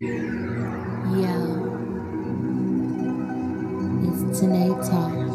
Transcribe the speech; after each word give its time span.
Yo, 0.00 0.08
it's 4.04 4.38
Tanae 4.38 4.70
Talk. 4.88 5.27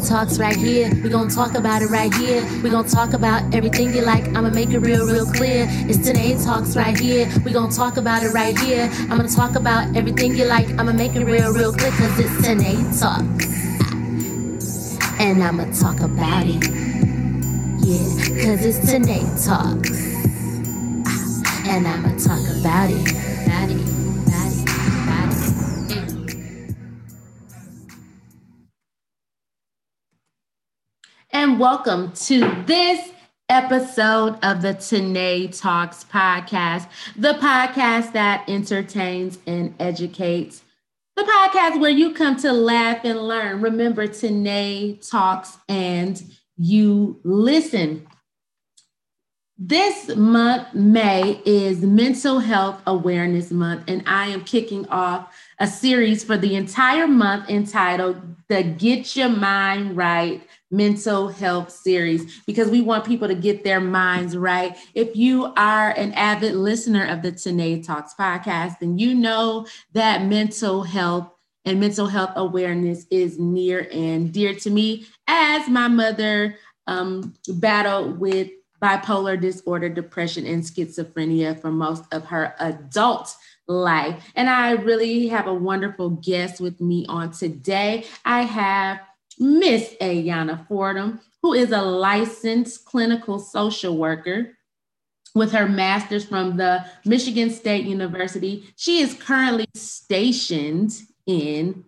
Talks 0.00 0.38
right 0.38 0.54
here. 0.56 0.90
we 1.02 1.08
gonna 1.08 1.30
talk 1.30 1.54
about 1.54 1.80
it 1.80 1.86
right 1.86 2.12
here. 2.14 2.44
we 2.62 2.70
gonna 2.70 2.88
talk 2.88 3.14
about 3.14 3.54
everything 3.54 3.94
you 3.94 4.02
like. 4.02 4.26
I'ma 4.36 4.50
make 4.50 4.70
it 4.70 4.80
real, 4.80 5.06
real 5.06 5.26
clear. 5.26 5.66
It's 5.88 5.98
Tanae 5.98 6.42
Talks 6.44 6.76
right 6.76 6.98
here. 6.98 7.28
we 7.44 7.52
gonna 7.52 7.72
talk 7.72 7.96
about 7.96 8.22
it 8.22 8.32
right 8.32 8.56
here. 8.58 8.90
I'm 9.08 9.16
gonna 9.16 9.28
talk 9.28 9.54
about 9.54 9.96
everything 9.96 10.36
you 10.36 10.44
like. 10.44 10.68
I'ma 10.78 10.92
make 10.92 11.16
it 11.16 11.24
real, 11.24 11.52
real 11.52 11.72
clear. 11.72 11.90
Cause 11.92 12.18
it's 12.18 12.46
Tanae 12.46 13.00
Talks. 13.00 13.46
And 15.18 15.42
I'ma 15.42 15.64
talk 15.72 16.00
about 16.00 16.44
it. 16.46 16.62
Yeah, 17.80 18.44
cause 18.44 18.64
it's 18.66 18.78
Tanae 18.80 19.24
Talks. 19.46 19.90
And 21.66 21.86
I'ma 21.88 22.10
talk 22.18 22.44
about 22.60 22.90
it. 22.90 23.12
About 23.46 23.70
it. 23.70 23.95
Welcome 31.66 32.12
to 32.12 32.38
this 32.64 33.10
episode 33.48 34.38
of 34.44 34.62
the 34.62 34.72
Tanae 34.72 35.48
Talks 35.60 36.04
podcast, 36.04 36.86
the 37.16 37.32
podcast 37.32 38.12
that 38.12 38.48
entertains 38.48 39.40
and 39.48 39.74
educates, 39.80 40.62
the 41.16 41.24
podcast 41.24 41.80
where 41.80 41.90
you 41.90 42.14
come 42.14 42.36
to 42.36 42.52
laugh 42.52 43.00
and 43.02 43.18
learn. 43.18 43.60
Remember, 43.60 44.06
Tanae 44.06 45.10
Talks 45.10 45.58
and 45.68 46.22
you 46.56 47.18
listen. 47.24 48.06
This 49.58 50.14
month, 50.14 50.72
May, 50.72 51.42
is 51.44 51.80
Mental 51.80 52.38
Health 52.38 52.80
Awareness 52.86 53.50
Month, 53.50 53.86
and 53.88 54.04
I 54.06 54.28
am 54.28 54.44
kicking 54.44 54.86
off 54.88 55.34
a 55.58 55.66
series 55.66 56.22
for 56.22 56.36
the 56.36 56.54
entire 56.54 57.08
month 57.08 57.50
entitled 57.50 58.22
the 58.48 58.62
Get 58.62 59.16
Your 59.16 59.30
Mind 59.30 59.96
Right 59.96 60.46
Mental 60.70 61.28
Health 61.28 61.70
Series 61.70 62.42
because 62.46 62.68
we 62.70 62.80
want 62.80 63.04
people 63.04 63.28
to 63.28 63.34
get 63.34 63.64
their 63.64 63.80
minds 63.80 64.36
right. 64.36 64.76
If 64.94 65.16
you 65.16 65.52
are 65.56 65.90
an 65.90 66.12
avid 66.14 66.54
listener 66.54 67.06
of 67.06 67.22
the 67.22 67.32
Tanae 67.32 67.84
Talks 67.84 68.14
podcast, 68.14 68.80
then 68.80 68.98
you 68.98 69.14
know 69.14 69.66
that 69.92 70.24
mental 70.24 70.82
health 70.82 71.30
and 71.64 71.80
mental 71.80 72.06
health 72.06 72.30
awareness 72.36 73.06
is 73.10 73.38
near 73.38 73.88
and 73.92 74.32
dear 74.32 74.54
to 74.54 74.70
me 74.70 75.06
as 75.26 75.68
my 75.68 75.88
mother 75.88 76.56
um, 76.86 77.34
battled 77.48 78.20
with 78.20 78.50
bipolar 78.82 79.40
disorder, 79.40 79.88
depression, 79.88 80.46
and 80.46 80.62
schizophrenia 80.62 81.58
for 81.60 81.70
most 81.70 82.04
of 82.12 82.24
her 82.26 82.54
adult 82.60 83.34
life. 83.66 84.30
And 84.34 84.48
I 84.48 84.72
really 84.72 85.28
have 85.28 85.46
a 85.46 85.54
wonderful 85.54 86.10
guest 86.10 86.60
with 86.60 86.80
me 86.80 87.06
on 87.08 87.32
today. 87.32 88.06
I 88.24 88.42
have 88.42 89.00
Miss 89.38 89.94
Ayana 90.00 90.66
Fordham, 90.66 91.20
who 91.42 91.52
is 91.52 91.72
a 91.72 91.82
licensed 91.82 92.84
clinical 92.84 93.38
social 93.38 93.96
worker 93.96 94.56
with 95.34 95.52
her 95.52 95.68
master's 95.68 96.24
from 96.24 96.56
the 96.56 96.84
Michigan 97.04 97.50
State 97.50 97.84
University. 97.84 98.72
She 98.76 99.00
is 99.00 99.14
currently 99.14 99.66
stationed 99.74 100.92
in 101.26 101.84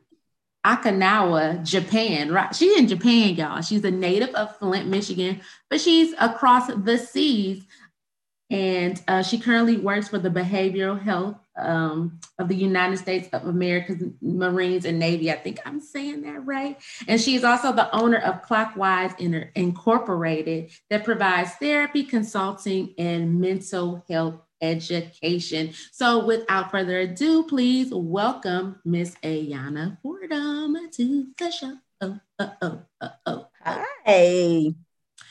Okinawa, 0.66 1.64
Japan. 1.64 2.31
Right, 2.31 2.54
she's 2.54 2.78
in 2.78 2.88
Japan, 2.88 3.34
y'all. 3.37 3.62
She's 3.62 3.84
a 3.84 3.91
native 3.91 4.34
of 4.34 4.54
Flint, 4.58 4.88
Michigan, 4.88 5.41
but 5.70 5.81
she's 5.81 6.14
across 6.20 6.66
the 6.66 6.98
seas, 6.98 7.64
and 8.50 9.00
uh, 9.08 9.22
she 9.22 9.38
currently 9.38 9.78
works 9.78 10.08
for 10.08 10.19
the 10.19 10.31
Behavioral 10.31 11.00
Health 11.00 11.37
um, 11.58 12.20
of 12.38 12.48
the 12.48 12.54
United 12.54 12.98
States 12.98 13.28
of 13.32 13.46
America's 13.46 14.02
Marines 14.20 14.84
and 14.84 14.98
Navy. 14.98 15.30
I 15.30 15.36
think 15.36 15.60
I'm 15.64 15.80
saying 15.80 16.22
that 16.22 16.46
right. 16.46 16.78
And 17.06 17.20
she 17.20 17.34
is 17.34 17.44
also 17.44 17.72
the 17.72 17.94
owner 17.94 18.19
of 18.19 18.42
Clockwise 18.42 19.12
Incorporated 19.19 20.70
that 20.91 21.04
provides 21.04 21.52
therapy, 21.54 22.04
consulting, 22.04 22.94
and 22.98 23.41
mental 23.41 24.04
health 24.08 24.41
education. 24.60 25.72
So 25.92 26.24
without 26.24 26.70
further 26.70 27.00
ado, 27.00 27.44
please 27.44 27.90
welcome 27.92 28.80
Miss 28.84 29.14
Ayana 29.22 29.98
Fordham 30.02 30.76
to 30.92 31.26
the 31.38 31.50
show. 31.50 31.76
Oh, 32.00 32.19
oh, 32.38 32.52
oh, 32.62 32.82
oh, 33.00 33.12
oh. 33.26 33.46
Hi. 33.64 34.75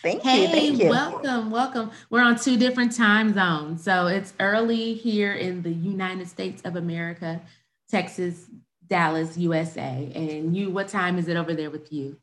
Thank 0.07 0.23
hey, 0.23 0.41
you. 0.43 0.47
Thank 0.47 0.79
you. 0.83 0.89
welcome, 0.89 1.51
welcome. 1.51 1.91
We're 2.09 2.23
on 2.23 2.39
two 2.39 2.55
different 2.55 2.95
time 2.95 3.33
zones. 3.33 3.83
So 3.83 4.07
it's 4.07 4.31
early 4.39 4.93
here 4.93 5.33
in 5.33 5.63
the 5.63 5.71
United 5.71 6.29
States 6.29 6.61
of 6.63 6.77
America, 6.77 7.41
Texas, 7.89 8.45
Dallas, 8.87 9.37
USA. 9.37 10.09
And 10.15 10.55
you, 10.55 10.69
what 10.69 10.87
time 10.87 11.17
is 11.17 11.27
it 11.27 11.35
over 11.35 11.53
there 11.53 11.69
with 11.69 11.91
you? 11.91 12.15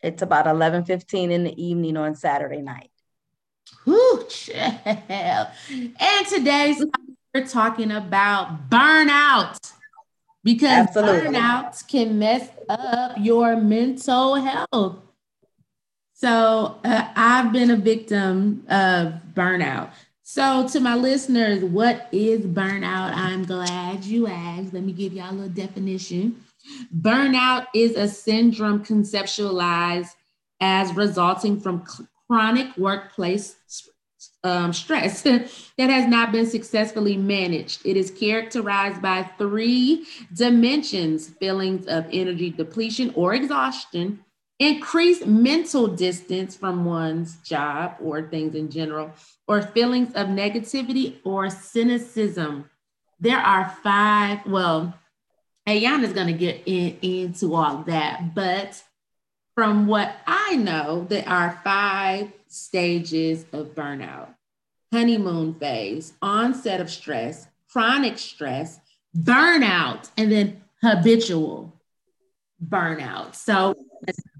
It's 0.00 0.22
about 0.22 0.46
11:15 0.46 1.32
in 1.32 1.42
the 1.42 1.60
evening 1.60 1.96
on 1.96 2.14
Saturday 2.14 2.62
night. 2.62 2.90
Whew, 3.82 4.24
child. 4.28 5.48
And 5.68 6.26
today's 6.28 6.84
we're 7.34 7.46
talking 7.48 7.90
about 7.90 8.70
burnout 8.70 9.72
because 10.44 10.86
Absolutely. 10.86 11.34
burnout 11.34 11.88
can 11.88 12.16
mess 12.20 12.48
up 12.68 13.16
your 13.18 13.56
mental 13.56 14.36
health. 14.36 14.98
So 16.20 16.80
uh, 16.82 17.08
I've 17.14 17.52
been 17.52 17.70
a 17.70 17.76
victim 17.76 18.64
of 18.68 19.14
burnout. 19.34 19.90
So 20.24 20.66
to 20.66 20.80
my 20.80 20.96
listeners, 20.96 21.62
what 21.62 22.08
is 22.10 22.40
burnout? 22.40 23.14
I'm 23.14 23.44
glad 23.44 24.02
you 24.02 24.26
asked. 24.26 24.74
Let 24.74 24.82
me 24.82 24.92
give 24.92 25.12
y'all 25.12 25.30
a 25.30 25.32
little 25.32 25.48
definition. 25.48 26.42
Burnout 27.00 27.68
is 27.72 27.94
a 27.94 28.08
syndrome 28.08 28.84
conceptualized 28.84 30.16
as 30.60 30.92
resulting 30.94 31.60
from 31.60 31.84
chronic 32.26 32.76
workplace 32.76 33.54
um, 34.42 34.72
stress 34.72 35.22
that 35.22 35.48
has 35.78 36.08
not 36.08 36.32
been 36.32 36.46
successfully 36.46 37.16
managed. 37.16 37.86
It 37.86 37.96
is 37.96 38.10
characterized 38.10 39.00
by 39.00 39.22
three 39.38 40.04
dimensions 40.34 41.28
feelings 41.28 41.86
of 41.86 42.06
energy 42.10 42.50
depletion 42.50 43.12
or 43.14 43.34
exhaustion, 43.34 44.24
increased 44.58 45.26
mental 45.26 45.86
distance 45.86 46.56
from 46.56 46.84
one's 46.84 47.36
job 47.38 47.96
or 48.02 48.22
things 48.22 48.54
in 48.54 48.70
general, 48.70 49.12
or 49.46 49.62
feelings 49.62 50.08
of 50.14 50.28
negativity 50.28 51.16
or 51.24 51.48
cynicism. 51.48 52.68
There 53.20 53.38
are 53.38 53.76
five, 53.82 54.46
well, 54.46 54.94
Ayana 55.66 56.04
is 56.04 56.12
going 56.12 56.28
to 56.28 56.32
get 56.32 56.62
in, 56.66 56.98
into 57.02 57.54
all 57.54 57.82
that, 57.84 58.34
but 58.34 58.82
from 59.54 59.86
what 59.86 60.16
I 60.26 60.56
know, 60.56 61.06
there 61.08 61.28
are 61.28 61.60
five 61.62 62.32
stages 62.48 63.44
of 63.52 63.74
burnout 63.74 64.28
honeymoon 64.92 65.54
phase, 65.54 66.14
onset 66.22 66.80
of 66.80 66.90
stress, 66.90 67.46
chronic 67.70 68.18
stress, 68.18 68.80
burnout, 69.16 70.10
and 70.16 70.32
then 70.32 70.62
habitual 70.82 71.74
burnout. 72.66 73.34
So 73.34 73.74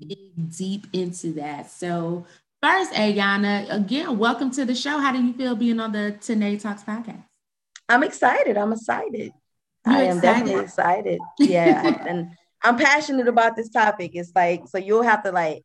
dig 0.09 0.57
deep 0.57 0.87
into 0.93 1.33
that. 1.35 1.71
So, 1.71 2.27
first, 2.63 2.93
Ayana, 2.93 3.71
again, 3.71 4.19
welcome 4.19 4.51
to 4.53 4.65
the 4.65 4.75
show. 4.75 4.99
How 4.99 5.13
do 5.13 5.23
you 5.23 5.33
feel 5.33 5.55
being 5.55 5.81
on 5.81 5.93
the 5.93 6.17
Tanae 6.21 6.61
Talks 6.61 6.83
podcast? 6.83 7.25
I'm 7.89 8.03
excited. 8.03 8.57
I'm 8.57 8.73
excited. 8.73 9.33
You're 9.87 9.95
I 9.95 10.03
am 10.03 10.17
excited? 10.19 10.23
definitely 10.23 10.65
excited. 10.65 11.21
Yeah. 11.39 12.05
and 12.09 12.31
I'm 12.63 12.77
passionate 12.77 13.29
about 13.29 13.57
this 13.57 13.69
topic. 13.69 14.13
It's 14.15 14.33
like, 14.35 14.67
so 14.69 14.79
you'll 14.79 15.03
have 15.03 15.23
to 15.25 15.33
like 15.33 15.63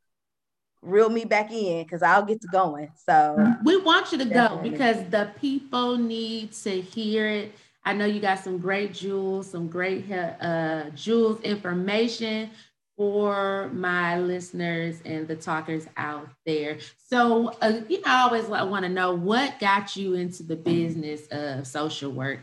reel 0.81 1.09
me 1.09 1.25
back 1.25 1.51
in 1.51 1.83
because 1.83 2.03
I'll 2.03 2.23
get 2.23 2.41
to 2.41 2.47
going. 2.47 2.89
So 3.05 3.55
we 3.63 3.77
want 3.77 4.11
you 4.11 4.17
to 4.19 4.25
definitely. 4.25 4.69
go 4.69 4.71
because 4.71 5.09
the 5.09 5.31
people 5.39 5.97
need 5.97 6.53
to 6.53 6.81
hear 6.81 7.27
it. 7.27 7.53
I 7.85 7.93
know 7.93 8.05
you 8.05 8.21
got 8.21 8.39
some 8.39 8.59
great 8.59 8.93
jewels, 8.93 9.49
some 9.49 9.67
great 9.67 10.09
uh, 10.09 10.89
jewels 10.91 11.41
information 11.41 12.49
for 12.97 13.69
my 13.73 14.19
listeners 14.19 15.01
and 15.03 15.27
the 15.27 15.35
talkers 15.35 15.87
out 15.97 16.29
there. 16.45 16.77
So, 17.07 17.49
uh, 17.61 17.81
you 17.89 18.01
know, 18.01 18.07
I 18.07 18.21
always 18.21 18.45
want 18.45 18.83
to 18.83 18.89
know 18.89 19.13
what 19.13 19.59
got 19.59 19.95
you 19.95 20.13
into 20.13 20.43
the 20.43 20.55
business 20.55 21.27
of 21.31 21.65
social 21.65 22.11
work 22.11 22.39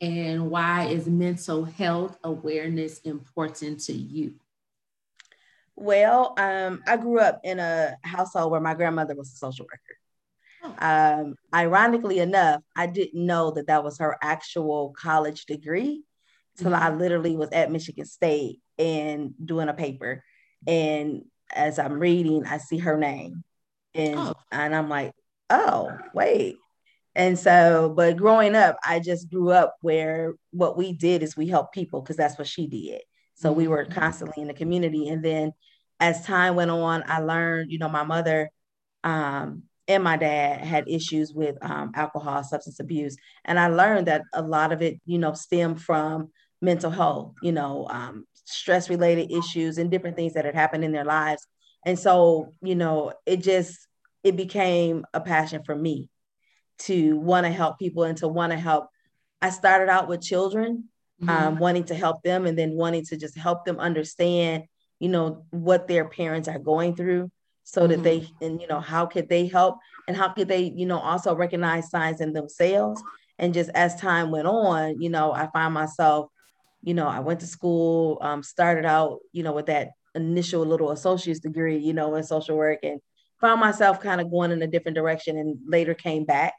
and 0.00 0.50
why 0.50 0.86
is 0.86 1.06
mental 1.06 1.64
health 1.64 2.18
awareness 2.22 2.98
important 3.00 3.80
to 3.80 3.92
you? 3.92 4.34
Well, 5.74 6.34
um, 6.38 6.82
I 6.86 6.96
grew 6.96 7.20
up 7.20 7.40
in 7.44 7.58
a 7.58 7.96
household 8.02 8.50
where 8.50 8.60
my 8.60 8.74
grandmother 8.74 9.14
was 9.14 9.32
a 9.32 9.36
social 9.36 9.66
worker. 9.66 10.78
Um, 10.80 11.36
ironically 11.54 12.18
enough, 12.18 12.62
I 12.74 12.86
didn't 12.86 13.24
know 13.24 13.52
that 13.52 13.68
that 13.68 13.84
was 13.84 13.98
her 13.98 14.16
actual 14.20 14.92
college 14.98 15.46
degree 15.46 16.02
until 16.56 16.72
mm-hmm. 16.72 16.82
I 16.82 16.90
literally 16.96 17.36
was 17.36 17.50
at 17.50 17.70
Michigan 17.70 18.06
State 18.06 18.60
and 18.78 19.34
doing 19.44 19.68
a 19.68 19.74
paper. 19.74 20.22
And 20.66 21.24
as 21.54 21.78
I'm 21.78 21.98
reading, 21.98 22.46
I 22.46 22.58
see 22.58 22.78
her 22.78 22.96
name. 22.96 23.44
And, 23.94 24.18
oh. 24.18 24.34
and 24.52 24.74
I'm 24.74 24.88
like, 24.88 25.12
oh, 25.50 25.90
wait. 26.14 26.56
And 27.14 27.38
so, 27.38 27.92
but 27.96 28.16
growing 28.16 28.54
up, 28.54 28.76
I 28.84 29.00
just 29.00 29.30
grew 29.30 29.50
up 29.50 29.76
where 29.80 30.34
what 30.52 30.76
we 30.76 30.92
did 30.92 31.22
is 31.22 31.36
we 31.36 31.48
helped 31.48 31.74
people 31.74 32.00
because 32.00 32.16
that's 32.16 32.38
what 32.38 32.46
she 32.46 32.66
did. 32.66 33.00
So 33.34 33.52
we 33.52 33.66
were 33.66 33.84
mm-hmm. 33.84 33.98
constantly 33.98 34.42
in 34.42 34.48
the 34.48 34.54
community. 34.54 35.08
And 35.08 35.24
then 35.24 35.52
as 36.00 36.24
time 36.24 36.54
went 36.54 36.70
on, 36.70 37.02
I 37.06 37.20
learned, 37.20 37.72
you 37.72 37.78
know, 37.78 37.88
my 37.88 38.04
mother 38.04 38.50
um, 39.02 39.64
and 39.88 40.04
my 40.04 40.16
dad 40.16 40.60
had 40.64 40.88
issues 40.88 41.32
with 41.32 41.56
um, 41.62 41.92
alcohol, 41.94 42.44
substance 42.44 42.78
abuse. 42.78 43.16
And 43.44 43.58
I 43.58 43.68
learned 43.68 44.06
that 44.06 44.22
a 44.32 44.42
lot 44.42 44.72
of 44.72 44.82
it, 44.82 45.00
you 45.06 45.18
know, 45.18 45.32
stemmed 45.32 45.82
from 45.82 46.30
mental 46.60 46.90
health, 46.90 47.34
you 47.42 47.52
know, 47.52 47.86
um, 47.90 48.26
stress 48.48 48.88
related 48.88 49.30
issues 49.30 49.78
and 49.78 49.90
different 49.90 50.16
things 50.16 50.34
that 50.34 50.44
had 50.44 50.54
happened 50.54 50.84
in 50.84 50.92
their 50.92 51.04
lives. 51.04 51.46
And 51.84 51.98
so, 51.98 52.54
you 52.62 52.74
know, 52.74 53.12
it 53.26 53.42
just, 53.42 53.86
it 54.24 54.36
became 54.36 55.04
a 55.12 55.20
passion 55.20 55.62
for 55.64 55.76
me 55.76 56.08
to 56.80 57.16
want 57.18 57.44
to 57.44 57.52
help 57.52 57.78
people 57.78 58.04
and 58.04 58.16
to 58.18 58.28
want 58.28 58.52
to 58.52 58.58
help. 58.58 58.88
I 59.42 59.50
started 59.50 59.90
out 59.90 60.08
with 60.08 60.22
children, 60.22 60.88
mm-hmm. 61.22 61.28
um, 61.28 61.58
wanting 61.58 61.84
to 61.84 61.94
help 61.94 62.22
them 62.22 62.46
and 62.46 62.58
then 62.58 62.72
wanting 62.72 63.04
to 63.06 63.16
just 63.16 63.36
help 63.36 63.64
them 63.64 63.78
understand, 63.78 64.64
you 64.98 65.08
know, 65.08 65.44
what 65.50 65.86
their 65.86 66.08
parents 66.08 66.48
are 66.48 66.58
going 66.58 66.96
through 66.96 67.30
so 67.64 67.82
mm-hmm. 67.82 67.90
that 67.90 68.02
they, 68.02 68.26
and, 68.40 68.60
you 68.60 68.66
know, 68.66 68.80
how 68.80 69.06
could 69.06 69.28
they 69.28 69.46
help 69.46 69.76
and 70.08 70.16
how 70.16 70.30
could 70.30 70.48
they, 70.48 70.72
you 70.74 70.86
know, 70.86 70.98
also 70.98 71.34
recognize 71.34 71.90
signs 71.90 72.20
in 72.20 72.32
themselves. 72.32 73.02
And 73.38 73.54
just 73.54 73.70
as 73.74 73.94
time 73.96 74.30
went 74.30 74.48
on, 74.48 75.00
you 75.00 75.10
know, 75.10 75.32
I 75.32 75.48
find 75.52 75.74
myself 75.74 76.30
you 76.82 76.94
know, 76.94 77.06
I 77.06 77.20
went 77.20 77.40
to 77.40 77.46
school, 77.46 78.18
um, 78.20 78.42
started 78.42 78.84
out, 78.84 79.18
you 79.32 79.42
know, 79.42 79.52
with 79.52 79.66
that 79.66 79.90
initial 80.14 80.64
little 80.64 80.90
associate's 80.90 81.40
degree, 81.40 81.78
you 81.78 81.92
know, 81.92 82.14
in 82.14 82.22
social 82.22 82.56
work 82.56 82.80
and 82.82 83.00
found 83.40 83.60
myself 83.60 84.00
kind 84.00 84.20
of 84.20 84.30
going 84.30 84.50
in 84.50 84.62
a 84.62 84.66
different 84.66 84.96
direction 84.96 85.36
and 85.36 85.58
later 85.66 85.94
came 85.94 86.24
back. 86.24 86.54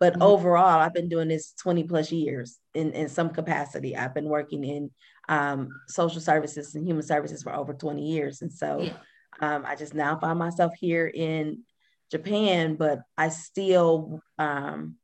But 0.00 0.14
mm-hmm. 0.14 0.22
overall, 0.22 0.80
I've 0.80 0.94
been 0.94 1.08
doing 1.08 1.28
this 1.28 1.52
20 1.52 1.84
plus 1.84 2.12
years 2.12 2.58
in, 2.74 2.92
in 2.92 3.08
some 3.08 3.30
capacity. 3.30 3.96
I've 3.96 4.14
been 4.14 4.28
working 4.28 4.64
in 4.64 4.90
um, 5.28 5.68
social 5.88 6.20
services 6.20 6.74
and 6.74 6.86
human 6.86 7.02
services 7.02 7.42
for 7.42 7.54
over 7.54 7.72
20 7.72 8.02
years. 8.02 8.42
And 8.42 8.52
so 8.52 8.80
yeah. 8.80 8.92
um, 9.40 9.64
I 9.66 9.76
just 9.76 9.94
now 9.94 10.18
find 10.18 10.38
myself 10.38 10.72
here 10.78 11.06
in 11.06 11.62
Japan, 12.10 12.74
but 12.74 13.00
I 13.16 13.28
still, 13.28 14.20
um, 14.38 14.96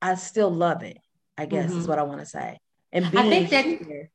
I 0.00 0.14
still 0.14 0.50
love 0.50 0.82
it, 0.82 0.98
I 1.36 1.46
guess 1.46 1.70
mm-hmm. 1.70 1.80
is 1.80 1.88
what 1.88 1.98
I 1.98 2.02
want 2.02 2.20
to 2.20 2.26
say 2.26 2.58
and 2.92 3.10
being 3.10 3.26
I 3.26 3.28
think 3.28 3.50
that, 3.50 3.64
here. 3.64 4.10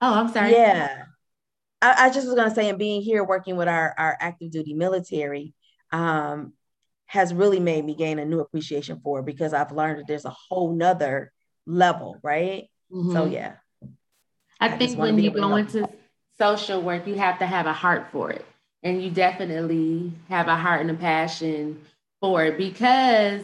Oh, 0.00 0.14
I'm 0.14 0.28
sorry. 0.28 0.52
Yeah. 0.52 1.04
I, 1.80 2.06
I 2.06 2.10
just 2.10 2.26
was 2.26 2.36
gonna 2.36 2.54
say, 2.54 2.68
and 2.68 2.78
being 2.78 3.02
here 3.02 3.24
working 3.24 3.56
with 3.56 3.68
our, 3.68 3.94
our 3.98 4.16
active 4.20 4.50
duty 4.50 4.74
military 4.74 5.54
um, 5.90 6.52
has 7.06 7.34
really 7.34 7.60
made 7.60 7.84
me 7.84 7.94
gain 7.94 8.18
a 8.18 8.24
new 8.24 8.40
appreciation 8.40 9.00
for 9.02 9.20
it 9.20 9.26
because 9.26 9.52
I've 9.52 9.72
learned 9.72 9.98
that 9.98 10.06
there's 10.06 10.24
a 10.24 10.30
whole 10.30 10.74
nother 10.74 11.32
level, 11.66 12.18
right? 12.22 12.70
Mm-hmm. 12.92 13.12
So 13.12 13.26
yeah. 13.26 13.54
I, 14.60 14.68
I 14.68 14.78
think 14.78 14.98
when 14.98 15.18
you 15.18 15.30
go 15.30 15.56
into 15.56 15.88
social 16.38 16.80
work, 16.80 17.06
you 17.06 17.16
have 17.16 17.38
to 17.40 17.46
have 17.46 17.66
a 17.66 17.72
heart 17.72 18.06
for 18.12 18.30
it. 18.30 18.44
And 18.84 19.02
you 19.02 19.10
definitely 19.10 20.12
have 20.28 20.48
a 20.48 20.56
heart 20.56 20.80
and 20.80 20.90
a 20.90 20.94
passion 20.94 21.80
for 22.20 22.44
it 22.44 22.58
because 22.58 23.42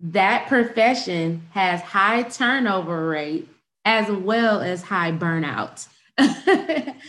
that 0.00 0.46
profession 0.46 1.42
has 1.52 1.80
high 1.80 2.22
turnover 2.22 3.08
rate 3.08 3.48
as 3.86 4.10
well 4.10 4.60
as 4.60 4.82
high 4.82 5.12
burnout. 5.12 5.86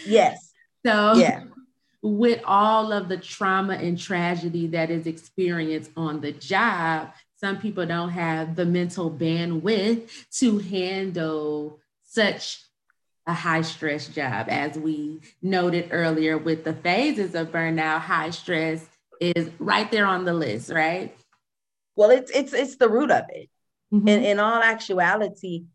yes. 0.06 0.53
So, 0.85 1.15
yeah. 1.15 1.44
with 2.03 2.39
all 2.45 2.94
of 2.94 3.09
the 3.09 3.18
trauma 3.18 3.74
and 3.74 4.00
tragedy 4.00 4.68
that 4.68 4.91
is 4.91 5.07
experienced 5.07 5.91
on 5.97 6.21
the 6.21 6.31
job, 6.31 7.12
some 7.35 7.57
people 7.57 7.85
don't 7.85 8.12
have 8.12 8.56
the 8.56 8.65
mental 8.65 9.09
bandwidth 9.09 10.09
to 10.39 10.59
handle 10.59 11.79
such 12.03 12.63
a 13.25 13.33
high 13.33 13.62
stress 13.62 14.07
job. 14.07 14.47
As 14.47 14.77
we 14.77 15.19
noted 15.41 15.89
earlier 15.91 16.38
with 16.38 16.63
the 16.63 16.74
phases 16.74 17.33
of 17.33 17.51
burnout, 17.51 18.01
high 18.01 18.29
stress 18.29 18.85
is 19.19 19.50
right 19.57 19.89
there 19.91 20.06
on 20.06 20.25
the 20.25 20.33
list, 20.33 20.71
right? 20.71 21.15
Well, 21.95 22.12
it's 22.12 22.29
it's 22.31 22.53
it's 22.53 22.75
the 22.75 22.88
root 22.88 23.09
of 23.09 23.25
it. 23.29 23.50
Mm-hmm. 23.91 24.07
In 24.07 24.24
in 24.24 24.39
all 24.39 24.62
actuality, 24.62 25.65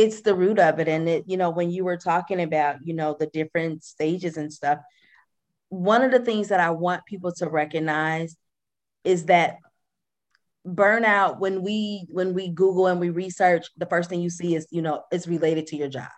it's 0.00 0.22
the 0.22 0.34
root 0.34 0.58
of 0.58 0.80
it. 0.80 0.88
And 0.88 1.08
it 1.08 1.24
you 1.26 1.36
know 1.36 1.50
when 1.50 1.70
you 1.70 1.84
were 1.84 1.98
talking 1.98 2.40
about 2.40 2.76
you 2.84 2.94
know 2.94 3.16
the 3.18 3.26
different 3.26 3.84
stages 3.84 4.36
and 4.36 4.52
stuff 4.52 4.78
one 5.70 6.02
of 6.02 6.10
the 6.10 6.18
things 6.18 6.48
that 6.48 6.60
i 6.60 6.70
want 6.70 7.06
people 7.06 7.32
to 7.32 7.48
recognize 7.48 8.36
is 9.04 9.26
that 9.26 9.56
burnout 10.66 11.38
when 11.38 11.62
we 11.62 12.06
when 12.10 12.34
we 12.34 12.48
google 12.48 12.88
and 12.88 13.00
we 13.00 13.08
research 13.08 13.68
the 13.78 13.86
first 13.86 14.10
thing 14.10 14.20
you 14.20 14.28
see 14.28 14.54
is 14.54 14.66
you 14.70 14.82
know 14.82 15.02
it's 15.10 15.26
related 15.26 15.66
to 15.68 15.76
your 15.76 15.88
job. 15.88 16.10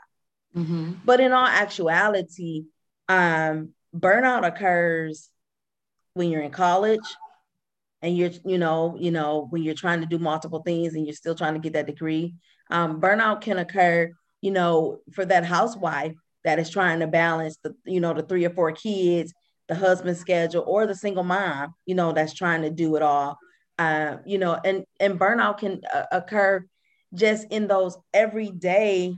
Mm-hmm. 0.56 0.92
but 1.04 1.20
in 1.20 1.32
all 1.32 1.46
actuality 1.46 2.64
um 3.08 3.70
burnout 3.94 4.46
occurs 4.46 5.30
when 6.14 6.30
you're 6.30 6.42
in 6.42 6.50
college 6.50 7.00
and 8.02 8.16
you're 8.16 8.32
you 8.44 8.58
know 8.58 8.96
you 8.98 9.10
know 9.10 9.46
when 9.50 9.62
you're 9.62 9.74
trying 9.74 10.00
to 10.00 10.06
do 10.06 10.18
multiple 10.18 10.62
things 10.62 10.94
and 10.94 11.06
you're 11.06 11.14
still 11.14 11.34
trying 11.34 11.54
to 11.54 11.60
get 11.60 11.74
that 11.74 11.86
degree 11.86 12.34
um, 12.72 13.00
burnout 13.00 13.42
can 13.42 13.58
occur, 13.58 14.10
you 14.40 14.50
know, 14.50 15.00
for 15.12 15.24
that 15.26 15.44
housewife 15.44 16.14
that 16.42 16.58
is 16.58 16.70
trying 16.70 17.00
to 17.00 17.06
balance 17.06 17.58
the, 17.62 17.74
you 17.84 18.00
know, 18.00 18.14
the 18.14 18.22
three 18.22 18.44
or 18.44 18.50
four 18.50 18.72
kids, 18.72 19.32
the 19.68 19.74
husband 19.74 20.16
schedule, 20.16 20.64
or 20.66 20.86
the 20.86 20.94
single 20.94 21.22
mom, 21.22 21.74
you 21.86 21.94
know, 21.94 22.12
that's 22.12 22.32
trying 22.32 22.62
to 22.62 22.70
do 22.70 22.96
it 22.96 23.02
all. 23.02 23.38
Uh, 23.78 24.16
you 24.26 24.38
know, 24.38 24.58
and 24.64 24.84
and 24.98 25.20
burnout 25.20 25.58
can 25.58 25.80
uh, 25.92 26.04
occur 26.12 26.64
just 27.14 27.46
in 27.50 27.68
those 27.68 27.96
everyday 28.14 29.14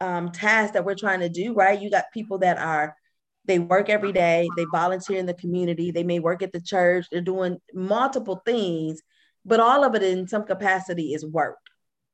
um, 0.00 0.30
tasks 0.30 0.72
that 0.72 0.84
we're 0.84 0.94
trying 0.94 1.20
to 1.20 1.28
do. 1.28 1.54
Right? 1.54 1.80
You 1.80 1.90
got 1.90 2.04
people 2.12 2.38
that 2.38 2.58
are 2.58 2.94
they 3.46 3.58
work 3.58 3.88
every 3.88 4.12
day, 4.12 4.46
they 4.56 4.66
volunteer 4.72 5.18
in 5.18 5.26
the 5.26 5.34
community, 5.34 5.90
they 5.90 6.04
may 6.04 6.18
work 6.18 6.42
at 6.42 6.52
the 6.52 6.60
church, 6.60 7.06
they're 7.10 7.22
doing 7.22 7.58
multiple 7.72 8.42
things, 8.44 9.00
but 9.44 9.58
all 9.58 9.84
of 9.84 9.94
it 9.94 10.02
in 10.02 10.28
some 10.28 10.44
capacity 10.44 11.14
is 11.14 11.24
work 11.24 11.56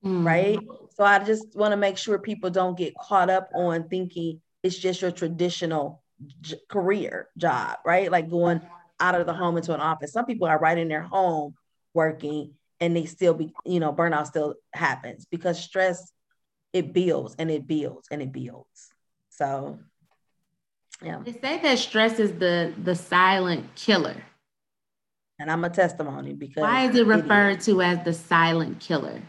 mm. 0.04 0.24
right? 0.24 0.58
So 0.96 1.04
I 1.04 1.18
just 1.18 1.54
want 1.54 1.72
to 1.72 1.76
make 1.76 1.98
sure 1.98 2.18
people 2.18 2.48
don't 2.48 2.76
get 2.76 2.94
caught 2.96 3.28
up 3.28 3.50
on 3.54 3.86
thinking 3.88 4.40
it's 4.62 4.78
just 4.78 5.02
your 5.02 5.10
traditional 5.10 6.02
j- 6.40 6.56
career 6.70 7.28
job, 7.36 7.76
right? 7.84 8.10
Like 8.10 8.30
going 8.30 8.62
out 8.98 9.14
of 9.14 9.26
the 9.26 9.34
home 9.34 9.58
into 9.58 9.74
an 9.74 9.80
office. 9.80 10.12
Some 10.12 10.24
people 10.24 10.48
are 10.48 10.58
right 10.58 10.78
in 10.78 10.88
their 10.88 11.02
home 11.02 11.54
working 11.92 12.54
and 12.80 12.96
they 12.96 13.04
still 13.04 13.34
be, 13.34 13.52
you 13.66 13.78
know, 13.78 13.92
burnout 13.92 14.26
still 14.26 14.54
happens 14.72 15.26
because 15.30 15.62
stress 15.62 16.12
it 16.72 16.94
builds 16.94 17.36
and 17.38 17.50
it 17.50 17.66
builds 17.66 18.08
and 18.10 18.22
it 18.22 18.32
builds. 18.32 18.88
So 19.28 19.78
yeah. 21.02 21.20
They 21.22 21.32
say 21.32 21.60
that 21.60 21.78
stress 21.78 22.18
is 22.18 22.32
the 22.38 22.72
the 22.82 22.94
silent 22.94 23.74
killer. 23.74 24.16
And 25.38 25.50
I'm 25.50 25.62
a 25.62 25.68
testimony 25.68 26.32
because 26.32 26.62
why 26.62 26.88
is 26.88 26.96
it 26.96 27.06
referred 27.06 27.50
it 27.50 27.58
is. 27.58 27.66
to 27.66 27.82
as 27.82 28.02
the 28.02 28.14
silent 28.14 28.80
killer? 28.80 29.20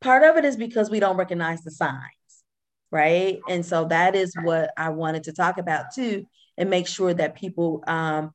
Part 0.00 0.22
of 0.22 0.36
it 0.36 0.44
is 0.44 0.56
because 0.56 0.90
we 0.90 1.00
don't 1.00 1.16
recognize 1.16 1.62
the 1.62 1.70
signs, 1.70 2.44
right? 2.90 3.40
And 3.48 3.64
so 3.64 3.86
that 3.86 4.14
is 4.14 4.34
what 4.42 4.70
I 4.76 4.90
wanted 4.90 5.24
to 5.24 5.32
talk 5.32 5.58
about 5.58 5.94
too, 5.94 6.26
and 6.56 6.70
make 6.70 6.86
sure 6.86 7.12
that 7.14 7.34
people 7.34 7.82
um, 7.86 8.32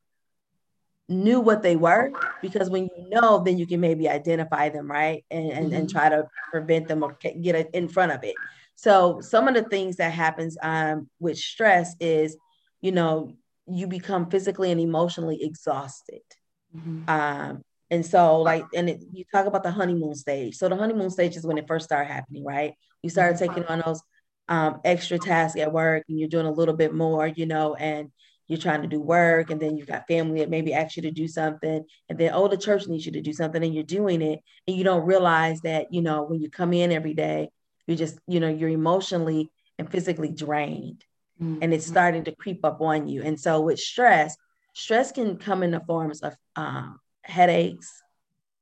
knew 1.07 1.39
what 1.39 1.61
they 1.61 1.75
were, 1.75 2.11
because 2.41 2.69
when 2.69 2.83
you 2.83 3.09
know, 3.09 3.43
then 3.43 3.57
you 3.57 3.67
can 3.67 3.79
maybe 3.79 4.07
identify 4.07 4.69
them, 4.69 4.89
right? 4.89 5.25
And, 5.29 5.51
and, 5.51 5.65
mm-hmm. 5.67 5.75
and 5.75 5.89
try 5.89 6.09
to 6.09 6.27
prevent 6.51 6.87
them 6.87 7.03
or 7.03 7.17
get 7.21 7.55
it 7.55 7.69
in 7.73 7.87
front 7.87 8.11
of 8.11 8.23
it. 8.23 8.35
So 8.75 9.21
some 9.21 9.47
of 9.47 9.53
the 9.53 9.63
things 9.63 9.97
that 9.97 10.11
happens 10.11 10.57
um, 10.61 11.09
with 11.19 11.37
stress 11.37 11.95
is, 11.99 12.35
you 12.81 12.91
know, 12.91 13.35
you 13.67 13.87
become 13.87 14.29
physically 14.29 14.71
and 14.71 14.81
emotionally 14.81 15.43
exhausted. 15.43 16.21
Mm-hmm. 16.75 17.09
Um, 17.09 17.63
and 17.91 18.03
so, 18.03 18.41
like, 18.41 18.65
and 18.73 18.89
it, 18.89 19.03
you 19.11 19.25
talk 19.31 19.45
about 19.45 19.63
the 19.63 19.71
honeymoon 19.71 20.15
stage. 20.15 20.55
So 20.55 20.69
the 20.69 20.77
honeymoon 20.77 21.11
stage 21.11 21.35
is 21.35 21.45
when 21.45 21.59
it 21.59 21.67
first 21.67 21.85
started 21.85 22.11
happening, 22.11 22.43
right? 22.43 22.73
You 23.03 23.09
started 23.09 23.35
mm-hmm. 23.35 23.53
taking 23.53 23.65
on 23.65 23.83
those 23.85 24.01
um, 24.47 24.79
extra 24.83 25.19
tasks 25.19 25.59
at 25.59 25.71
work, 25.71 26.05
and 26.09 26.17
you're 26.17 26.29
doing 26.29 26.47
a 26.47 26.51
little 26.51 26.75
bit 26.75 26.93
more, 26.93 27.27
you 27.27 27.45
know, 27.45 27.75
and 27.75 28.09
you're 28.47 28.57
trying 28.57 28.81
to 28.81 28.87
do 28.87 28.99
work, 28.99 29.49
and 29.49 29.61
then 29.61 29.77
you've 29.77 29.87
got 29.87 30.07
family 30.07 30.39
that 30.39 30.49
maybe 30.49 30.73
ask 30.73 30.97
you 30.97 31.03
to 31.03 31.11
do 31.11 31.27
something, 31.27 31.85
and 32.09 32.17
then 32.17 32.31
oh, 32.33 32.47
the 32.47 32.57
church 32.57 32.87
needs 32.87 33.05
you 33.05 33.11
to 33.13 33.21
do 33.21 33.33
something, 33.33 33.63
and 33.63 33.73
you're 33.73 33.83
doing 33.83 34.21
it, 34.21 34.39
and 34.67 34.75
you 34.75 34.83
don't 34.83 35.05
realize 35.05 35.61
that, 35.61 35.93
you 35.93 36.01
know, 36.01 36.23
when 36.23 36.41
you 36.41 36.49
come 36.49 36.73
in 36.73 36.91
every 36.91 37.13
day, 37.13 37.49
you're 37.87 37.97
just, 37.97 38.19
you 38.27 38.39
know, 38.39 38.49
you're 38.49 38.69
emotionally 38.69 39.49
and 39.77 39.89
physically 39.89 40.31
drained, 40.31 41.05
mm-hmm. 41.41 41.59
and 41.61 41.73
it's 41.73 41.85
starting 41.85 42.25
to 42.25 42.35
creep 42.35 42.65
up 42.65 42.81
on 42.81 43.07
you. 43.07 43.21
And 43.23 43.39
so 43.39 43.61
with 43.61 43.79
stress, 43.79 44.35
stress 44.73 45.11
can 45.11 45.37
come 45.37 45.63
in 45.63 45.71
the 45.71 45.79
forms 45.81 46.21
of 46.21 46.35
um, 46.57 46.99
headaches. 47.23 48.01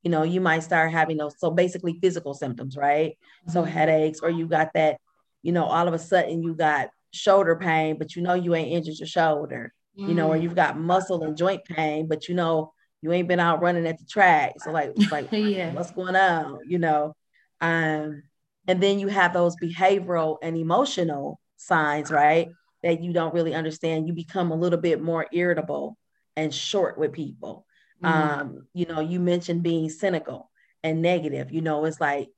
You 0.04 0.12
know, 0.12 0.24
you 0.24 0.40
might 0.42 0.64
start 0.64 0.92
having 0.92 1.18
those. 1.18 1.38
So 1.40 1.52
basically, 1.52 2.00
physical 2.02 2.34
symptoms, 2.34 2.78
right? 2.78 3.12
Mm-hmm. 3.12 3.52
So 3.52 3.64
headaches, 3.64 4.20
or 4.22 4.30
you 4.30 4.48
got 4.48 4.74
that. 4.74 5.00
You 5.42 5.54
know, 5.54 5.66
all 5.66 5.88
of 5.88 5.94
a 5.94 6.00
sudden 6.00 6.44
you 6.44 6.54
got 6.54 6.90
shoulder 7.12 7.56
pain, 7.56 7.98
but 7.98 8.16
you 8.16 8.22
know 8.22 8.34
you 8.34 8.56
ain't 8.56 8.72
injured 8.72 9.00
your 9.00 9.08
shoulder. 9.08 9.74
Mm-hmm. 9.98 10.10
You 10.10 10.16
know, 10.16 10.28
or 10.28 10.36
mm-hmm. 10.36 10.44
you've 10.44 10.56
got 10.56 10.80
muscle 10.80 11.24
and 11.24 11.38
joint 11.38 11.64
pain, 11.66 12.08
but 12.08 12.28
you 12.28 12.36
know 12.36 12.74
you 13.02 13.12
ain't 13.12 13.28
been 13.28 13.40
out 13.40 13.62
running 13.62 13.88
at 13.88 13.98
the 13.98 14.06
track. 14.06 14.54
So 14.60 14.72
like, 14.72 14.92
like 15.12 15.28
yeah. 15.32 15.74
what's 15.74 15.92
going 15.92 16.16
on? 16.16 16.60
You 16.68 16.80
know, 16.80 17.16
um, 17.62 18.24
and 18.68 18.82
then 18.82 19.00
you 19.00 19.08
have 19.08 19.34
those 19.34 19.56
behavioral 19.56 20.38
and 20.42 20.58
emotional 20.58 21.40
signs, 21.58 22.12
right? 22.12 22.50
That 22.84 23.02
you 23.02 23.14
don't 23.14 23.34
really 23.34 23.54
understand. 23.54 24.08
You 24.08 24.14
become 24.14 24.52
a 24.52 24.56
little 24.56 24.80
bit 24.80 25.02
more 25.02 25.28
irritable 25.32 25.98
and 26.36 26.54
short 26.54 26.98
with 26.98 27.14
people. 27.14 27.66
Mm-hmm. 28.04 28.42
Um, 28.42 28.68
you 28.74 28.86
know, 28.86 29.00
you 29.00 29.20
mentioned 29.20 29.64
being 29.64 29.90
cynical 29.90 30.50
and 30.84 31.02
negative. 31.02 31.52
You 31.52 31.62
know, 31.62 31.86
it's 31.86 32.00
like 32.00 32.30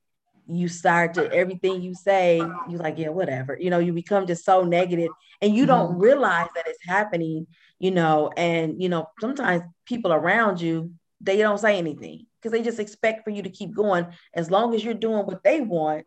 you 0.48 0.68
start 0.68 1.14
to 1.14 1.32
everything 1.32 1.82
you 1.82 1.94
say, 1.94 2.38
you 2.68 2.78
like, 2.78 2.98
yeah, 2.98 3.08
whatever. 3.08 3.56
You 3.58 3.70
know, 3.70 3.78
you 3.78 3.92
become 3.92 4.26
just 4.26 4.44
so 4.44 4.64
negative 4.64 5.10
and 5.40 5.54
you 5.54 5.62
mm-hmm. 5.62 5.72
don't 5.72 5.98
realize 5.98 6.48
that 6.54 6.66
it's 6.66 6.84
happening, 6.86 7.46
you 7.78 7.90
know, 7.90 8.30
and 8.36 8.82
you 8.82 8.88
know, 8.88 9.06
sometimes 9.20 9.62
people 9.86 10.12
around 10.12 10.60
you, 10.60 10.92
they 11.20 11.36
don't 11.36 11.58
say 11.58 11.78
anything 11.78 12.26
because 12.38 12.52
they 12.52 12.62
just 12.62 12.80
expect 12.80 13.24
for 13.24 13.30
you 13.30 13.42
to 13.42 13.50
keep 13.50 13.74
going 13.74 14.06
as 14.34 14.50
long 14.50 14.74
as 14.74 14.84
you're 14.84 14.94
doing 14.94 15.24
what 15.24 15.44
they 15.44 15.60
want. 15.60 16.04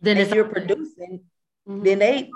Then 0.00 0.18
if 0.18 0.34
you're 0.34 0.48
producing, 0.48 1.24
mm-hmm. 1.68 1.82
then 1.82 1.98
they 1.98 2.30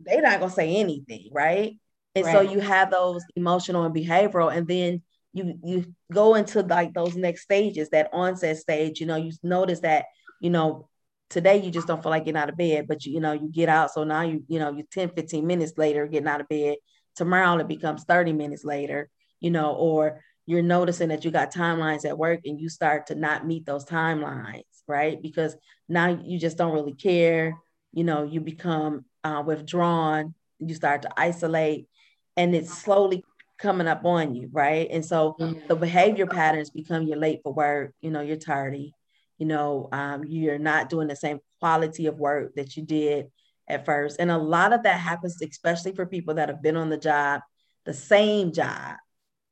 they're 0.00 0.22
not 0.22 0.40
gonna 0.40 0.52
say 0.52 0.76
anything, 0.76 1.28
right? 1.32 1.78
And 2.14 2.24
right. 2.24 2.32
so 2.32 2.40
you 2.40 2.60
have 2.60 2.90
those 2.90 3.22
emotional 3.36 3.84
and 3.84 3.94
behavioral, 3.94 4.54
and 4.54 4.66
then 4.66 5.02
you 5.32 5.58
you 5.62 5.94
go 6.12 6.34
into 6.34 6.62
like 6.62 6.92
those 6.94 7.16
next 7.16 7.42
stages, 7.42 7.90
that 7.90 8.10
onset 8.12 8.56
stage. 8.58 9.00
You 9.00 9.06
know, 9.06 9.16
you 9.16 9.32
notice 9.42 9.80
that 9.80 10.06
you 10.40 10.50
know 10.50 10.88
today 11.28 11.62
you 11.62 11.70
just 11.70 11.86
don't 11.86 12.02
feel 12.02 12.10
like 12.10 12.24
getting 12.24 12.40
out 12.40 12.48
of 12.48 12.56
bed, 12.56 12.86
but 12.88 13.04
you, 13.04 13.14
you 13.14 13.20
know 13.20 13.32
you 13.32 13.48
get 13.48 13.68
out. 13.68 13.92
So 13.92 14.04
now 14.04 14.22
you 14.22 14.44
you 14.48 14.58
know 14.58 14.72
you 14.72 14.84
10, 14.90 15.10
15 15.10 15.46
minutes 15.46 15.72
later 15.76 16.06
getting 16.06 16.28
out 16.28 16.40
of 16.40 16.48
bed. 16.48 16.76
Tomorrow 17.16 17.58
it 17.58 17.68
becomes 17.68 18.04
30 18.04 18.32
minutes 18.32 18.64
later, 18.64 19.08
you 19.40 19.50
know, 19.50 19.74
or 19.74 20.20
you're 20.46 20.62
noticing 20.62 21.08
that 21.10 21.24
you 21.24 21.30
got 21.30 21.52
timelines 21.52 22.04
at 22.04 22.18
work 22.18 22.40
and 22.44 22.60
you 22.60 22.68
start 22.68 23.06
to 23.06 23.14
not 23.14 23.46
meet 23.46 23.66
those 23.66 23.84
timelines, 23.84 24.64
right? 24.88 25.20
Because 25.20 25.56
now 25.88 26.08
you 26.08 26.38
just 26.38 26.56
don't 26.56 26.72
really 26.72 26.94
care. 26.94 27.56
You 27.92 28.04
know, 28.04 28.24
you 28.24 28.40
become 28.40 29.04
uh, 29.22 29.42
withdrawn, 29.44 30.34
you 30.58 30.74
start 30.74 31.02
to 31.02 31.10
isolate, 31.16 31.88
and 32.36 32.54
it's 32.54 32.76
slowly 32.76 33.24
coming 33.60 33.86
up 33.86 34.04
on 34.04 34.34
you, 34.34 34.48
right? 34.52 34.88
And 34.90 35.04
so 35.04 35.36
mm-hmm. 35.38 35.66
the 35.68 35.76
behavior 35.76 36.26
patterns 36.26 36.70
become 36.70 37.02
you're 37.02 37.16
late 37.16 37.40
for 37.42 37.52
work, 37.52 37.94
you 38.00 38.10
know, 38.10 38.20
you're 38.20 38.36
tardy, 38.36 38.94
you 39.38 39.46
know, 39.46 39.88
um, 39.92 40.24
you're 40.24 40.58
not 40.58 40.88
doing 40.88 41.08
the 41.08 41.16
same 41.16 41.40
quality 41.60 42.06
of 42.06 42.18
work 42.18 42.54
that 42.56 42.76
you 42.76 42.82
did 42.82 43.26
at 43.68 43.84
first. 43.84 44.16
And 44.18 44.30
a 44.30 44.38
lot 44.38 44.72
of 44.72 44.82
that 44.84 44.98
happens, 44.98 45.40
especially 45.42 45.94
for 45.94 46.06
people 46.06 46.34
that 46.34 46.48
have 46.48 46.62
been 46.62 46.76
on 46.76 46.90
the 46.90 46.96
job, 46.96 47.42
the 47.84 47.94
same 47.94 48.52
job 48.52 48.96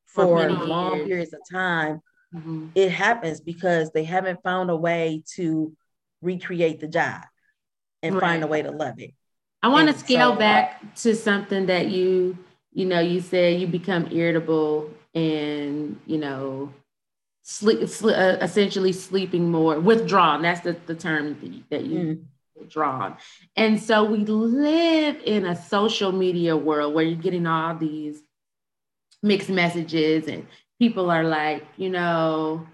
for, 0.06 0.24
for 0.24 0.50
long 0.50 0.96
years. 0.96 1.06
periods 1.06 1.32
of 1.34 1.40
time. 1.50 2.00
Mm-hmm. 2.34 2.68
It 2.74 2.90
happens 2.90 3.40
because 3.40 3.90
they 3.92 4.04
haven't 4.04 4.42
found 4.42 4.70
a 4.70 4.76
way 4.76 5.22
to 5.36 5.74
recreate 6.20 6.80
the 6.80 6.88
job 6.88 7.22
and 8.02 8.14
right. 8.14 8.20
find 8.20 8.44
a 8.44 8.46
way 8.46 8.62
to 8.62 8.70
love 8.70 8.98
it. 8.98 9.14
I 9.62 9.68
want 9.68 9.88
to 9.88 9.98
scale 9.98 10.32
so, 10.32 10.38
back 10.38 10.94
to 10.96 11.16
something 11.16 11.66
that 11.66 11.88
you, 11.88 12.38
you 12.78 12.84
know, 12.84 13.00
you 13.00 13.20
said 13.20 13.60
you 13.60 13.66
become 13.66 14.06
irritable 14.12 14.88
and, 15.12 15.98
you 16.06 16.16
know, 16.16 16.72
sleep, 17.42 17.88
sleep 17.88 18.16
uh, 18.16 18.36
essentially 18.40 18.92
sleeping 18.92 19.50
more, 19.50 19.80
withdrawn. 19.80 20.42
That's 20.42 20.60
the, 20.60 20.76
the 20.86 20.94
term 20.94 21.64
that 21.70 21.84
you 21.84 21.98
mm. 21.98 22.22
withdrawn. 22.56 23.16
And 23.56 23.82
so 23.82 24.04
we 24.04 24.18
live 24.18 25.16
in 25.24 25.44
a 25.44 25.60
social 25.60 26.12
media 26.12 26.56
world 26.56 26.94
where 26.94 27.04
you're 27.04 27.20
getting 27.20 27.48
all 27.48 27.74
these 27.74 28.22
mixed 29.24 29.50
messages 29.50 30.28
and 30.28 30.46
people 30.78 31.10
are 31.10 31.24
like, 31.24 31.66
you 31.78 31.90
know, 31.90 32.64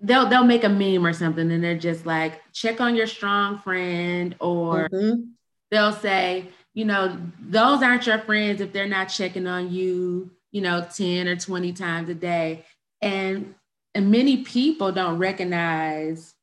they'll 0.00 0.28
they'll 0.28 0.44
make 0.44 0.62
a 0.62 0.68
meme 0.68 1.04
or 1.04 1.12
something 1.12 1.50
and 1.50 1.64
they're 1.64 1.76
just 1.76 2.06
like 2.06 2.40
check 2.52 2.80
on 2.80 2.94
your 2.94 3.08
strong 3.08 3.58
friend 3.58 4.36
or 4.38 4.88
mm-hmm 4.88 5.22
they'll 5.70 5.92
say, 5.92 6.48
you 6.74 6.84
know, 6.84 7.18
those 7.40 7.82
aren't 7.82 8.06
your 8.06 8.18
friends 8.18 8.60
if 8.60 8.72
they're 8.72 8.88
not 8.88 9.06
checking 9.06 9.46
on 9.46 9.72
you, 9.72 10.30
you 10.52 10.60
know, 10.60 10.86
10 10.94 11.28
or 11.28 11.36
20 11.36 11.72
times 11.72 12.08
a 12.08 12.14
day. 12.14 12.64
And 13.02 13.54
and 13.94 14.10
many 14.10 14.44
people 14.44 14.92
don't 14.92 15.18
recognize 15.18 16.34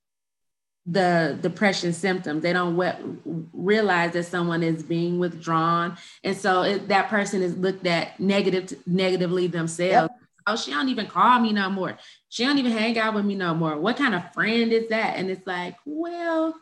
the 0.86 1.38
depression 1.42 1.94
symptoms. 1.94 2.44
They 2.44 2.54
don't 2.54 2.78
we- 2.78 3.48
realize 3.54 4.14
that 4.14 4.26
someone 4.26 4.62
is 4.62 4.84
being 4.84 5.20
withdrawn, 5.20 5.98
and 6.24 6.36
so 6.36 6.64
it, 6.64 6.88
that 6.90 7.10
person 7.10 7.42
is 7.42 7.58
looked 7.58 7.88
at 7.88 8.20
negative 8.20 8.74
negatively 8.86 9.48
themselves. 9.48 10.10
Yep. 10.12 10.20
Oh, 10.48 10.56
she 10.56 10.72
don't 10.72 10.90
even 10.90 11.08
call 11.08 11.40
me 11.40 11.54
no 11.54 11.70
more. 11.72 11.98
She 12.30 12.46
don't 12.46 12.60
even 12.60 12.72
hang 12.72 13.00
out 13.00 13.16
with 13.16 13.26
me 13.26 13.34
no 13.34 13.56
more. 13.56 13.78
What 13.78 13.98
kind 13.98 14.14
of 14.14 14.32
friend 14.34 14.72
is 14.72 14.90
that? 14.90 15.18
And 15.18 15.32
it's 15.32 15.48
like, 15.48 15.76
well, 15.86 16.54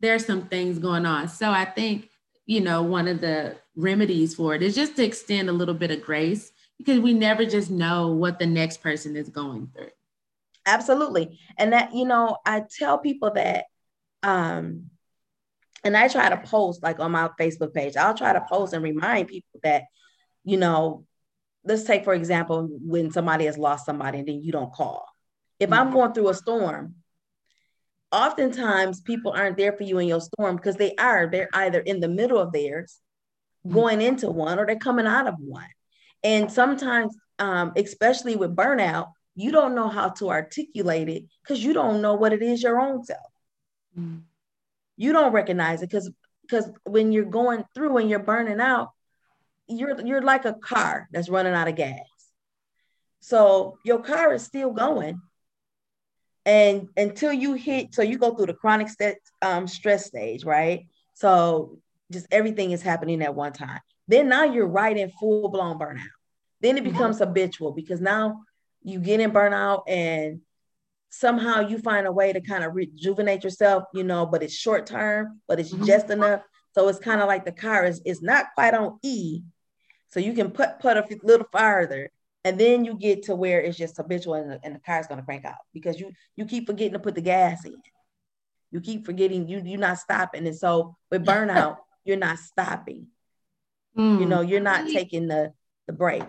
there's 0.00 0.24
some 0.24 0.46
things 0.46 0.78
going 0.78 1.04
on. 1.04 1.28
So 1.28 1.50
I 1.50 1.64
think, 1.64 2.08
you 2.46 2.60
know, 2.60 2.82
one 2.82 3.08
of 3.08 3.20
the 3.20 3.56
remedies 3.74 4.34
for 4.34 4.54
it 4.54 4.62
is 4.62 4.74
just 4.74 4.96
to 4.96 5.04
extend 5.04 5.48
a 5.48 5.52
little 5.52 5.74
bit 5.74 5.90
of 5.90 6.02
grace 6.02 6.52
because 6.78 7.00
we 7.00 7.12
never 7.12 7.44
just 7.44 7.70
know 7.70 8.08
what 8.08 8.38
the 8.38 8.46
next 8.46 8.80
person 8.82 9.16
is 9.16 9.28
going 9.28 9.68
through. 9.74 9.90
Absolutely. 10.64 11.38
And 11.58 11.72
that, 11.72 11.94
you 11.94 12.04
know, 12.04 12.38
I 12.44 12.64
tell 12.78 12.98
people 12.98 13.32
that, 13.34 13.66
um, 14.22 14.90
and 15.84 15.96
I 15.96 16.08
try 16.08 16.28
to 16.28 16.36
post 16.38 16.82
like 16.82 16.98
on 16.98 17.12
my 17.12 17.30
Facebook 17.38 17.72
page, 17.72 17.96
I'll 17.96 18.16
try 18.16 18.32
to 18.32 18.44
post 18.48 18.72
and 18.72 18.82
remind 18.82 19.28
people 19.28 19.60
that, 19.62 19.84
you 20.44 20.56
know, 20.56 21.04
let's 21.64 21.84
take, 21.84 22.04
for 22.04 22.14
example, 22.14 22.68
when 22.80 23.10
somebody 23.10 23.46
has 23.46 23.58
lost 23.58 23.86
somebody 23.86 24.18
and 24.18 24.28
then 24.28 24.42
you 24.42 24.52
don't 24.52 24.72
call. 24.72 25.06
If 25.58 25.70
mm-hmm. 25.70 25.80
I'm 25.80 25.92
going 25.92 26.12
through 26.12 26.28
a 26.28 26.34
storm 26.34 26.96
oftentimes 28.16 29.02
people 29.02 29.32
aren't 29.32 29.58
there 29.58 29.72
for 29.72 29.82
you 29.82 29.98
in 29.98 30.08
your 30.08 30.22
storm 30.22 30.56
because 30.56 30.76
they 30.76 30.94
are. 30.96 31.28
They're 31.30 31.50
either 31.52 31.80
in 31.80 32.00
the 32.00 32.08
middle 32.08 32.38
of 32.38 32.50
theirs, 32.50 32.98
mm-hmm. 33.64 33.74
going 33.74 34.00
into 34.00 34.30
one, 34.30 34.58
or 34.58 34.66
they're 34.66 34.76
coming 34.76 35.06
out 35.06 35.26
of 35.26 35.34
one. 35.38 35.68
And 36.24 36.50
sometimes, 36.50 37.14
um, 37.38 37.72
especially 37.76 38.34
with 38.36 38.56
burnout, 38.56 39.08
you 39.34 39.52
don't 39.52 39.74
know 39.74 39.88
how 39.88 40.08
to 40.08 40.30
articulate 40.30 41.10
it 41.10 41.24
because 41.42 41.62
you 41.62 41.74
don't 41.74 42.00
know 42.00 42.14
what 42.14 42.32
it 42.32 42.42
is 42.42 42.62
your 42.62 42.80
own 42.80 43.04
self. 43.04 43.20
Mm. 43.98 44.22
You 44.96 45.12
don't 45.12 45.32
recognize 45.32 45.82
it 45.82 45.90
because 45.90 46.10
because 46.42 46.70
when 46.84 47.12
you're 47.12 47.24
going 47.24 47.64
through 47.74 47.98
and 47.98 48.08
you're 48.08 48.18
burning 48.18 48.60
out, 48.60 48.92
you're 49.68 50.00
you're 50.06 50.22
like 50.22 50.46
a 50.46 50.54
car 50.54 51.06
that's 51.12 51.28
running 51.28 51.52
out 51.52 51.68
of 51.68 51.76
gas. 51.76 52.00
So 53.20 53.78
your 53.84 53.98
car 53.98 54.32
is 54.32 54.42
still 54.42 54.70
going, 54.70 55.20
and 56.46 56.88
until 56.96 57.32
you 57.32 57.54
hit 57.54 57.92
so 57.94 58.00
you 58.00 58.16
go 58.16 58.32
through 58.32 58.46
the 58.46 58.54
chronic 58.54 58.88
st- 58.88 59.18
um, 59.42 59.66
stress 59.66 60.06
stage 60.06 60.44
right 60.44 60.86
so 61.12 61.78
just 62.10 62.26
everything 62.30 62.70
is 62.70 62.80
happening 62.80 63.20
at 63.20 63.34
one 63.34 63.52
time 63.52 63.80
then 64.08 64.28
now 64.28 64.44
you're 64.44 64.66
right 64.66 64.96
in 64.96 65.10
full 65.10 65.48
blown 65.48 65.78
burnout 65.78 66.06
then 66.62 66.78
it 66.78 66.84
mm-hmm. 66.84 66.92
becomes 66.92 67.16
mm-hmm. 67.16 67.28
habitual 67.28 67.72
because 67.72 68.00
now 68.00 68.40
you 68.82 69.00
get 69.00 69.20
in 69.20 69.32
burnout 69.32 69.82
and 69.88 70.40
somehow 71.10 71.60
you 71.60 71.78
find 71.78 72.06
a 72.06 72.12
way 72.12 72.32
to 72.32 72.40
kind 72.40 72.62
of 72.62 72.74
rejuvenate 72.74 73.42
yourself 73.42 73.84
you 73.92 74.04
know 74.04 74.24
but 74.24 74.42
it's 74.42 74.54
short 74.54 74.86
term 74.86 75.40
but 75.48 75.58
it's 75.58 75.72
mm-hmm. 75.72 75.84
just 75.84 76.10
enough 76.10 76.42
so 76.72 76.86
it's 76.88 76.98
kind 76.98 77.20
of 77.20 77.26
like 77.26 77.44
the 77.44 77.52
car 77.52 77.84
is, 77.84 78.00
is 78.04 78.22
not 78.22 78.46
quite 78.54 78.74
on 78.74 78.98
e 79.02 79.42
so 80.08 80.20
you 80.20 80.32
can 80.32 80.50
put 80.50 80.78
put 80.78 80.96
a 80.96 81.04
little 81.24 81.46
farther 81.50 82.10
and 82.46 82.60
then 82.60 82.84
you 82.84 82.94
get 82.94 83.24
to 83.24 83.34
where 83.34 83.60
it's 83.60 83.76
just 83.76 83.96
habitual 83.96 84.34
and 84.34 84.52
the, 84.52 84.60
and 84.62 84.76
the 84.76 84.78
car's 84.78 85.08
going 85.08 85.18
to 85.18 85.24
crank 85.24 85.44
out 85.44 85.56
because 85.74 85.98
you 85.98 86.12
you 86.36 86.44
keep 86.44 86.66
forgetting 86.66 86.92
to 86.92 87.00
put 87.00 87.16
the 87.16 87.20
gas 87.20 87.64
in. 87.64 87.74
You 88.70 88.80
keep 88.80 89.04
forgetting 89.04 89.48
you 89.48 89.60
you're 89.64 89.80
not 89.80 89.98
stopping. 89.98 90.46
And 90.46 90.54
so 90.54 90.96
with 91.10 91.26
burnout 91.26 91.78
you're 92.04 92.16
not 92.16 92.38
stopping. 92.38 93.08
Mm. 93.98 94.20
you 94.20 94.26
know 94.26 94.42
you're 94.42 94.60
not 94.60 94.88
taking 94.88 95.26
the 95.26 95.52
the 95.88 95.92
break. 95.92 96.22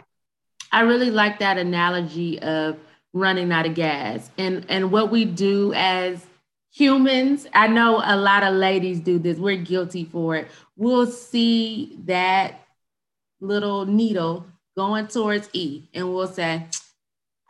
I 0.72 0.82
really 0.82 1.12
like 1.12 1.38
that 1.40 1.60
analogy 1.60 2.42
of 2.42 2.78
running 3.14 3.52
out 3.52 3.68
of 3.68 3.76
gas. 3.76 4.32
And 4.40 4.66
and 4.70 4.92
what 4.92 5.12
we 5.12 5.24
do 5.24 5.72
as 5.76 6.26
humans 6.70 7.48
i 7.54 7.66
know 7.66 8.04
a 8.06 8.16
lot 8.16 8.42
of 8.42 8.56
ladies 8.56 9.00
do 9.00 9.20
this. 9.20 9.38
We're 9.38 9.58
guilty 9.58 10.04
for 10.06 10.36
it. 10.36 10.48
We'll 10.76 11.06
see 11.06 12.00
that 12.06 12.66
little 13.40 13.86
needle 13.86 14.48
going 14.77 15.07
towards 15.07 15.50
E, 15.53 15.84
and 15.93 16.13
we'll 16.13 16.27
say, 16.27 16.65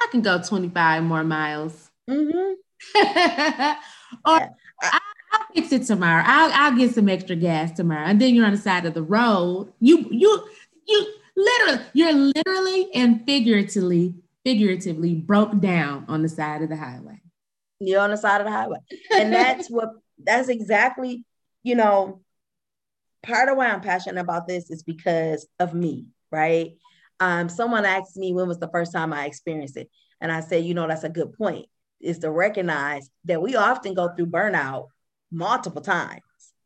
I 0.02 0.08
can 0.12 0.22
go 0.22 0.42
25 0.42 1.04
more 1.04 1.24
miles. 1.24 1.92
Mm-hmm. 2.10 2.54
or 4.26 4.40
yeah. 4.40 4.50
I, 4.82 5.00
will 5.34 5.40
fix 5.54 5.72
it 5.74 5.86
tomorrow. 5.86 6.24
I'll, 6.26 6.52
I'll 6.54 6.78
get 6.78 6.96
some 6.96 7.10
extra 7.10 7.36
gas 7.36 7.72
tomorrow. 7.72 8.06
And 8.06 8.20
then 8.20 8.34
you're 8.34 8.46
on 8.46 8.54
the 8.54 8.58
side 8.58 8.86
of 8.86 8.94
the 8.94 9.04
road. 9.04 9.72
You, 9.80 10.08
you, 10.10 10.48
you 10.88 11.14
literally, 11.36 11.84
you're 11.94 12.14
literally 12.14 12.88
and 12.96 13.26
figuratively 13.26 14.16
figuratively 14.48 15.14
broke 15.14 15.60
down 15.60 16.06
on 16.08 16.22
the 16.22 16.30
side 16.30 16.62
of 16.62 16.70
the 16.70 16.78
highway. 16.78 17.20
You're 17.82 18.00
on 18.00 18.12
the 18.12 18.18
side 18.18 18.40
of 18.40 18.46
the 18.46 18.52
highway. 18.52 18.78
And 19.12 19.34
that's 19.34 19.68
what 19.70 19.90
that's 20.24 20.48
exactly, 20.48 21.26
you 21.64 21.76
know, 21.76 22.22
part 23.24 23.50
of 23.50 23.58
why 23.58 23.68
I'm 23.68 23.82
passionate 23.82 24.22
about 24.22 24.48
this 24.48 24.72
is 24.72 24.84
because 24.84 25.46
of 25.60 25.74
me, 25.74 26.06
right? 26.32 26.78
Um, 27.20 27.50
someone 27.50 27.86
asked 27.86 28.18
me 28.18 28.34
when 28.34 28.48
was 28.48 28.60
the 28.60 28.70
first 28.70 28.94
time 28.94 29.14
I 29.14 29.26
experienced 29.26 29.78
it. 29.78 29.90
And 30.22 30.32
I 30.32 30.42
said, 30.42 30.64
you 30.64 30.74
know, 30.74 30.88
that's 30.88 31.04
a 31.04 31.10
good 31.10 31.34
point, 31.34 31.68
is 32.00 32.20
to 32.20 32.32
recognize 32.32 33.10
that 33.26 33.42
we 33.42 33.56
often 33.56 33.94
go 33.94 34.10
through 34.10 34.28
burnout 34.28 34.88
multiple 35.32 35.82
times. 35.82 36.22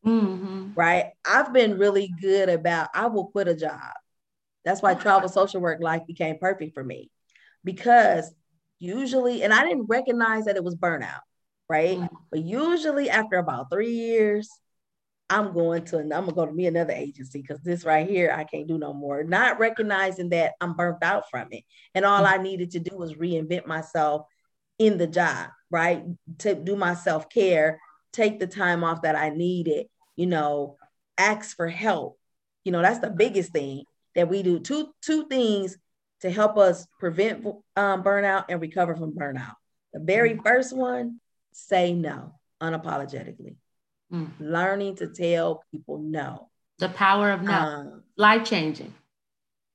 Mm-hmm. 0.05 0.74
Right. 0.75 1.12
I've 1.25 1.53
been 1.53 1.77
really 1.77 2.12
good 2.22 2.50
about 2.50 2.89
I 2.93 3.08
will 3.08 3.27
quit 3.27 3.48
a 3.48 3.55
job. 3.55 3.93
That's 4.65 4.81
why 4.81 4.93
travel 4.96 5.29
social 5.29 5.62
work 5.62 5.79
life 5.81 6.03
became 6.08 6.38
perfect 6.39 6.74
for 6.74 6.84
me. 6.84 7.12
Because 7.63 8.34
usually, 8.79 9.43
and 9.43 9.53
I 9.53 9.63
didn't 9.63 9.86
recognize 9.88 10.46
that 10.46 10.55
it 10.55 10.63
was 10.63 10.75
burnout, 10.75 11.22
right? 11.70 11.98
Mm-hmm. 11.98 12.15
But 12.31 12.41
usually 12.41 13.10
after 13.10 13.38
about 13.38 13.70
three 13.72 13.91
years, 13.91 14.50
I'm 15.31 15.53
going 15.53 15.85
to, 15.85 16.00
I'm 16.00 16.09
gonna 16.09 16.33
go 16.33 16.45
to 16.45 16.51
me 16.51 16.67
another 16.67 16.91
agency 16.91 17.41
because 17.41 17.61
this 17.61 17.85
right 17.85 18.07
here, 18.07 18.33
I 18.35 18.43
can't 18.43 18.67
do 18.67 18.77
no 18.77 18.93
more. 18.93 19.23
Not 19.23 19.59
recognizing 19.59 20.29
that 20.29 20.53
I'm 20.59 20.73
burnt 20.73 21.01
out 21.01 21.29
from 21.29 21.47
it. 21.51 21.63
And 21.95 22.05
all. 22.05 22.25
I 22.25 22.38
needed 22.38 22.71
to 22.71 22.79
do 22.79 22.97
was 22.97 23.13
reinvent 23.13 23.65
myself 23.65 24.27
in 24.77 24.97
the 24.97 25.07
job, 25.07 25.50
right? 25.69 26.03
To 26.39 26.53
do 26.53 26.75
my 26.75 26.95
self-care, 26.95 27.79
take 28.11 28.39
the 28.39 28.47
time 28.47 28.83
off 28.83 29.03
that 29.03 29.15
I 29.15 29.29
needed, 29.29 29.88
you 30.17 30.25
know, 30.25 30.77
ask 31.17 31.55
for 31.55 31.69
help. 31.69 32.19
You 32.65 32.73
know, 32.73 32.81
that's 32.81 33.00
the 33.00 33.09
biggest 33.09 33.53
thing 33.53 33.85
that 34.15 34.27
we 34.27 34.43
do. 34.43 34.59
Two, 34.59 34.89
two 35.01 35.27
things 35.29 35.77
to 36.19 36.29
help 36.29 36.57
us 36.57 36.85
prevent 37.00 37.45
um, 37.77 38.03
burnout 38.03 38.45
and 38.50 38.59
recover 38.59 38.95
from 38.95 39.13
burnout. 39.13 39.55
The 39.93 40.01
very 40.01 40.31
mm-hmm. 40.31 40.45
first 40.45 40.75
one, 40.75 41.21
say 41.53 41.93
no 41.93 42.35
unapologetically. 42.61 43.55
Mm. 44.11 44.29
Learning 44.39 44.95
to 44.97 45.07
tell 45.07 45.63
people 45.71 45.99
no. 45.99 46.49
The 46.79 46.89
power 46.89 47.31
of 47.31 47.43
no. 47.43 47.51
Um, 47.51 48.03
Life 48.17 48.43
changing. 48.43 48.93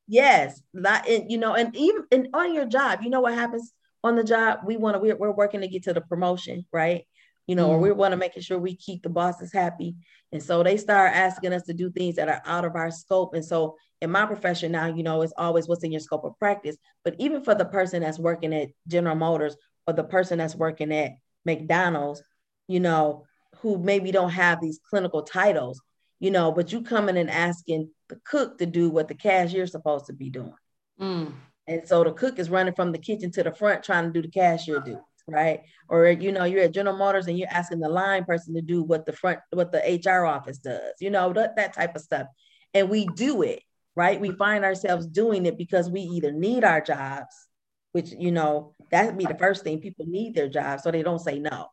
Yes. 0.09 0.61
And, 0.75 1.31
you 1.31 1.39
know, 1.39 1.55
and 1.55 1.75
even 1.77 2.05
and 2.13 2.29
on 2.35 2.55
your 2.55 2.67
job, 2.67 3.01
you 3.03 3.11
know 3.11 3.21
what 3.21 3.35
happens 3.35 3.73
on 4.05 4.15
the 4.15 4.25
job? 4.25 4.61
We 4.65 4.77
want 4.77 4.95
to, 4.95 5.01
we're, 5.01 5.17
we're 5.17 5.33
working 5.33 5.63
to 5.63 5.69
get 5.69 5.85
to 5.85 5.93
the 5.93 6.01
promotion, 6.01 6.65
right? 6.73 7.07
You 7.47 7.55
know, 7.55 7.69
mm. 7.69 7.73
or 7.73 7.79
we 7.79 7.93
want 7.93 8.13
to 8.13 8.17
making 8.17 8.43
sure 8.43 8.59
we 8.59 8.77
keep 8.77 9.03
the 9.03 9.09
bosses 9.09 9.53
happy. 9.53 9.97
And 10.33 10.43
so 10.43 10.63
they 10.63 10.77
start 10.77 11.15
asking 11.15 11.53
us 11.53 11.63
to 11.65 11.73
do 11.73 11.91
things 11.91 12.17
that 12.17 12.29
are 12.29 12.43
out 12.45 12.65
of 12.65 12.75
our 12.77 12.91
scope. 12.91 13.35
And 13.35 13.45
so 13.45 13.77
in 14.01 14.11
my 14.11 14.27
profession 14.27 14.73
now, 14.73 14.87
you 14.87 15.03
know, 15.03 15.23
it's 15.23 15.33
always 15.37 15.67
what's 15.67 15.85
in 15.85 15.93
your 15.93 16.01
scope 16.01 16.25
of 16.25 16.39
practice. 16.39 16.77
But 17.05 17.15
even 17.19 17.43
for 17.43 17.55
the 17.55 17.65
person 17.65 18.03
that's 18.03 18.19
working 18.19 18.53
at 18.53 18.69
General 18.87 19.17
Motors 19.17 19.57
or 19.87 19.95
the 19.95 20.05
person 20.05 20.39
that's 20.39 20.57
working 20.57 20.93
at 20.93 21.13
McDonald's, 21.45 22.23
you 22.69 22.81
know, 22.81 23.25
who 23.61 23.79
maybe 23.79 24.13
don't 24.13 24.31
have 24.31 24.61
these 24.61 24.81
clinical 24.89 25.23
titles, 25.23 25.81
you 26.21 26.31
know, 26.31 26.53
but 26.53 26.73
you 26.73 26.83
coming 26.83 27.17
and 27.17 27.31
asking 27.31 27.91
the 28.09 28.17
cook 28.25 28.59
to 28.59 28.67
do 28.67 28.91
what 28.91 29.09
the 29.09 29.15
cashier's 29.15 29.73
supposed 29.73 30.07
to 30.07 30.13
be 30.13 30.31
doing. 30.31 30.55
Mm. 31.01 31.33
And 31.67 31.87
so 31.87 32.05
the 32.05 32.13
cook 32.13 32.39
is 32.39 32.51
running 32.51 32.75
from 32.75 32.93
the 32.93 32.99
kitchen 32.99 33.31
to 33.33 33.43
the 33.43 33.53
front 33.53 33.83
trying 33.83 34.05
to 34.05 34.13
do 34.13 34.23
the 34.23 34.31
cashier 34.31 34.81
do, 34.81 35.01
right? 35.27 35.63
Or 35.89 36.07
you 36.07 36.33
know, 36.33 36.45
you're 36.45 36.63
at 36.63 36.73
General 36.73 36.97
Motors 36.97 37.27
and 37.27 37.39
you're 37.39 37.51
asking 37.51 37.81
the 37.81 37.89
line 37.89 38.25
person 38.25 38.55
to 38.55 38.63
do 38.63 38.83
what 38.83 39.05
the 39.05 39.13
front, 39.13 39.41
what 39.51 39.73
the 39.73 40.01
HR 40.05 40.25
office 40.25 40.59
does, 40.59 40.93
you 41.01 41.11
know, 41.11 41.33
that, 41.33 41.57
that 41.57 41.75
type 41.75 41.97
of 41.97 42.03
stuff. 42.03 42.29
And 42.73 42.89
we 42.89 43.07
do 43.17 43.43
it, 43.43 43.63
right? 43.97 44.21
We 44.21 44.31
find 44.33 44.65
ourselves 44.65 45.07
doing 45.07 45.47
it 45.47 45.59
because 45.59 45.91
we 45.91 46.03
either 46.03 46.31
need 46.31 46.63
our 46.63 46.81
jobs, 46.81 47.35
which 47.93 48.13
you 48.13 48.31
know, 48.31 48.75
that'd 48.91 49.19
be 49.19 49.27
the 49.27 49.35
first 49.35 49.65
thing 49.65 49.81
people 49.81 50.07
need 50.07 50.35
their 50.35 50.49
jobs, 50.49 50.85
so 50.85 50.91
they 50.91 51.03
don't 51.03 51.19
say 51.19 51.39
no. 51.39 51.69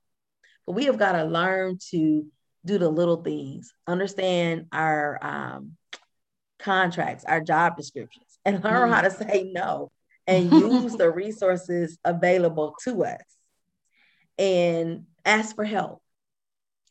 But 0.66 0.74
we 0.74 0.86
have 0.86 0.98
got 0.98 1.14
to 1.14 1.26
learn 1.26 1.78
to 1.92 2.26
do 2.66 2.78
the 2.78 2.90
little 2.90 3.18
things, 3.18 3.74
understand 3.88 4.68
our 4.72 5.20
um, 5.22 5.74
contracts, 6.60 7.26
our 7.26 7.42
job 7.42 7.76
descriptions, 7.76 8.40
and 8.46 8.64
learn 8.64 8.90
mm. 8.90 8.94
how 8.94 9.02
to 9.02 9.12
say 9.12 9.52
no 9.54 9.92
and 10.28 10.52
use 10.52 10.96
the 10.96 11.12
resources 11.12 11.98
available 12.06 12.76
to 12.84 13.04
us 13.04 13.22
and 14.38 15.06
ask 15.26 15.56
for 15.56 15.66
help. 15.66 16.02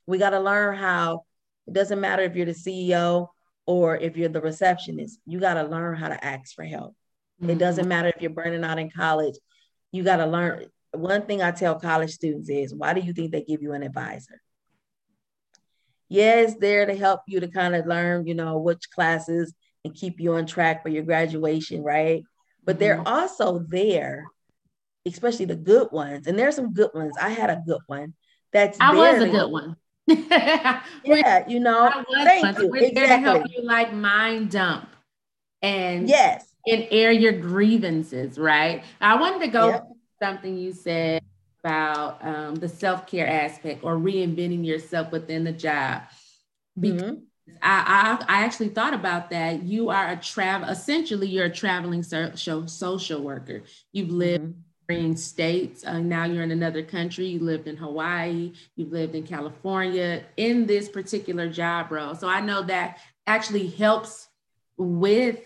We 0.07 0.19
got 0.19 0.31
to 0.31 0.41
learn 0.41 0.77
how 0.77 1.25
it 1.67 1.75
doesn't 1.75 2.01
matter 2.01 2.23
if 2.23 2.37
you're 2.37 2.47
the 2.47 2.53
CEO 2.53 3.29
or 3.67 3.97
if 3.97 4.17
you're 4.17 4.29
the 4.29 4.41
receptionist, 4.41 5.19
you 5.25 5.39
got 5.41 5.55
to 5.55 5.63
learn 5.63 5.97
how 5.97 6.09
to 6.09 6.25
ask 6.25 6.55
for 6.55 6.65
help. 6.65 6.95
Mm-hmm. 7.41 7.51
It 7.51 7.59
doesn't 7.59 7.89
matter 7.89 8.09
if 8.09 8.21
you're 8.21 8.31
burning 8.31 8.65
out 8.65 8.79
in 8.79 8.91
college, 8.91 9.37
you 9.93 10.03
got 10.03 10.17
to 10.17 10.27
learn 10.27 10.67
one 10.93 11.23
thing 11.27 11.43
I 11.43 11.51
tell 11.51 11.79
college 11.79 12.11
students 12.11 12.49
is 12.49 12.75
why 12.75 12.93
do 12.93 13.01
you 13.01 13.13
think 13.13 13.33
they 13.33 13.43
give 13.43 13.63
you 13.63 13.73
an 13.73 13.83
advisor? 13.83 14.41
Yes, 16.09 16.51
yeah, 16.51 16.57
there 16.61 16.87
to 16.87 16.95
help 16.95 17.21
you 17.27 17.41
to 17.41 17.49
kind 17.49 17.75
of 17.75 17.87
learn, 17.87 18.27
you 18.27 18.35
know, 18.35 18.59
which 18.59 18.91
classes 18.91 19.55
and 19.85 19.95
keep 19.95 20.21
you 20.21 20.35
on 20.35 20.47
track 20.47 20.83
for 20.83 20.91
your 20.91 21.03
graduation, 21.03 21.83
right? 21.83 22.23
But 22.65 22.79
they're 22.79 22.99
mm-hmm. 22.99 23.07
also 23.07 23.61
there, 23.61 24.27
especially 25.07 25.47
the 25.47 25.57
good 25.57 25.91
ones. 25.91 26.27
And 26.27 26.39
there's 26.39 26.57
some 26.57 26.75
good 26.75 26.91
ones. 26.95 27.15
I 27.21 27.31
had 27.31 27.51
a 27.51 27.63
good 27.67 27.81
one. 27.87 28.15
That's 28.53 28.79
I 28.79 28.95
was 28.95 29.23
a 29.23 29.29
good 29.29 29.51
one. 29.51 29.77
yeah, 30.07 31.49
you 31.49 31.61
know, 31.61 31.91
thank 32.13 32.59
you. 32.59 32.69
We're 32.69 32.83
exactly. 32.83 32.91
there 32.91 33.07
to 33.07 33.19
help 33.19 33.47
you 33.49 33.65
like 33.65 33.95
mind 33.95 34.51
dump 34.51 34.89
and 35.63 36.09
yes, 36.09 36.45
and 36.67 36.87
air 36.91 37.13
your 37.13 37.33
grievances, 37.33 38.39
right? 38.39 38.85
I 39.01 39.17
wanted 39.17 39.47
to 39.47 39.49
go 39.49 39.69
yep 39.69 39.89
something 40.23 40.57
you 40.57 40.73
said 40.73 41.21
about 41.65 42.25
um, 42.25 42.55
the 42.55 42.69
self 42.69 43.09
care 43.09 43.27
aspect 43.27 43.83
or 43.83 43.97
reinventing 43.97 44.65
yourself 44.65 45.11
within 45.11 45.43
the 45.43 45.51
job. 45.51 46.03
Because 46.79 47.03
mm-hmm. 47.03 47.55
I, 47.61 48.19
I, 48.29 48.41
I 48.41 48.45
actually 48.45 48.69
thought 48.69 48.95
about 48.95 49.31
that. 49.31 49.65
You 49.65 49.91
are 49.91 50.11
a 50.11 50.17
travel 50.17 50.69
essentially 50.69 51.27
you're 51.27 51.47
a 51.47 51.51
traveling 51.51 52.05
social 52.05 52.69
social 52.69 53.21
worker. 53.21 53.63
You've 53.93 54.11
lived 54.11 54.45
mm-hmm. 54.45 54.95
in 54.95 55.17
states. 55.17 55.85
Uh, 55.85 55.99
now 55.99 56.25
you're 56.25 56.45
in 56.45 56.53
another 56.53 56.85
country. 56.85 57.27
You 57.27 57.41
lived 57.41 57.67
in 57.67 57.77
Hawaii. 57.77 58.53
You've 58.77 58.93
lived 58.93 59.17
in 59.17 59.25
California 59.25 60.23
in 60.37 60.67
this 60.67 60.89
particular 60.89 61.51
job 61.51 61.91
role. 61.91 62.15
So 62.15 62.29
I 62.29 62.41
know 62.41 62.63
that 62.63 62.99
actually 63.27 63.67
helps 63.67 64.29
with 64.77 65.41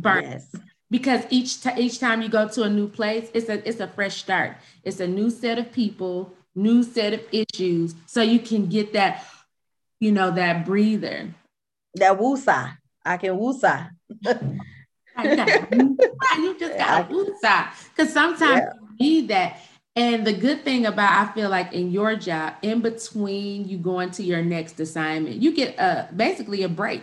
burnout. 0.00 0.22
Yes 0.22 0.56
because 0.90 1.24
each 1.30 1.62
t- 1.62 1.70
each 1.78 1.98
time 1.98 2.22
you 2.22 2.28
go 2.28 2.48
to 2.48 2.62
a 2.62 2.70
new 2.70 2.88
place, 2.88 3.28
it's 3.34 3.48
a 3.48 3.66
it's 3.68 3.80
a 3.80 3.88
fresh 3.88 4.16
start. 4.16 4.56
It's 4.84 5.00
a 5.00 5.06
new 5.06 5.30
set 5.30 5.58
of 5.58 5.72
people, 5.72 6.32
new 6.54 6.82
set 6.82 7.12
of 7.12 7.20
issues, 7.32 7.94
so 8.06 8.22
you 8.22 8.38
can 8.38 8.66
get 8.66 8.92
that, 8.92 9.24
you 10.00 10.12
know, 10.12 10.30
that 10.30 10.64
breather. 10.64 11.28
That 11.94 12.18
woosah. 12.18 12.76
I 13.04 13.16
can 13.16 13.38
woosah. 13.38 13.90
you 16.36 16.58
just 16.58 16.76
got 16.76 17.08
woosah. 17.08 17.68
Because 17.94 18.12
sometimes 18.12 18.60
yeah. 18.60 18.72
you 18.98 19.06
need 19.06 19.28
that. 19.28 19.60
And 19.94 20.26
the 20.26 20.34
good 20.34 20.62
thing 20.62 20.84
about 20.84 21.28
I 21.28 21.32
feel 21.32 21.48
like 21.48 21.72
in 21.72 21.90
your 21.90 22.16
job, 22.16 22.54
in 22.60 22.82
between 22.82 23.66
you 23.66 23.78
going 23.78 24.10
to 24.12 24.22
your 24.22 24.42
next 24.42 24.78
assignment, 24.78 25.36
you 25.36 25.54
get 25.54 25.78
a 25.78 26.08
basically 26.14 26.64
a 26.64 26.68
break. 26.68 27.02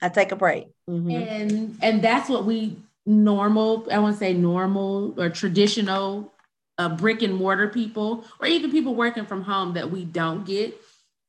I 0.00 0.08
take 0.08 0.30
a 0.30 0.36
break. 0.36 0.68
Mm-hmm. 0.88 1.10
And 1.10 1.78
and 1.82 2.02
that's 2.02 2.28
what 2.28 2.44
we 2.44 2.76
normal, 3.06 3.88
I 3.90 3.98
want 3.98 4.14
to 4.14 4.18
say 4.18 4.32
normal 4.32 5.18
or 5.20 5.28
traditional 5.28 6.32
uh, 6.78 6.88
brick 6.88 7.22
and 7.22 7.34
mortar 7.34 7.68
people, 7.68 8.24
or 8.40 8.46
even 8.46 8.70
people 8.70 8.94
working 8.94 9.26
from 9.26 9.42
home 9.42 9.74
that 9.74 9.90
we 9.90 10.04
don't 10.04 10.44
get. 10.44 10.80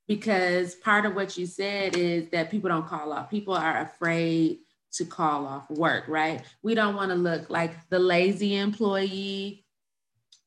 Because 0.07 0.75
part 0.75 1.05
of 1.05 1.15
what 1.15 1.37
you 1.37 1.45
said 1.45 1.95
is 1.95 2.29
that 2.29 2.51
people 2.51 2.69
don't 2.69 2.87
call 2.87 3.13
off. 3.13 3.29
People 3.29 3.53
are 3.53 3.81
afraid 3.81 4.59
to 4.93 5.05
call 5.05 5.45
off 5.45 5.69
work, 5.69 6.05
right? 6.07 6.43
We 6.61 6.75
don't 6.75 6.95
want 6.95 7.09
to 7.11 7.15
look 7.15 7.49
like 7.49 7.73
the 7.89 7.99
lazy 7.99 8.57
employee, 8.57 9.65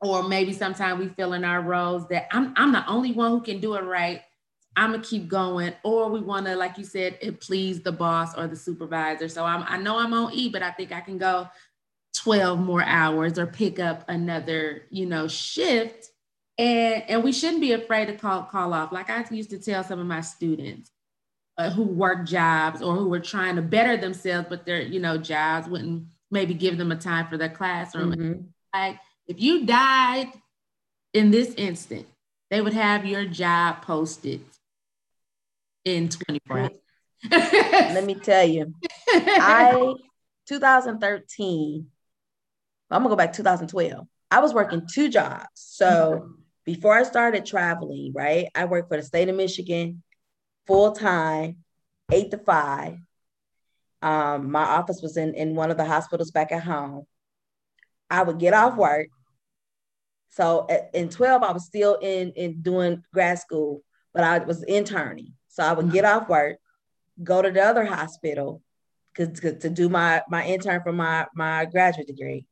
or 0.01 0.29
maybe 0.29 0.53
sometimes 0.53 1.01
we 1.01 1.09
feel 1.09 1.33
in 1.33 1.45
our 1.45 1.63
roles 1.63 2.07
that 2.09 2.29
I'm, 2.31 2.53
I'm 2.57 2.73
the 2.73 2.87
only 2.87 3.13
one 3.13 3.31
who 3.31 3.41
can 3.41 3.61
do 3.61 3.75
it 3.75 3.85
right. 3.85 4.23
I'm 4.77 4.93
gonna 4.93 5.03
keep 5.03 5.27
going, 5.27 5.73
or 5.83 6.11
we 6.11 6.21
want 6.21 6.47
to, 6.47 6.55
like 6.55 6.77
you 6.77 6.85
said, 6.85 7.19
it 7.23 7.41
please 7.41 7.81
the 7.81 7.93
boss 7.93 8.37
or 8.37 8.47
the 8.47 8.57
supervisor. 8.57 9.29
So 9.29 9.45
I'm, 9.45 9.65
I 9.67 9.79
know 9.79 9.99
I'm 9.99 10.13
on 10.13 10.33
E, 10.35 10.51
but 10.51 10.63
I 10.63 10.71
think 10.71 10.93
I 10.93 11.01
can 11.01 11.17
go 11.17 11.49
12 12.17 12.59
more 12.59 12.83
hours 12.83 13.39
or 13.39 13.47
pick 13.47 13.79
up 13.79 14.05
another, 14.09 14.83
you 14.91 15.07
know, 15.07 15.29
shift. 15.29 16.11
And 16.59 17.03
and 17.09 17.25
we 17.25 17.33
shouldn't 17.33 17.61
be 17.61 17.73
afraid 17.73 18.07
to 18.07 18.15
call 18.15 18.43
call 18.45 18.75
off. 18.75 18.93
Like 18.93 19.11
I 19.11 19.25
used 19.31 19.51
to 19.51 19.59
tell 19.59 19.83
some 19.83 19.99
of 19.99 20.07
my 20.07 20.21
students 20.21 20.91
uh, 21.59 21.71
who 21.71 21.83
work 21.83 22.27
jobs 22.27 22.83
or 22.83 22.95
who 22.95 23.09
were 23.09 23.21
trying 23.21 23.57
to 23.57 23.63
better 23.63 23.97
themselves, 23.97 24.47
but 24.49 24.67
their 24.67 24.81
you 24.81 25.01
know 25.01 25.19
jobs 25.19 25.69
wouldn't 25.69 26.07
maybe 26.31 26.55
give 26.55 26.77
them 26.79 26.93
a 26.93 26.97
time 26.97 27.27
for 27.29 27.37
their 27.37 27.49
classroom. 27.49 28.13
Mm-hmm. 28.13 28.41
Like 28.75 28.99
if 29.27 29.41
you 29.41 29.67
died 29.67 30.33
in 31.13 31.31
this 31.31 31.55
instant, 31.57 32.07
they 32.51 32.61
would 32.61 32.75
have 32.75 33.05
your 33.05 33.25
job 33.25 33.83
posted 33.83 34.41
in 35.87 36.09
24 36.09 36.59
hours. 36.59 36.71
Let 37.31 38.05
me 38.07 38.17
tell 38.17 38.45
you, 38.47 38.75
I 39.09 39.95
2013, 40.49 41.87
I'm 42.91 43.03
gonna 43.03 43.09
go 43.09 43.17
back 43.17 43.33
2012. 43.33 44.07
I 44.31 44.41
was 44.41 44.53
working 44.53 44.87
two 44.93 45.09
jobs. 45.09 45.47
So 45.55 46.31
before 46.65 46.93
I 46.93 47.05
started 47.05 47.47
traveling, 47.47 48.13
right, 48.15 48.49
I 48.55 48.65
worked 48.65 48.89
for 48.89 48.97
the 48.97 49.03
state 49.03 49.29
of 49.29 49.37
Michigan 49.37 50.03
full 50.67 50.93
time, 50.93 51.59
eight 52.13 52.33
to 52.33 52.39
five. 52.39 52.99
Um, 54.03 54.51
my 54.51 54.63
office 54.63 55.01
was 55.01 55.17
in, 55.17 55.35
in 55.35 55.55
one 55.55 55.71
of 55.71 55.77
the 55.77 55.85
hospitals 55.85 56.33
back 56.33 56.53
at 56.53 56.65
home. 56.65 57.07
I 58.11 58.23
would 58.23 58.39
get 58.39 58.55
off 58.55 58.77
work. 58.77 59.09
So 60.31 60.67
at, 60.69 60.91
in 60.93 61.09
12, 61.09 61.43
I 61.43 61.53
was 61.53 61.65
still 61.65 61.95
in, 61.95 62.33
in 62.33 62.61
doing 62.61 63.03
grad 63.13 63.39
school, 63.39 63.83
but 64.13 64.23
I 64.23 64.39
was 64.41 64.63
interning. 64.65 65.33
So 65.57 65.63
I 65.63 65.73
would 65.73 65.91
get 65.91 66.05
off 66.05 66.29
work, 66.29 66.59
go 67.23 67.41
to 67.41 67.51
the 67.51 67.63
other 67.63 67.87
hospital 67.87 68.61
to, 69.15 69.27
to 69.27 69.71
do 69.71 69.89
my, 69.89 70.23
my 70.29 70.45
intern 70.45 70.83
for 70.83 70.93
my, 70.93 71.27
my 71.35 71.65
graduate 71.65 72.07
degree. 72.07 72.47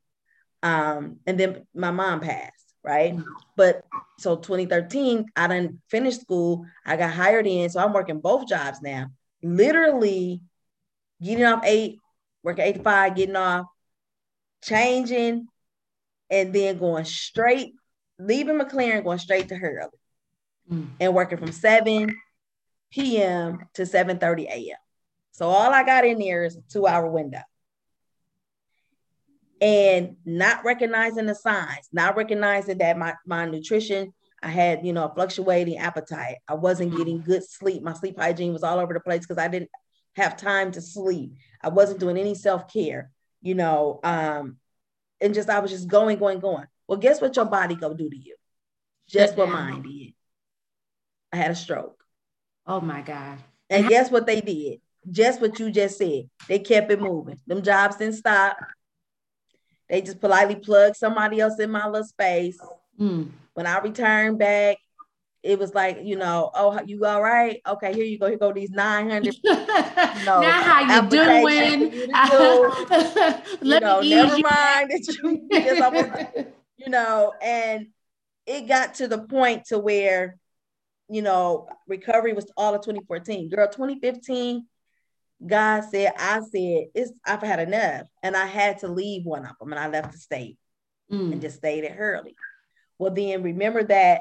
Um, 0.63 1.19
and 1.27 1.39
then 1.39 1.67
my 1.75 1.91
mom 1.91 2.21
passed, 2.21 2.73
right? 2.83 3.15
But 3.57 3.85
so 4.19 4.37
2013, 4.37 5.27
I 5.37 5.49
didn't 5.49 5.83
finish 5.91 6.17
school. 6.17 6.65
I 6.87 6.97
got 6.97 7.13
hired 7.13 7.47
in. 7.47 7.69
So 7.69 7.79
I'm 7.79 7.93
working 7.93 8.21
both 8.21 8.49
jobs 8.49 8.81
now. 8.81 9.09
Literally 9.43 10.41
getting 11.23 11.45
off 11.45 11.61
eight, 11.65 11.99
working 12.43 12.65
eight 12.65 12.77
to 12.77 12.83
five, 12.83 13.17
getting 13.17 13.37
off, 13.37 13.67
changing, 14.65 15.47
and 16.31 16.55
then 16.55 16.79
going 16.79 17.05
straight, 17.05 17.75
leaving 18.19 18.59
McLaren, 18.59 19.05
going 19.05 19.19
straight 19.19 19.51
to 19.51 19.57
Hurley. 19.57 19.91
Mm. 20.73 20.87
And 20.99 21.15
working 21.15 21.37
from 21.37 21.53
7 21.53 22.17
p.m. 22.95 23.59
to 23.75 23.85
7 23.85 24.19
30 24.19 24.45
a.m. 24.45 24.77
So 25.33 25.49
all 25.49 25.73
I 25.73 25.85
got 25.85 26.05
in 26.05 26.19
there 26.19 26.45
is 26.45 26.57
a 26.57 26.63
two-hour 26.71 27.11
window. 27.11 27.41
And 29.61 30.17
not 30.25 30.65
recognizing 30.65 31.27
the 31.27 31.35
signs, 31.35 31.89
not 31.93 32.17
recognizing 32.17 32.79
that 32.79 32.99
my, 32.99 33.15
my 33.27 33.47
nutrition, 33.47 34.13
I 34.43 34.49
had, 34.49 34.87
you 34.87 34.93
know, 34.93 35.07
a 35.07 35.15
fluctuating 35.15 35.79
appetite. 35.79 36.37
I 36.47 36.55
wasn't 36.55 36.93
mm. 36.93 36.99
getting 36.99 37.23
good 37.23 37.49
sleep. 37.49 37.83
My 37.83 37.95
sleep 37.95 38.19
hygiene 38.19 38.53
was 38.53 38.63
all 38.63 38.79
over 38.79 38.93
the 38.95 39.01
place 39.01 39.21
because 39.21 39.39
I 39.39 39.49
didn't 39.49 39.71
have 40.17 40.37
time 40.37 40.71
to 40.73 40.81
sleep. 40.81 41.33
I 41.63 41.71
wasn't 41.71 42.01
doing 42.01 42.19
any 42.19 42.35
self-care, 42.35 43.11
you 43.43 43.55
know, 43.55 44.01
um, 44.05 44.59
and 45.21 45.35
just 45.35 45.49
I 45.49 45.61
was 45.61 45.71
just 45.71 45.89
going, 45.89 46.19
going, 46.19 46.41
going. 46.41 46.67
Well, 46.87 46.99
guess 46.99 47.21
what 47.21 47.35
your 47.35 47.47
body 47.47 47.75
go 47.75 47.95
do 47.95 48.09
to 48.09 48.17
you? 48.17 48.37
Just 49.09 49.37
what 49.37 49.49
mine 49.49 49.83
did. 49.83 50.13
I 51.33 51.37
had 51.37 51.51
a 51.51 51.57
stroke. 51.57 52.04
Oh 52.67 52.81
my 52.81 53.03
God. 53.03 53.39
And 53.71 53.89
guess 53.89 54.11
what 54.11 54.27
they 54.27 54.41
did? 54.41 54.81
Just 55.11 55.41
what 55.41 55.59
you 55.59 55.71
just 55.71 55.99
said. 55.99 56.29
They 56.49 56.59
kept 56.59 56.91
it 56.91 57.01
moving. 57.01 57.39
Them 57.47 57.63
jobs 57.63 57.97
didn't 57.97 58.15
stop. 58.15 58.57
They 59.89 60.01
just 60.01 60.21
politely 60.21 60.57
plugged 60.57 60.97
somebody 60.97 61.41
else 61.41 61.59
in 61.59 61.71
my 61.71 61.87
little 61.87 62.07
space. 62.07 62.59
Mm. 62.99 63.31
When 63.53 63.67
I 63.67 63.79
returned 63.79 64.39
back, 64.39 64.79
it 65.43 65.59
was 65.59 65.75
like, 65.75 65.99
you 66.03 66.17
know, 66.17 66.51
oh, 66.55 66.81
you 66.87 67.05
all 67.05 67.23
right? 67.23 67.61
Okay, 67.67 67.93
here 67.93 68.05
you 68.05 68.19
go. 68.19 68.29
Here 68.29 68.39
go 68.39 68.53
these 68.53 68.71
900. 68.71 69.37
You 69.45 70.25
know, 70.25 70.41
now 70.41 70.63
how 70.63 71.03
you 71.03 71.09
doing? 71.11 71.93
You, 71.93 73.75
you 73.75 73.81
know, 73.81 74.01
never 74.01 74.39
mind 74.39 74.91
that 74.91 75.19
you, 75.23 75.47
yes, 75.51 76.47
you 76.79 76.89
know, 76.89 77.35
and 77.43 77.89
it 78.47 78.67
got 78.67 78.95
to 78.97 79.09
the 79.09 79.19
point 79.19 79.67
to 79.67 79.79
where, 79.79 80.39
you 81.09 81.23
know, 81.23 81.69
recovery 81.87 82.33
was 82.33 82.51
all 82.57 82.75
of 82.75 82.83
2014. 82.83 83.51
Girl, 83.51 83.69
2015, 83.69 84.67
God 85.47 85.83
said, 85.83 86.13
I 86.19 86.41
said, 86.41 86.87
it's 86.95 87.13
I've 87.27 87.43
had 87.43 87.61
enough. 87.61 88.07
And 88.23 88.37
I 88.37 88.47
had 88.47 88.79
to 88.79 88.89
leave 88.89 89.25
one 89.25 89.45
of 89.45 89.57
them 89.59 89.73
and 89.73 89.79
I 89.79 89.89
left 89.89 90.13
the 90.13 90.19
state 90.19 90.59
mm. 91.13 91.33
and 91.33 91.41
just 91.41 91.57
stayed 91.57 91.85
at 91.85 91.93
Hurley. 91.93 92.35
Well, 92.99 93.13
then 93.13 93.43
remember 93.43 93.85
that 93.85 94.21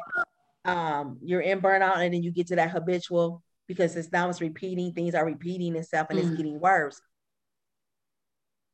um, 0.65 1.19
you're 1.21 1.41
in 1.41 1.61
burnout 1.61 1.97
and 1.97 2.13
then 2.13 2.23
you 2.23 2.31
get 2.31 2.47
to 2.47 2.55
that 2.55 2.71
habitual 2.71 3.43
because 3.67 3.95
it's 3.95 4.11
now 4.11 4.29
it's 4.29 4.41
repeating, 4.41 4.93
things 4.93 5.15
are 5.15 5.25
repeating 5.25 5.75
itself 5.75 6.07
and 6.09 6.19
mm. 6.19 6.23
it's 6.23 6.35
getting 6.35 6.59
worse. 6.59 6.99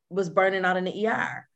Was 0.08 0.28
burning 0.30 0.64
out 0.64 0.76
in 0.76 0.84
the 0.84 1.06
ER. 1.06 1.48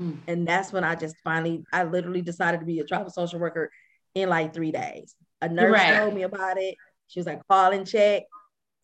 Mm. 0.00 0.18
And 0.26 0.48
that's 0.48 0.72
when 0.72 0.84
I 0.84 0.94
just 0.94 1.16
finally, 1.22 1.64
I 1.72 1.84
literally 1.84 2.22
decided 2.22 2.60
to 2.60 2.66
be 2.66 2.78
a 2.78 2.84
travel 2.84 3.10
social 3.10 3.38
worker 3.38 3.70
in 4.14 4.30
like 4.30 4.54
three 4.54 4.72
days. 4.72 5.14
A 5.42 5.48
nurse 5.48 5.72
right. 5.72 5.98
told 5.98 6.14
me 6.14 6.22
about 6.22 6.56
it. 6.56 6.76
She 7.08 7.20
was 7.20 7.26
like, 7.26 7.46
call 7.46 7.72
and 7.72 7.86
check. 7.86 8.22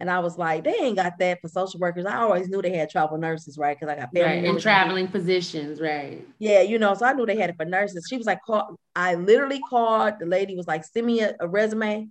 And 0.01 0.11
I 0.11 0.19
was 0.21 0.39
like, 0.39 0.65
they 0.65 0.75
ain't 0.75 0.97
got 0.97 1.19
that 1.19 1.41
for 1.41 1.49
social 1.49 1.81
workers. 1.81 2.07
I 2.07 2.19
always 2.19 2.49
knew 2.49 2.63
they 2.63 2.77
had 2.77 2.91
travel 2.91 3.19
nurses, 3.19 3.59
right? 3.59 3.77
Because 3.77 3.93
I 3.93 3.99
got 3.99 4.13
family 4.13 4.43
right. 4.43 4.45
and 4.45 4.61
traveling 4.61 5.09
positions, 5.09 5.81
right? 5.81 6.25
Yeah, 6.39 6.61
you 6.61 6.79
know, 6.79 6.95
so 6.95 7.07
I 7.07 7.15
knew 7.15 7.27
they 7.27 7.37
had 7.37 7.51
it 7.51 7.57
for 7.57 7.65
nurses. 7.65 8.07
She 8.09 8.17
was 8.17 8.27
like, 8.27 8.41
call. 8.47 8.79
I 8.95 9.15
literally 9.15 9.61
called. 9.69 10.15
The 10.21 10.27
lady 10.27 10.55
was 10.57 10.69
like, 10.69 10.85
send 10.85 11.07
me 11.07 11.21
a, 11.21 11.35
a 11.41 11.49
resume. 11.49 12.09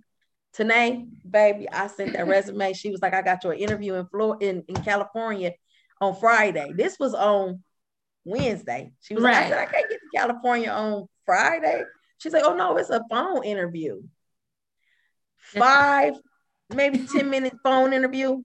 Today, 0.52 1.06
baby, 1.28 1.68
I 1.70 1.86
sent 1.86 2.14
that 2.14 2.26
resume. 2.26 2.72
She 2.72 2.90
was 2.90 3.00
like, 3.00 3.14
I 3.14 3.22
got 3.22 3.44
your 3.44 3.54
interview 3.54 3.94
in 3.94 4.06
Florida, 4.06 4.46
in, 4.46 4.64
in 4.68 4.82
California 4.82 5.52
on 6.00 6.14
Friday. 6.16 6.72
This 6.74 6.98
was 6.98 7.14
on 7.14 7.62
Wednesday. 8.24 8.92
She 9.00 9.14
was 9.14 9.24
right. 9.24 9.32
like, 9.32 9.44
I 9.44 9.48
said, 9.48 9.58
I 9.58 9.64
can't 9.66 9.90
get 9.90 10.00
to 10.00 10.18
California 10.18 10.70
on 10.70 11.06
Friday. 11.24 11.84
She's 12.18 12.32
like, 12.32 12.44
oh 12.44 12.54
no, 12.54 12.76
it's 12.76 12.90
a 12.90 13.02
phone 13.10 13.44
interview. 13.44 14.02
Five 15.56 16.14
maybe 16.74 17.06
10 17.06 17.30
minute 17.30 17.54
phone 17.62 17.92
interview. 17.92 18.42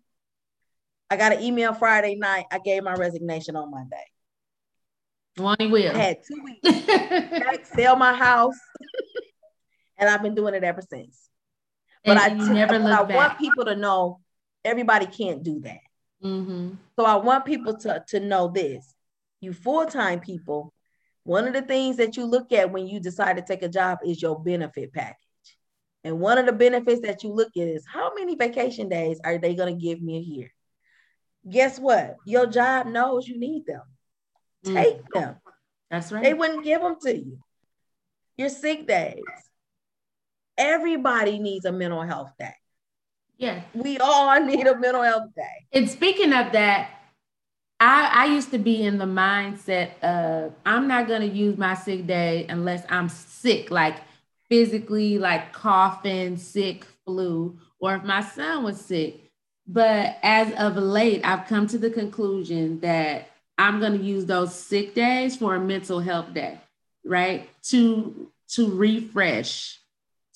I 1.09 1.17
got 1.17 1.33
an 1.33 1.43
email 1.43 1.73
Friday 1.73 2.15
night. 2.15 2.45
I 2.51 2.59
gave 2.59 2.83
my 2.83 2.93
resignation 2.93 3.55
on 3.55 3.69
Monday. 3.69 4.05
One 5.37 5.71
will. 5.71 5.95
I 5.95 5.97
had 5.97 6.17
two 6.27 6.43
weeks. 6.43 7.69
sell 7.75 7.95
my 7.95 8.13
house. 8.13 8.57
and 9.97 10.09
I've 10.09 10.21
been 10.21 10.35
doing 10.35 10.53
it 10.53 10.63
ever 10.63 10.81
since. 10.81 11.29
But 12.05 12.17
and 12.17 12.41
I, 12.41 12.45
t- 12.45 12.53
never 12.53 12.79
but 12.79 12.91
I 12.91 13.03
back. 13.03 13.15
want 13.15 13.39
people 13.39 13.65
to 13.65 13.75
know 13.75 14.19
everybody 14.65 15.05
can't 15.05 15.43
do 15.43 15.59
that. 15.61 15.79
Mm-hmm. 16.23 16.75
So 16.97 17.05
I 17.05 17.15
want 17.15 17.45
people 17.45 17.77
to, 17.79 18.03
to 18.09 18.19
know 18.19 18.47
this. 18.47 18.93
You 19.41 19.53
full-time 19.53 20.19
people, 20.19 20.73
one 21.23 21.47
of 21.47 21.53
the 21.53 21.61
things 21.61 21.97
that 21.97 22.17
you 22.17 22.25
look 22.25 22.51
at 22.51 22.71
when 22.71 22.87
you 22.87 22.99
decide 22.99 23.37
to 23.37 23.43
take 23.43 23.61
a 23.61 23.69
job 23.69 23.99
is 24.05 24.21
your 24.21 24.41
benefit 24.41 24.93
package. 24.93 25.17
And 26.03 26.19
one 26.19 26.37
of 26.37 26.45
the 26.45 26.51
benefits 26.51 27.01
that 27.01 27.23
you 27.23 27.31
look 27.31 27.49
at 27.55 27.67
is 27.67 27.85
how 27.87 28.13
many 28.13 28.35
vacation 28.35 28.89
days 28.89 29.19
are 29.23 29.37
they 29.37 29.55
going 29.55 29.73
to 29.73 29.81
give 29.81 30.01
me 30.01 30.17
a 30.17 30.21
year? 30.21 30.53
Guess 31.49 31.79
what? 31.79 32.17
Your 32.25 32.45
job 32.45 32.87
knows 32.87 33.27
you 33.27 33.39
need 33.39 33.65
them. 33.65 33.81
Mm. 34.65 34.73
Take 34.73 35.09
them. 35.13 35.35
That's 35.89 36.11
right. 36.11 36.23
They 36.23 36.33
wouldn't 36.33 36.63
give 36.63 36.81
them 36.81 36.95
to 37.03 37.15
you. 37.15 37.39
Your 38.37 38.49
sick 38.49 38.87
days. 38.87 39.21
Everybody 40.57 41.39
needs 41.39 41.65
a 41.65 41.71
mental 41.71 42.01
health 42.01 42.31
day. 42.37 42.55
Yeah. 43.37 43.61
We 43.73 43.97
all 43.97 44.39
need 44.45 44.67
a 44.67 44.77
mental 44.77 45.03
health 45.03 45.29
day. 45.35 45.65
And 45.71 45.89
speaking 45.89 46.33
of 46.33 46.51
that, 46.51 46.89
I, 47.79 48.09
I 48.13 48.25
used 48.25 48.51
to 48.51 48.57
be 48.57 48.83
in 48.83 48.97
the 48.97 49.05
mindset 49.05 49.99
of 50.01 50.53
I'm 50.65 50.87
not 50.87 51.07
going 51.07 51.21
to 51.21 51.27
use 51.27 51.57
my 51.57 51.73
sick 51.73 52.07
day 52.07 52.45
unless 52.47 52.85
I'm 52.89 53.09
sick. 53.09 53.71
Like 53.71 53.97
physically 54.53 55.17
like 55.17 55.51
coughing, 55.51 56.37
sick, 56.37 56.85
flu, 57.07 57.57
or 57.79 57.95
if 57.95 58.03
my 58.03 58.21
son 58.21 58.63
was 58.63 58.79
sick. 58.79 59.31
But 59.65 60.17
as 60.21 60.53
of 60.59 60.75
late, 60.75 61.21
I've 61.25 61.47
come 61.47 61.65
to 61.67 61.79
the 61.79 61.89
conclusion 61.89 62.79
that 62.81 63.31
I'm 63.57 63.79
going 63.79 63.97
to 63.97 64.03
use 64.03 64.27
those 64.27 64.53
sick 64.53 64.93
days 64.93 65.35
for 65.37 65.55
a 65.55 65.59
mental 65.59 65.99
health 65.99 66.35
day, 66.35 66.59
right? 67.03 67.49
To 67.69 68.29
to 68.49 68.69
refresh, 68.75 69.79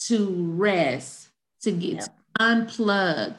to 0.07 0.33
rest, 0.55 1.27
to 1.61 1.71
get 1.71 1.93
yeah. 1.93 1.99
to 1.99 2.11
unplug 2.39 3.35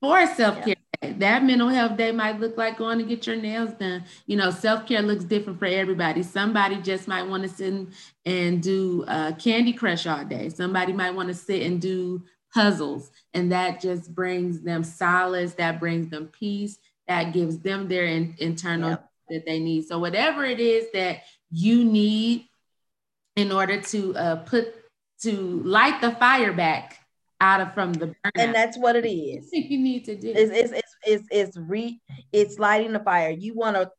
for 0.00 0.26
self-care 0.34 0.76
that 1.02 1.42
mental 1.44 1.68
health 1.68 1.96
day 1.96 2.12
might 2.12 2.38
look 2.38 2.56
like 2.56 2.78
going 2.78 2.98
to 2.98 3.04
get 3.04 3.26
your 3.26 3.36
nails 3.36 3.72
done. 3.72 4.04
You 4.26 4.36
know, 4.36 4.50
self 4.50 4.86
care 4.86 5.02
looks 5.02 5.24
different 5.24 5.58
for 5.58 5.66
everybody. 5.66 6.22
Somebody 6.22 6.80
just 6.80 7.08
might 7.08 7.24
want 7.24 7.42
to 7.42 7.48
sit 7.48 7.88
and 8.24 8.62
do 8.62 9.04
uh, 9.08 9.32
Candy 9.32 9.72
Crush 9.72 10.06
all 10.06 10.24
day. 10.24 10.48
Somebody 10.48 10.92
might 10.92 11.14
want 11.14 11.28
to 11.28 11.34
sit 11.34 11.62
and 11.62 11.80
do 11.80 12.22
puzzles, 12.54 13.10
and 13.34 13.50
that 13.52 13.80
just 13.80 14.14
brings 14.14 14.60
them 14.62 14.84
solace. 14.84 15.54
That 15.54 15.80
brings 15.80 16.08
them 16.08 16.28
peace. 16.28 16.78
That 17.08 17.32
gives 17.32 17.58
them 17.58 17.88
their 17.88 18.04
in, 18.04 18.36
internal 18.38 18.90
yep. 18.90 19.10
that 19.30 19.46
they 19.46 19.58
need. 19.58 19.86
So 19.86 19.98
whatever 19.98 20.44
it 20.44 20.60
is 20.60 20.86
that 20.92 21.22
you 21.50 21.84
need 21.84 22.46
in 23.34 23.50
order 23.50 23.80
to 23.80 24.16
uh, 24.16 24.36
put 24.36 24.74
to 25.22 25.62
light 25.64 26.00
the 26.00 26.12
fire 26.12 26.52
back 26.52 26.98
out 27.42 27.60
of 27.60 27.74
from 27.74 27.92
the 27.92 28.06
burnout. 28.06 28.30
And 28.36 28.54
that's 28.54 28.78
what 28.78 28.96
it 28.96 29.06
is. 29.06 29.48
you 29.52 29.78
need 29.78 30.04
to 30.04 30.14
do. 30.14 30.28
It's, 30.28 30.50
it's, 30.50 30.72
it's, 30.72 30.91
it's, 31.04 31.26
it's 31.30 31.56
re 31.56 32.00
it's 32.32 32.58
lighting 32.58 32.92
the 32.92 33.00
fire. 33.00 33.30
You 33.30 33.54
want 33.54 33.76
to 33.76 33.90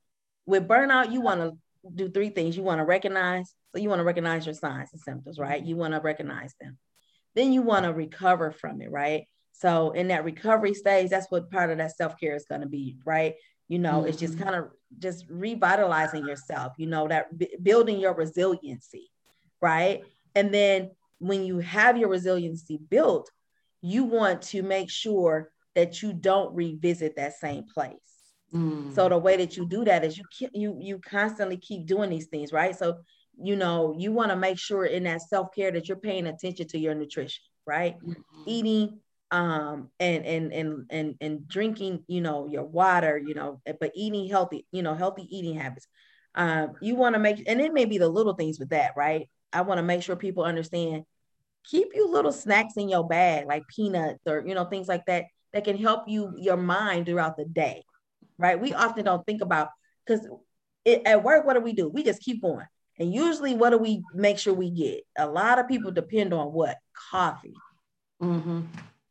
with 0.46 0.68
burnout, 0.68 1.12
you 1.12 1.22
want 1.22 1.42
to 1.42 1.58
do 1.96 2.10
three 2.10 2.30
things. 2.30 2.56
You 2.58 2.64
want 2.64 2.80
to 2.80 2.86
recognize, 2.86 3.54
so 3.72 3.80
you 3.80 3.90
want 3.90 4.00
to 4.00 4.06
recognize 4.06 4.46
your 4.46 4.56
signs 4.56 4.90
and 4.94 5.02
symptoms, 5.02 5.40
right? 5.40 5.64
You 5.64 5.76
want 5.76 5.94
to 5.94 6.00
recognize 6.00 6.54
them. 6.60 6.78
Then 7.36 7.54
you 7.54 7.62
want 7.62 7.86
to 7.86 7.94
recover 7.94 8.52
from 8.52 8.82
it, 8.82 8.92
right? 8.92 9.26
So 9.54 9.92
in 9.92 10.08
that 10.10 10.26
recovery 10.26 10.74
stage, 10.74 11.10
that's 11.10 11.28
what 11.30 11.52
part 11.52 11.70
of 11.70 11.78
that 11.78 11.96
self-care 11.96 12.36
is 12.36 12.46
going 12.46 12.62
to 12.62 12.68
be, 12.68 12.98
right? 13.06 13.36
You 13.68 13.80
know, 13.80 14.00
mm-hmm. 14.00 14.10
it's 14.10 14.18
just 14.18 14.36
mm-hmm. 14.36 14.44
kind 14.44 14.56
of 14.56 14.72
just 15.00 15.26
revitalizing 15.30 16.28
yourself, 16.28 16.74
you 16.78 16.88
know, 16.88 17.08
that 17.08 17.38
b- 17.38 17.56
building 17.62 18.00
your 18.00 18.14
resiliency, 18.14 19.10
right? 19.62 20.02
And 20.36 20.54
then 20.54 20.92
when 21.20 21.46
you 21.46 21.60
have 21.60 21.98
your 21.98 22.10
resiliency 22.10 22.78
built, 22.78 23.32
you 23.82 24.04
want 24.04 24.42
to 24.42 24.62
make 24.62 24.90
sure 24.90 25.52
that 25.76 26.02
you 26.02 26.14
don't 26.14 26.54
revisit 26.56 27.16
that 27.16 27.34
same 27.34 27.66
place. 27.74 27.98
Mm. 28.54 28.94
So 28.94 29.10
the 29.10 29.18
way 29.18 29.38
that 29.38 29.58
you 29.58 29.68
do 29.68 29.84
that 29.86 30.04
is 30.04 30.18
you 30.18 30.26
you 30.54 30.78
you 30.80 31.00
constantly 31.00 31.58
keep 31.58 31.88
doing 31.88 32.10
these 32.10 32.28
things, 32.28 32.54
right? 32.54 32.76
So 32.78 32.98
you 33.42 33.56
know 33.56 33.96
you 33.98 34.12
want 34.12 34.30
to 34.30 34.38
make 34.38 34.60
sure 34.60 34.86
in 34.86 35.04
that 35.04 35.22
self 35.22 35.48
care 35.56 35.72
that 35.72 35.88
you're 35.88 35.98
paying 35.98 36.28
attention 36.28 36.68
to 36.68 36.78
your 36.78 36.94
nutrition, 36.94 37.44
right? 37.66 37.98
Mm-hmm. 37.98 38.44
Eating 38.46 39.00
um 39.32 39.90
and 40.00 40.26
and 40.26 40.54
and 40.54 40.86
and 40.92 41.16
and 41.20 41.48
drinking, 41.48 42.04
you 42.08 42.22
know, 42.22 42.48
your 42.48 42.66
water, 42.66 43.18
you 43.18 43.34
know, 43.34 43.60
but 43.80 43.92
eating 43.96 44.30
healthy, 44.30 44.68
you 44.72 44.84
know, 44.84 44.94
healthy 44.94 45.28
eating 45.36 45.58
habits. 45.58 45.88
Um, 46.36 46.74
you 46.82 46.96
want 46.96 47.14
to 47.14 47.20
make 47.20 47.44
and 47.48 47.62
it 47.62 47.74
may 47.74 47.86
be 47.86 47.98
the 47.98 48.10
little 48.10 48.34
things 48.34 48.60
with 48.60 48.70
that, 48.70 48.92
right? 48.96 49.30
I 49.52 49.62
want 49.62 49.80
to 49.80 49.84
make 49.84 50.04
sure 50.04 50.16
people 50.16 50.44
understand 50.44 51.06
keep 51.66 51.90
you 51.96 52.12
little 52.12 52.32
snacks 52.32 52.76
in 52.78 52.90
your 52.90 53.08
bag, 53.08 53.48
like 53.48 53.64
peanuts 53.68 54.22
or 54.28 54.44
you 54.46 54.54
know, 54.54 54.66
things 54.66 54.88
like 54.88 55.06
that 55.08 55.26
that 55.54 55.64
can 55.64 55.78
help 55.78 56.08
you 56.08 56.34
your 56.38 56.58
mind 56.58 57.06
throughout 57.06 57.38
the 57.38 57.46
day. 57.46 57.84
Right. 58.38 58.60
We 58.60 58.74
often 58.74 59.06
don't 59.06 59.26
think 59.26 59.42
about 59.42 59.70
because 60.06 60.28
at 60.86 61.24
work, 61.24 61.46
what 61.46 61.54
do 61.54 61.62
we 61.62 61.74
do? 61.74 61.88
We 61.88 62.04
just 62.04 62.22
keep 62.22 62.42
going. 62.42 62.66
And 63.00 63.14
usually, 63.14 63.56
what 63.56 63.72
do 63.72 63.78
we 63.78 64.04
make 64.14 64.38
sure 64.38 64.54
we 64.54 64.70
get? 64.70 65.02
A 65.18 65.28
lot 65.28 65.60
of 65.60 65.68
people 65.68 65.92
depend 65.92 66.34
on 66.34 66.54
what? 66.54 66.78
Coffee. 67.12 67.56
Mm-hmm. 68.22 68.62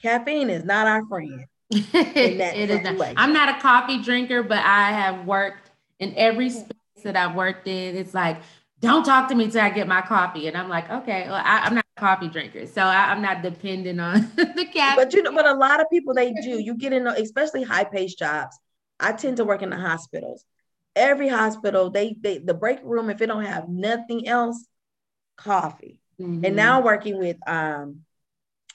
Caffeine 0.00 0.50
is 0.50 0.64
not 0.64 0.86
our 0.86 1.04
friend. 1.06 1.46
it 1.70 2.70
is 2.70 2.82
not. 2.82 3.14
I'm 3.16 3.32
not 3.32 3.56
a 3.56 3.60
coffee 3.60 4.02
drinker, 4.02 4.42
but 4.42 4.58
I 4.58 4.92
have 4.92 5.26
worked 5.26 5.70
in 5.98 6.14
every 6.16 6.50
space 6.50 6.72
that 7.04 7.16
I've 7.16 7.34
worked 7.34 7.66
in. 7.66 7.96
It's 7.96 8.14
like 8.14 8.42
don't 8.82 9.04
talk 9.04 9.28
to 9.28 9.34
me 9.34 9.48
till 9.48 9.62
I 9.62 9.70
get 9.70 9.86
my 9.86 10.02
coffee. 10.02 10.48
And 10.48 10.56
I'm 10.56 10.68
like, 10.68 10.90
okay, 10.90 11.26
well, 11.28 11.40
I, 11.42 11.66
am 11.66 11.76
not 11.76 11.86
coffee 11.96 12.28
drinker, 12.28 12.66
so 12.66 12.82
I, 12.82 13.12
am 13.12 13.22
not 13.22 13.42
dependent 13.42 14.00
on 14.00 14.30
the 14.36 14.68
caffeine. 14.72 14.96
But 14.96 15.12
you 15.12 15.22
know, 15.22 15.32
but 15.32 15.46
a 15.46 15.54
lot 15.54 15.80
of 15.80 15.90
people 15.90 16.14
they 16.14 16.32
do. 16.32 16.58
You 16.58 16.74
get 16.74 16.92
in, 16.92 17.06
especially 17.06 17.62
high 17.62 17.84
paced 17.84 18.18
jobs. 18.18 18.58
I 18.98 19.12
tend 19.12 19.38
to 19.38 19.44
work 19.44 19.62
in 19.62 19.70
the 19.70 19.76
hospitals. 19.76 20.44
Every 20.94 21.28
hospital, 21.28 21.90
they, 21.90 22.16
they 22.20 22.38
the 22.38 22.54
break 22.54 22.80
room, 22.82 23.10
if 23.10 23.20
it 23.20 23.26
don't 23.26 23.44
have 23.44 23.68
nothing 23.68 24.28
else, 24.28 24.66
coffee. 25.36 26.00
Mm-hmm. 26.20 26.44
And 26.44 26.56
now 26.56 26.82
working 26.82 27.18
with 27.18 27.36
um 27.46 28.00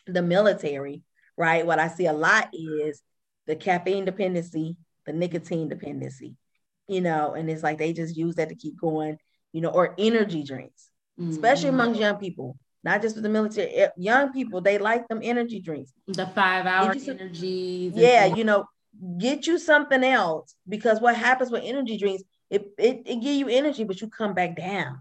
the 0.05 0.21
military, 0.21 1.03
right? 1.35 1.65
What 1.65 1.79
I 1.79 1.87
see 1.87 2.05
a 2.05 2.13
lot 2.13 2.49
is 2.53 3.01
the 3.45 3.55
caffeine 3.55 4.05
dependency, 4.05 4.77
the 5.05 5.13
nicotine 5.13 5.69
dependency, 5.69 6.35
you 6.87 7.01
know, 7.01 7.33
and 7.33 7.49
it's 7.49 7.63
like 7.63 7.77
they 7.77 7.93
just 7.93 8.17
use 8.17 8.35
that 8.35 8.49
to 8.49 8.55
keep 8.55 8.79
going 8.79 9.17
you 9.57 9.61
know, 9.61 9.69
or 9.69 9.95
energy 9.97 10.43
drinks, 10.43 10.89
mm-hmm. 11.19 11.31
especially 11.31 11.69
among 11.69 11.95
young 11.95 12.17
people, 12.17 12.57
not 12.87 13.01
just 13.01 13.15
with 13.15 13.23
the 13.23 13.29
military. 13.29 13.67
Eh, 13.73 13.89
young 13.97 14.31
people, 14.31 14.61
they 14.61 14.77
like 14.77 15.09
them 15.09 15.19
energy 15.21 15.59
drinks. 15.59 15.91
The 16.07 16.25
five 16.27 16.65
hour 16.65 16.95
energy. 17.05 17.91
Yeah, 17.93 18.27
you 18.27 18.45
know, 18.45 18.63
get 19.17 19.45
you 19.45 19.59
something 19.59 20.05
else 20.05 20.55
because 20.69 21.01
what 21.01 21.13
happens 21.17 21.51
with 21.51 21.63
energy 21.65 21.97
drinks, 21.97 22.23
it, 22.49 22.69
it, 22.77 23.01
it 23.05 23.15
give 23.21 23.35
you 23.35 23.49
energy, 23.49 23.83
but 23.83 23.99
you 23.99 24.07
come 24.07 24.33
back 24.33 24.55
down 24.55 24.99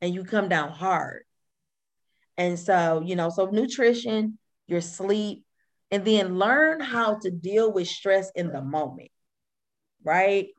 and 0.00 0.14
you 0.14 0.22
come 0.22 0.48
down 0.48 0.70
hard. 0.70 1.24
And 2.36 2.56
so, 2.56 3.02
you 3.04 3.16
know, 3.16 3.28
so 3.28 3.46
nutrition, 3.46 4.38
your 4.68 4.80
sleep, 4.80 5.44
and 5.90 6.04
then 6.04 6.38
learn 6.38 6.78
how 6.78 7.18
to 7.18 7.30
deal 7.32 7.72
with 7.72 7.88
stress 7.88 8.30
in 8.36 8.52
the 8.52 8.62
moment. 8.62 9.10
Right. 10.04 10.50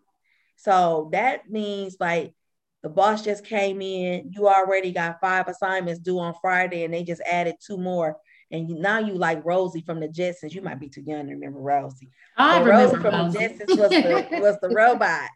So 0.58 1.08
that 1.14 1.50
means 1.50 1.96
like 1.98 2.34
the 2.82 2.90
boss 2.90 3.24
just 3.24 3.46
came 3.46 3.82
in, 3.82 4.32
you 4.32 4.48
already 4.48 4.92
got 4.92 5.20
five 5.20 5.48
assignments 5.48 6.00
due 6.00 6.20
on 6.20 6.34
Friday, 6.42 6.84
and 6.84 6.94
they 6.94 7.04
just 7.04 7.22
added 7.26 7.56
two 7.66 7.78
more. 7.78 8.18
And 8.52 8.70
you, 8.70 8.80
now 8.80 9.00
you 9.00 9.14
like 9.14 9.44
Rosie 9.46 9.82
from 9.82 10.00
the 10.00 10.08
Jetsons. 10.08 10.54
You 10.54 10.62
might 10.62 10.80
be 10.80 10.90
too 10.90 11.02
young 11.02 11.28
to 11.28 11.34
remember 11.34 11.60
Rosie. 11.60 12.10
I 12.38 12.60
remember 12.60 12.72
Rosie 12.72 13.02
from 13.02 13.14
Rosie. 13.14 13.38
the 13.38 13.66
Jetsons 13.66 13.78
was 13.78 13.90
the, 13.90 14.40
was 14.40 14.58
the 14.62 14.70
robot. 14.70 15.30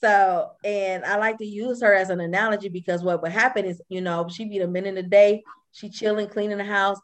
So, 0.00 0.50
and 0.64 1.04
I 1.04 1.16
like 1.16 1.38
to 1.38 1.46
use 1.46 1.82
her 1.82 1.94
as 1.94 2.10
an 2.10 2.20
analogy 2.20 2.68
because 2.68 3.02
what 3.02 3.22
would 3.22 3.32
happen 3.32 3.64
is, 3.64 3.80
you 3.88 4.00
know, 4.00 4.28
she 4.28 4.46
be 4.46 4.58
a 4.58 4.66
minute 4.66 4.98
a 4.98 5.02
day, 5.02 5.42
she 5.72 5.90
chilling, 5.90 6.28
cleaning 6.28 6.58
the 6.58 6.64
house. 6.64 6.98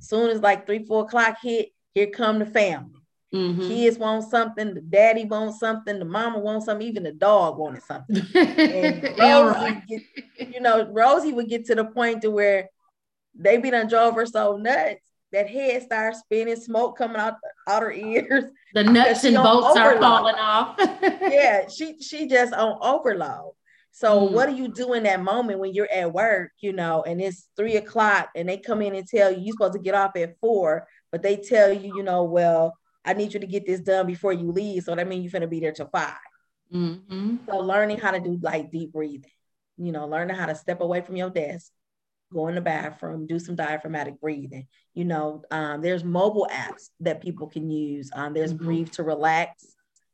Soon 0.00 0.30
as 0.30 0.40
like 0.40 0.64
three, 0.64 0.86
four 0.86 1.04
o'clock 1.04 1.38
hit, 1.42 1.70
here 1.92 2.06
come 2.06 2.38
the 2.38 2.46
family. 2.46 2.99
Mm-hmm. 3.32 3.68
Kids 3.68 3.96
want 3.96 4.28
something, 4.28 4.74
the 4.74 4.80
daddy 4.80 5.24
wants 5.24 5.60
something, 5.60 5.98
the 5.98 6.04
mama 6.04 6.40
wants 6.40 6.66
something, 6.66 6.86
even 6.86 7.04
the 7.04 7.12
dog 7.12 7.58
wanted 7.58 7.82
something. 7.84 8.16
and 8.34 9.02
Rosie, 9.18 9.82
get, 9.88 10.52
you 10.52 10.60
know, 10.60 10.90
Rosie 10.90 11.32
would 11.32 11.48
get 11.48 11.66
to 11.66 11.76
the 11.76 11.84
point 11.84 12.22
to 12.22 12.30
where 12.30 12.68
they 13.34 13.56
be 13.58 13.70
done 13.70 13.88
drove 13.88 14.16
her 14.16 14.26
so 14.26 14.56
nuts 14.56 15.00
that 15.32 15.48
head 15.48 15.82
starts 15.82 16.20
spinning, 16.20 16.56
smoke 16.56 16.98
coming 16.98 17.18
out, 17.18 17.34
out 17.68 17.82
her 17.82 17.92
ears. 17.92 18.44
The 18.72 18.84
nuts 18.84 19.24
and 19.24 19.34
bolts 19.34 19.76
are 19.76 19.98
falling 19.98 20.36
off. 20.36 20.76
yeah, 21.02 21.66
she 21.66 22.00
she 22.00 22.28
just 22.28 22.52
on 22.52 22.78
overload. 22.80 23.54
So 23.90 24.20
mm. 24.20 24.30
what 24.30 24.48
do 24.48 24.54
you 24.54 24.68
do 24.68 24.92
in 24.92 25.02
that 25.02 25.20
moment 25.24 25.58
when 25.58 25.74
you're 25.74 25.90
at 25.90 26.12
work, 26.12 26.52
you 26.60 26.72
know, 26.72 27.02
and 27.02 27.20
it's 27.20 27.48
three 27.56 27.74
o'clock 27.74 28.28
and 28.36 28.48
they 28.48 28.58
come 28.58 28.80
in 28.80 28.94
and 28.94 29.08
tell 29.08 29.32
you 29.32 29.40
you're 29.40 29.54
supposed 29.54 29.72
to 29.72 29.80
get 29.80 29.96
off 29.96 30.14
at 30.14 30.38
four, 30.38 30.86
but 31.10 31.20
they 31.20 31.36
tell 31.36 31.72
you, 31.72 31.96
you 31.96 32.04
know, 32.04 32.22
well, 32.22 32.76
I 33.04 33.14
need 33.14 33.32
you 33.34 33.40
to 33.40 33.46
get 33.46 33.66
this 33.66 33.80
done 33.80 34.06
before 34.06 34.32
you 34.32 34.50
leave. 34.50 34.84
So 34.84 34.94
that 34.94 35.08
means 35.08 35.24
you're 35.24 35.32
gonna 35.32 35.46
be 35.46 35.60
there 35.60 35.72
till 35.72 35.88
5 35.88 36.14
mm-hmm. 36.72 37.36
So 37.48 37.58
learning 37.58 37.98
how 37.98 38.10
to 38.10 38.20
do 38.20 38.38
like 38.42 38.70
deep 38.70 38.92
breathing, 38.92 39.30
you 39.78 39.92
know, 39.92 40.06
learning 40.06 40.36
how 40.36 40.46
to 40.46 40.54
step 40.54 40.80
away 40.80 41.00
from 41.00 41.16
your 41.16 41.30
desk, 41.30 41.70
go 42.32 42.48
in 42.48 42.54
the 42.54 42.60
bathroom, 42.60 43.26
do 43.26 43.38
some 43.38 43.56
diaphragmatic 43.56 44.20
breathing. 44.20 44.66
You 44.94 45.04
know, 45.04 45.42
um, 45.50 45.80
there's 45.80 46.04
mobile 46.04 46.48
apps 46.50 46.90
that 47.00 47.22
people 47.22 47.48
can 47.48 47.70
use. 47.70 48.10
Um, 48.14 48.34
there's 48.34 48.52
mm-hmm. 48.52 48.64
Breathe 48.64 48.90
to 48.92 49.02
Relax. 49.02 49.64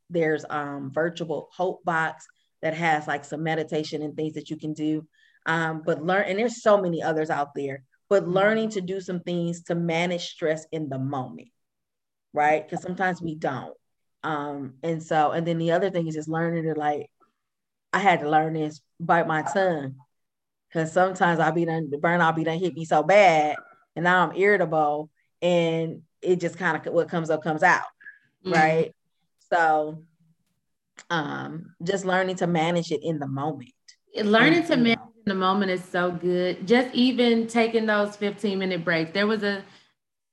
There's 0.09 0.45
um, 0.49 0.91
Virtual 0.93 1.49
Hope 1.51 1.83
Box 1.83 2.25
that 2.61 2.73
has 2.73 3.07
like 3.07 3.25
some 3.25 3.43
meditation 3.43 4.01
and 4.01 4.15
things 4.15 4.33
that 4.33 4.49
you 4.49 4.57
can 4.57 4.73
do. 4.73 5.05
Um, 5.45 5.81
but 5.85 6.03
learn, 6.03 6.25
and 6.27 6.39
there's 6.39 6.61
so 6.61 6.81
many 6.81 7.03
others 7.03 7.29
out 7.29 7.53
there. 7.55 7.83
But 8.09 8.23
mm-hmm. 8.23 8.33
learning 8.33 8.69
to 8.71 8.81
do 8.81 9.01
some 9.01 9.19
things 9.19 9.63
to 9.63 9.75
manage 9.75 10.29
stress 10.29 10.65
in 10.71 10.89
the 10.89 10.97
moment 10.97 11.49
right? 12.33 12.67
Because 12.67 12.83
sometimes 12.83 13.21
we 13.21 13.35
don't. 13.35 13.73
Um, 14.23 14.73
and 14.83 15.01
so, 15.01 15.31
and 15.31 15.45
then 15.45 15.57
the 15.57 15.71
other 15.71 15.89
thing 15.89 16.07
is 16.07 16.15
just 16.15 16.29
learning 16.29 16.63
to 16.63 16.73
like, 16.73 17.09
I 17.93 17.99
had 17.99 18.19
to 18.21 18.29
learn 18.29 18.53
this 18.53 18.81
bite 18.99 19.27
my 19.27 19.41
tongue. 19.41 19.95
Cause 20.73 20.91
sometimes 20.91 21.39
I'll 21.39 21.53
be 21.53 21.65
done, 21.65 21.89
the 21.89 21.97
burnout 21.97 22.35
be 22.35 22.43
done 22.43 22.59
hit 22.59 22.75
me 22.75 22.83
so 22.83 23.01
bad, 23.01 23.55
and 23.95 24.03
now 24.03 24.27
I'm 24.27 24.35
irritable, 24.35 25.09
and 25.41 26.01
it 26.21 26.41
just 26.41 26.57
kind 26.57 26.75
of 26.75 26.93
what 26.93 27.09
comes 27.09 27.29
up 27.29 27.41
comes 27.41 27.63
out, 27.63 27.85
mm-hmm. 28.45 28.51
right? 28.51 28.95
So, 29.49 30.03
um, 31.09 31.73
just 31.81 32.03
learning 32.05 32.35
to 32.37 32.47
manage 32.47 32.91
it 32.91 33.01
in 33.01 33.17
the 33.17 33.27
moment. 33.27 33.71
Learning 34.15 34.65
to 34.65 34.75
manage 34.75 34.99
in 35.25 35.29
the 35.29 35.35
moment 35.35 35.71
is 35.71 35.83
so 35.83 36.11
good. 36.11 36.67
Just 36.67 36.93
even 36.93 37.47
taking 37.47 37.85
those 37.85 38.15
15 38.17 38.59
minute 38.59 38.83
breaks. 38.83 39.11
There 39.11 39.27
was 39.27 39.43
a 39.43 39.63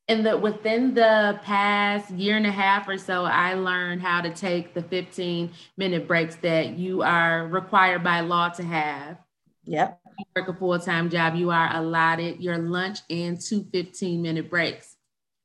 in 0.09 0.23
the 0.23 0.37
within 0.37 0.95
the 0.95 1.38
past 1.43 2.11
year 2.11 2.37
and 2.37 2.47
a 2.47 2.51
half 2.51 2.87
or 2.87 2.99
so 2.99 3.25
i 3.25 3.55
learned 3.55 4.03
how 4.03 4.21
to 4.21 4.31
take 4.31 4.75
the 4.75 4.83
15 4.83 5.51
minute 5.77 6.07
breaks 6.07 6.37
that 6.37 6.79
you 6.79 7.03
are 7.03 7.47
required 7.47 8.05
by 8.05 8.21
law 8.21 8.49
to 8.51 8.62
have. 8.62 9.19
Yep. 9.64 9.99
You 10.19 10.25
work 10.37 10.49
a 10.49 10.55
full-time 10.55 11.09
job 11.09 11.35
you 11.35 11.51
are 11.51 11.75
allotted 11.75 12.40
your 12.40 12.59
lunch 12.59 12.99
and 13.09 13.40
two 13.40 13.67
15 13.73 14.21
minute 14.21 14.51
breaks. 14.51 14.97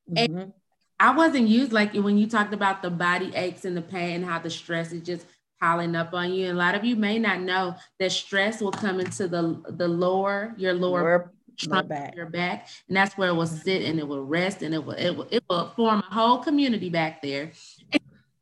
Mm-hmm. 0.10 0.38
and 0.38 0.54
i 1.00 1.16
wasn't 1.16 1.48
used 1.48 1.72
like 1.72 1.94
when 1.94 2.18
you 2.18 2.28
talked 2.28 2.54
about 2.54 2.82
the 2.82 2.90
body 2.90 3.32
aches 3.36 3.64
and 3.64 3.78
the 3.78 3.82
pain 3.82 4.16
and 4.16 4.26
how 4.26 4.40
the 4.40 4.50
stress 4.50 4.92
is 4.92 5.04
just 5.04 5.26
piling 5.60 5.96
up 5.96 6.14
on 6.14 6.34
you. 6.34 6.48
And 6.48 6.58
a 6.58 6.60
lot 6.60 6.76
of 6.76 6.84
you 6.86 6.96
may 6.96 7.20
not 7.20 7.42
know 7.42 7.76
that 8.00 8.12
stress 8.12 8.62
will 8.62 8.72
come 8.72 9.00
into 9.00 9.28
the 9.28 9.62
the 9.70 9.88
lower 9.88 10.54
your 10.58 10.74
lower, 10.74 11.02
lower 11.02 11.34
trunk 11.60 11.90
back. 11.90 12.16
your 12.16 12.26
back, 12.26 12.68
and 12.88 12.96
that's 12.98 13.18
where 13.18 13.30
it 13.30 13.34
will 13.34 13.48
sit 13.48 13.84
and 13.84 14.00
it 14.00 14.08
will 14.08 14.24
rest 14.24 14.62
and 14.62 14.74
it 14.74 14.84
will 14.84 14.94
it 14.94 15.12
will 15.12 15.28
it 15.30 15.44
will 15.50 15.70
form 15.76 16.00
a 16.00 16.14
whole 16.14 16.40
community 16.40 16.90
back 16.90 17.22
there. 17.22 17.52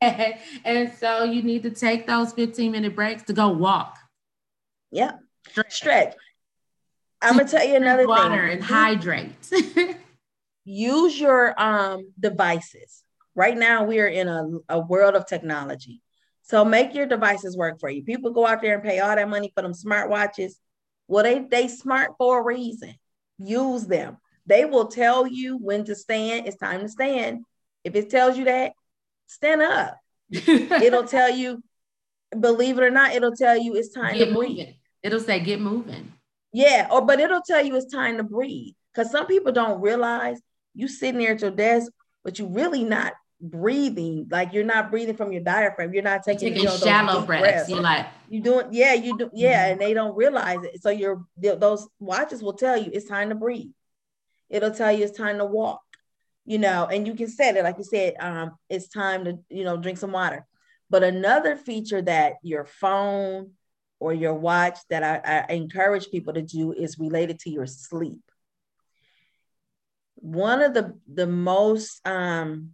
and 0.00 0.92
so 0.98 1.24
you 1.24 1.42
need 1.42 1.62
to 1.64 1.70
take 1.70 2.06
those 2.06 2.32
15 2.32 2.72
minute 2.72 2.94
breaks 2.94 3.24
to 3.24 3.32
go 3.32 3.48
walk. 3.48 3.98
Yeah. 4.90 5.12
Stretch. 5.48 5.74
Stretch. 5.74 6.14
I'm 7.20 7.36
gonna 7.36 7.48
tell 7.48 7.66
you 7.66 7.76
another 7.76 8.06
water 8.06 8.48
thing. 8.48 8.58
and 8.58 8.64
hydrate. 8.64 9.50
Use 10.64 11.18
your 11.18 11.60
um 11.60 12.12
devices. 12.18 13.02
Right 13.34 13.56
now, 13.56 13.84
we 13.84 14.00
are 14.00 14.08
in 14.08 14.28
a, 14.28 14.44
a 14.68 14.80
world 14.80 15.14
of 15.14 15.26
technology. 15.26 16.02
So 16.42 16.64
make 16.64 16.94
your 16.94 17.06
devices 17.06 17.56
work 17.56 17.78
for 17.78 17.90
you. 17.90 18.02
People 18.02 18.32
go 18.32 18.46
out 18.46 18.62
there 18.62 18.74
and 18.74 18.82
pay 18.82 19.00
all 19.00 19.14
that 19.14 19.28
money 19.28 19.52
for 19.54 19.62
them 19.62 19.72
smartwatches. 19.72 20.52
Well, 21.08 21.24
they 21.24 21.40
they 21.40 21.68
smart 21.68 22.12
for 22.18 22.40
a 22.40 22.44
reason 22.44 22.94
use 23.38 23.86
them. 23.86 24.18
They 24.46 24.64
will 24.64 24.86
tell 24.86 25.26
you 25.26 25.56
when 25.58 25.84
to 25.84 25.94
stand. 25.94 26.46
It's 26.46 26.56
time 26.56 26.80
to 26.80 26.88
stand. 26.88 27.44
If 27.84 27.94
it 27.94 28.10
tells 28.10 28.36
you 28.36 28.44
that, 28.44 28.72
stand 29.26 29.62
up. 29.62 29.98
It'll 30.30 31.06
tell 31.06 31.30
you 31.30 31.62
believe 32.38 32.78
it 32.78 32.84
or 32.84 32.90
not, 32.90 33.14
it'll 33.14 33.34
tell 33.34 33.56
you 33.56 33.74
it's 33.74 33.92
time 33.92 34.16
get 34.16 34.26
to 34.26 34.34
breathe. 34.34 34.68
It'll 35.02 35.20
say 35.20 35.40
get 35.40 35.60
moving. 35.60 36.12
Yeah, 36.52 36.88
or 36.90 37.02
but 37.02 37.20
it'll 37.20 37.42
tell 37.42 37.64
you 37.64 37.76
it's 37.76 37.92
time 37.92 38.16
to 38.16 38.22
breathe. 38.22 38.74
Because 38.92 39.10
some 39.10 39.26
people 39.26 39.52
don't 39.52 39.80
realize 39.80 40.40
you 40.74 40.88
sitting 40.88 41.20
there 41.20 41.32
at 41.32 41.42
your 41.42 41.50
desk, 41.50 41.92
but 42.24 42.38
you 42.38 42.46
really 42.46 42.84
not 42.84 43.12
breathing. 43.40 44.26
Like 44.30 44.52
you're 44.52 44.64
not 44.64 44.90
breathing 44.90 45.16
from 45.16 45.32
your 45.32 45.42
diaphragm. 45.42 45.92
You're 45.92 46.02
not 46.02 46.22
taking, 46.22 46.54
taking 46.54 46.62
you 46.62 46.68
know, 46.68 46.76
shallow 46.76 47.24
breaths. 47.24 47.42
breaths. 47.42 47.70
You're 47.70 47.80
like 47.80 48.06
you 48.28 48.40
doing, 48.40 48.68
yeah, 48.72 48.94
you 48.94 49.16
do, 49.16 49.30
yeah, 49.32 49.64
mm-hmm. 49.64 49.72
and 49.72 49.80
they 49.80 49.94
don't 49.94 50.16
realize 50.16 50.62
it. 50.64 50.82
So 50.82 50.90
your 50.90 51.24
those 51.36 51.88
watches 51.98 52.42
will 52.42 52.54
tell 52.54 52.76
you 52.76 52.90
it's 52.92 53.08
time 53.08 53.28
to 53.30 53.34
breathe. 53.34 53.70
It'll 54.48 54.70
tell 54.70 54.92
you 54.92 55.04
it's 55.04 55.16
time 55.16 55.38
to 55.38 55.44
walk. 55.44 55.82
You 56.44 56.58
know, 56.58 56.86
and 56.86 57.06
you 57.06 57.14
can 57.14 57.28
set 57.28 57.56
it 57.56 57.64
like 57.64 57.76
you 57.76 57.84
said. 57.84 58.14
Um, 58.18 58.52
it's 58.70 58.88
time 58.88 59.24
to 59.24 59.38
you 59.50 59.64
know 59.64 59.76
drink 59.76 59.98
some 59.98 60.12
water. 60.12 60.46
But 60.90 61.02
another 61.02 61.56
feature 61.56 62.00
that 62.02 62.34
your 62.42 62.64
phone 62.64 63.52
or 64.00 64.14
your 64.14 64.34
watch 64.34 64.78
that 64.88 65.02
I, 65.02 65.44
I 65.48 65.52
encourage 65.52 66.10
people 66.10 66.32
to 66.32 66.42
do 66.42 66.72
is 66.72 66.98
related 66.98 67.40
to 67.40 67.50
your 67.50 67.66
sleep. 67.66 68.22
One 70.14 70.62
of 70.62 70.74
the 70.74 70.98
the 71.12 71.26
most 71.26 72.00
um, 72.06 72.72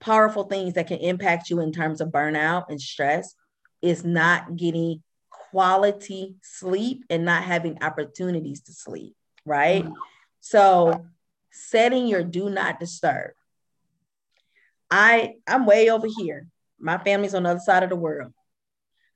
powerful 0.00 0.44
things 0.44 0.74
that 0.74 0.86
can 0.86 0.98
impact 0.98 1.50
you 1.50 1.60
in 1.60 1.72
terms 1.72 2.00
of 2.00 2.08
burnout 2.08 2.64
and 2.68 2.80
stress 2.80 3.34
is 3.82 4.04
not 4.04 4.56
getting 4.56 5.02
quality 5.30 6.34
sleep 6.42 7.04
and 7.08 7.24
not 7.24 7.44
having 7.44 7.82
opportunities 7.82 8.60
to 8.62 8.72
sleep, 8.72 9.14
right? 9.44 9.84
Mm-hmm. 9.84 9.94
So 10.40 11.06
setting 11.50 12.06
your 12.06 12.22
do 12.22 12.50
not 12.50 12.78
disturb. 12.78 13.32
I 14.90 15.34
I'm 15.46 15.66
way 15.66 15.90
over 15.90 16.06
here. 16.06 16.46
My 16.78 16.98
family's 16.98 17.34
on 17.34 17.44
the 17.44 17.50
other 17.50 17.60
side 17.60 17.82
of 17.82 17.90
the 17.90 17.96
world. 17.96 18.32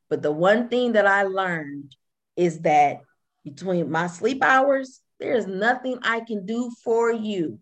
But 0.08 0.22
the 0.22 0.32
one 0.32 0.68
thing 0.68 0.92
that 0.92 1.06
I 1.06 1.22
learned 1.22 1.94
is 2.36 2.60
that 2.60 3.00
between 3.44 3.90
my 3.90 4.06
sleep 4.08 4.42
hours, 4.42 5.00
there 5.20 5.34
is 5.34 5.46
nothing 5.46 5.98
I 6.02 6.20
can 6.20 6.46
do 6.46 6.70
for 6.82 7.12
you. 7.12 7.60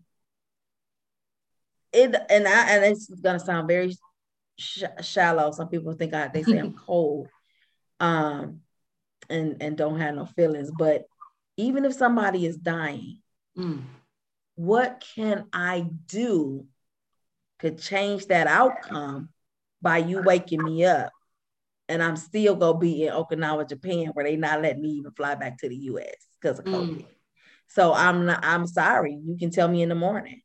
It 1.91 2.15
and 2.29 2.47
I 2.47 2.69
and 2.71 2.85
it's 2.85 3.07
gonna 3.21 3.39
sound 3.39 3.67
very 3.67 3.95
sh- 4.57 4.83
shallow. 5.01 5.51
Some 5.51 5.69
people 5.69 5.93
think 5.93 6.13
I 6.13 6.27
they 6.27 6.43
say 6.43 6.57
I'm 6.57 6.73
cold, 6.85 7.29
um, 7.99 8.61
and 9.29 9.61
and 9.61 9.77
don't 9.77 9.99
have 9.99 10.15
no 10.15 10.25
feelings. 10.25 10.71
But 10.77 11.05
even 11.57 11.85
if 11.85 11.93
somebody 11.93 12.45
is 12.45 12.57
dying, 12.57 13.21
mm. 13.57 13.81
what 14.55 15.03
can 15.15 15.45
I 15.51 15.87
do 16.05 16.65
to 17.59 17.71
change 17.71 18.27
that 18.27 18.47
outcome 18.47 19.29
by 19.81 19.97
you 19.97 20.21
waking 20.21 20.63
me 20.63 20.85
up? 20.85 21.11
And 21.87 22.03
I'm 22.03 22.17
still 22.17 22.55
gonna 22.55 22.77
be 22.77 23.07
in 23.07 23.13
Okinawa, 23.13 23.67
Japan, 23.67 24.11
where 24.13 24.25
they 24.25 24.35
not 24.35 24.61
letting 24.61 24.83
me 24.83 24.89
even 24.89 25.11
fly 25.11 25.33
back 25.33 25.57
to 25.59 25.69
the 25.69 25.75
US 25.75 26.27
because 26.39 26.59
of 26.59 26.65
mm. 26.65 26.73
COVID. 26.73 26.97
Mm. 26.97 27.05
So 27.67 27.93
I'm 27.93 28.25
not, 28.25 28.43
I'm 28.43 28.67
sorry. 28.67 29.19
You 29.23 29.37
can 29.37 29.51
tell 29.51 29.67
me 29.67 29.81
in 29.81 29.89
the 29.89 29.95
morning. 29.95 30.41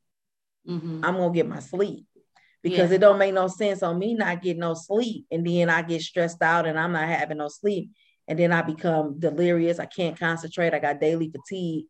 Mm-hmm. 0.68 1.04
I'm 1.04 1.16
gonna 1.16 1.32
get 1.32 1.46
my 1.46 1.60
sleep 1.60 2.06
because 2.62 2.90
yeah. 2.90 2.96
it 2.96 3.00
don't 3.00 3.18
make 3.18 3.34
no 3.34 3.48
sense 3.48 3.82
on 3.82 3.98
me 3.98 4.14
not 4.14 4.42
getting 4.42 4.60
no 4.60 4.74
sleep 4.74 5.26
and 5.30 5.46
then 5.46 5.68
I 5.68 5.82
get 5.82 6.00
stressed 6.00 6.42
out 6.42 6.66
and 6.66 6.78
I'm 6.78 6.92
not 6.92 7.06
having 7.08 7.38
no 7.38 7.48
sleep 7.48 7.90
and 8.26 8.38
then 8.38 8.52
I 8.52 8.62
become 8.62 9.18
delirious. 9.18 9.78
I 9.78 9.86
can't 9.86 10.18
concentrate. 10.18 10.72
I 10.72 10.78
got 10.78 11.00
daily 11.00 11.30
fatigue. 11.30 11.84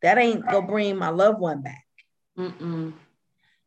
That 0.00 0.18
ain't 0.18 0.46
gonna 0.46 0.66
bring 0.66 0.96
my 0.96 1.10
loved 1.10 1.40
one 1.40 1.62
back. 1.62 1.84
Mm-mm. 2.38 2.94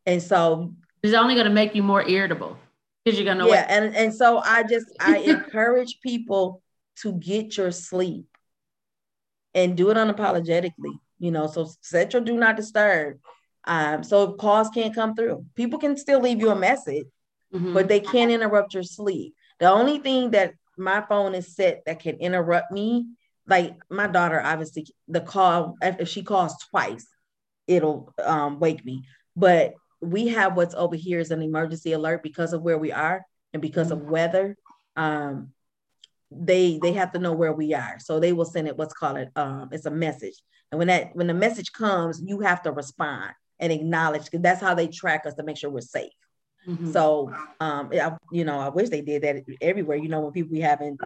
And 0.06 0.22
so 0.22 0.74
it's 1.02 1.14
only 1.14 1.34
gonna 1.34 1.50
make 1.50 1.74
you 1.74 1.82
more 1.82 2.06
irritable 2.06 2.58
because 3.04 3.18
you're 3.18 3.32
gonna 3.32 3.48
yeah. 3.48 3.66
And 3.68 3.94
and 3.94 4.14
so 4.14 4.38
I 4.38 4.64
just 4.64 4.86
I 5.00 5.18
encourage 5.18 6.00
people 6.02 6.62
to 7.02 7.12
get 7.12 7.56
your 7.56 7.70
sleep 7.70 8.26
and 9.54 9.76
do 9.76 9.90
it 9.90 9.96
unapologetically. 9.96 10.98
You 11.18 11.30
know, 11.30 11.46
so 11.46 11.70
set 11.82 12.14
your 12.14 12.22
do 12.22 12.36
not 12.36 12.56
disturb 12.56 13.18
um, 13.64 14.02
so 14.02 14.32
calls 14.32 14.68
can't 14.70 14.94
come 14.94 15.14
through. 15.14 15.46
People 15.54 15.78
can 15.78 15.96
still 15.96 16.20
leave 16.20 16.40
you 16.40 16.50
a 16.50 16.56
message, 16.56 17.06
mm-hmm. 17.54 17.74
but 17.74 17.88
they 17.88 18.00
can't 18.00 18.30
interrupt 18.30 18.74
your 18.74 18.82
sleep. 18.82 19.34
The 19.60 19.70
only 19.70 19.98
thing 19.98 20.32
that 20.32 20.54
my 20.76 21.02
phone 21.02 21.34
is 21.34 21.54
set 21.54 21.82
that 21.86 22.00
can 22.00 22.16
interrupt 22.16 22.72
me, 22.72 23.06
like 23.46 23.74
my 23.88 24.06
daughter, 24.06 24.40
obviously, 24.40 24.86
the 25.08 25.20
call, 25.20 25.76
if 25.80 26.08
she 26.08 26.22
calls 26.22 26.56
twice, 26.70 27.06
it'll 27.66 28.12
um, 28.22 28.58
wake 28.58 28.84
me. 28.84 29.04
But 29.36 29.74
we 30.00 30.28
have 30.28 30.56
what's 30.56 30.74
over 30.74 30.96
here 30.96 31.20
is 31.20 31.30
an 31.30 31.42
emergency 31.42 31.92
alert 31.92 32.22
because 32.22 32.52
of 32.52 32.62
where 32.62 32.78
we 32.78 32.90
are 32.90 33.24
and 33.52 33.62
because 33.62 33.90
mm-hmm. 33.90 34.02
of 34.02 34.10
weather. 34.10 34.56
Um, 34.96 35.52
they 36.34 36.78
they 36.82 36.94
have 36.94 37.12
to 37.12 37.18
know 37.18 37.34
where 37.34 37.52
we 37.52 37.74
are, 37.74 37.98
so 37.98 38.18
they 38.18 38.32
will 38.32 38.46
send 38.46 38.66
it 38.66 38.76
what's 38.76 38.94
called 38.94 39.18
it. 39.18 39.28
Um, 39.36 39.68
it's 39.70 39.84
a 39.84 39.90
message, 39.90 40.34
and 40.70 40.78
when 40.78 40.88
that 40.88 41.14
when 41.14 41.26
the 41.26 41.34
message 41.34 41.72
comes, 41.72 42.22
you 42.24 42.40
have 42.40 42.62
to 42.62 42.72
respond 42.72 43.32
and 43.62 43.72
acknowledge 43.72 44.24
because 44.24 44.42
that's 44.42 44.60
how 44.60 44.74
they 44.74 44.88
track 44.88 45.24
us 45.24 45.34
to 45.34 45.42
make 45.44 45.56
sure 45.56 45.70
we're 45.70 45.80
safe. 45.80 46.12
Mm-hmm. 46.68 46.90
So, 46.90 47.32
um, 47.60 47.90
I, 47.92 48.16
you 48.30 48.44
know, 48.44 48.58
I 48.58 48.68
wish 48.68 48.90
they 48.90 49.00
did 49.00 49.22
that 49.22 49.44
everywhere. 49.60 49.96
You 49.96 50.08
know, 50.08 50.20
when 50.20 50.32
people 50.32 50.52
be 50.52 50.60
having 50.60 50.98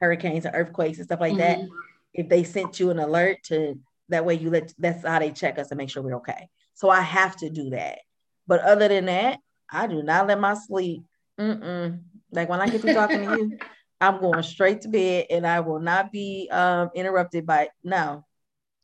hurricanes 0.00 0.44
and 0.44 0.54
earthquakes 0.54 0.98
and 0.98 1.06
stuff 1.06 1.20
like 1.20 1.34
mm-hmm. 1.34 1.62
that, 1.62 1.68
if 2.12 2.28
they 2.28 2.44
sent 2.44 2.78
you 2.78 2.90
an 2.90 2.98
alert 2.98 3.38
to 3.44 3.78
that 4.08 4.26
way, 4.26 4.34
you 4.34 4.50
let 4.50 4.74
that's 4.78 5.06
how 5.06 5.20
they 5.20 5.30
check 5.30 5.58
us 5.58 5.68
to 5.68 5.76
make 5.76 5.88
sure 5.90 6.02
we're 6.02 6.16
okay. 6.16 6.48
So 6.74 6.90
I 6.90 7.00
have 7.00 7.36
to 7.36 7.48
do 7.48 7.70
that. 7.70 8.00
But 8.46 8.60
other 8.60 8.88
than 8.88 9.06
that, 9.06 9.38
I 9.70 9.86
do 9.86 10.02
not 10.02 10.26
let 10.26 10.40
my 10.40 10.54
sleep. 10.54 11.04
Mm-mm. 11.40 12.00
Like 12.32 12.48
when 12.48 12.60
I 12.60 12.68
get 12.68 12.82
to 12.82 12.92
talking 12.92 13.24
to 13.24 13.36
you, 13.36 13.58
I'm 14.00 14.20
going 14.20 14.42
straight 14.42 14.80
to 14.82 14.88
bed 14.88 15.26
and 15.30 15.46
I 15.46 15.60
will 15.60 15.78
not 15.78 16.10
be 16.10 16.48
um, 16.50 16.90
interrupted 16.94 17.46
by 17.46 17.68
no. 17.84 18.24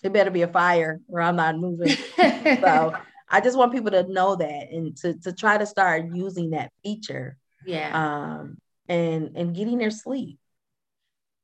It 0.02 0.12
better 0.12 0.30
be 0.30 0.42
a 0.42 0.48
fire 0.48 1.00
or 1.08 1.20
I'm 1.20 1.36
not 1.36 1.58
moving. 1.58 1.96
so 2.16 2.94
I 3.28 3.40
just 3.40 3.58
want 3.58 3.72
people 3.72 3.90
to 3.90 4.04
know 4.04 4.36
that 4.36 4.70
and 4.70 4.96
to, 4.98 5.14
to 5.20 5.32
try 5.32 5.58
to 5.58 5.66
start 5.66 6.06
using 6.14 6.50
that 6.50 6.72
feature. 6.82 7.36
Yeah. 7.66 7.90
Um, 7.92 8.58
and 8.88 9.36
and 9.36 9.54
getting 9.54 9.78
their 9.78 9.90
sleep. 9.90 10.38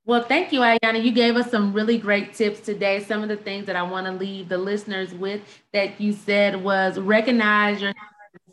Well, 0.06 0.22
thank 0.22 0.52
you, 0.52 0.60
Ayana. 0.60 1.02
You 1.02 1.12
gave 1.12 1.36
us 1.36 1.50
some 1.50 1.72
really 1.72 1.96
great 1.96 2.34
tips 2.34 2.60
today. 2.60 3.00
Some 3.00 3.22
of 3.22 3.30
the 3.30 3.36
things 3.36 3.66
that 3.66 3.76
I 3.76 3.82
want 3.82 4.06
to 4.06 4.12
leave 4.12 4.50
the 4.50 4.58
listeners 4.58 5.14
with 5.14 5.40
that 5.72 5.98
you 5.98 6.12
said 6.12 6.62
was 6.62 6.98
recognize 6.98 7.80
your 7.80 7.94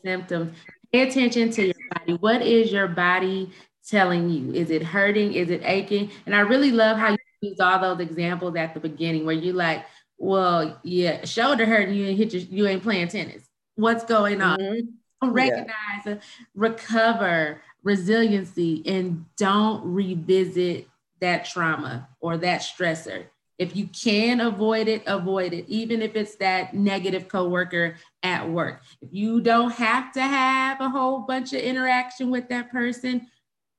symptoms, 0.06 0.56
pay 0.94 1.08
attention 1.08 1.52
to 1.52 1.66
your 1.66 1.76
body. 1.94 2.14
What 2.14 2.42
is 2.42 2.72
your 2.72 2.88
body 2.88 3.52
telling 3.86 4.30
you? 4.30 4.54
Is 4.54 4.70
it 4.72 4.82
hurting? 4.82 5.34
Is 5.34 5.50
it 5.50 5.62
aching? 5.66 6.12
And 6.26 6.36
I 6.36 6.40
really 6.40 6.72
love 6.72 6.98
how 6.98 7.12
you 7.12 7.18
use 7.42 7.60
all 7.60 7.80
those 7.80 8.00
examples 8.00 8.56
at 8.56 8.74
the 8.74 8.80
beginning 8.80 9.26
where 9.26 9.36
you 9.36 9.54
like, 9.54 9.86
well, 10.18 10.80
yeah, 10.84 11.26
shoulder 11.26 11.66
hurt 11.66 11.88
and 11.88 11.98
you 11.98 12.06
ain't 12.06 12.18
hit 12.18 12.34
your, 12.34 12.44
you 12.44 12.68
ain't 12.68 12.84
playing 12.84 13.08
tennis. 13.08 13.44
What's 13.76 14.06
going 14.06 14.42
on? 14.42 14.60
Mm-hmm. 14.60 15.32
Recognize, 15.32 16.06
yeah. 16.06 16.16
recover, 16.56 17.62
resiliency, 17.84 18.84
and 18.86 19.26
don't 19.38 19.84
revisit 19.86 20.88
that 21.20 21.46
trauma 21.46 22.10
or 22.20 22.38
that 22.38 22.62
stressor. 22.62 23.26
If 23.60 23.76
you 23.76 23.88
can 23.88 24.42
avoid 24.42 24.88
it, 24.88 25.04
avoid 25.06 25.54
it, 25.54 25.66
even 25.68 26.02
if 26.02 26.16
it's 26.16 26.36
that 26.38 26.74
negative 26.74 27.28
coworker 27.28 27.96
at 28.24 28.50
work. 28.50 28.82
If 29.02 29.10
you 29.12 29.42
don't 29.42 29.72
have 29.74 30.12
to 30.14 30.22
have 30.22 30.82
a 30.82 30.90
whole 30.90 31.20
bunch 31.20 31.54
of 31.54 31.62
interaction 31.62 32.32
with 32.32 32.50
that 32.50 32.72
person, 32.72 33.28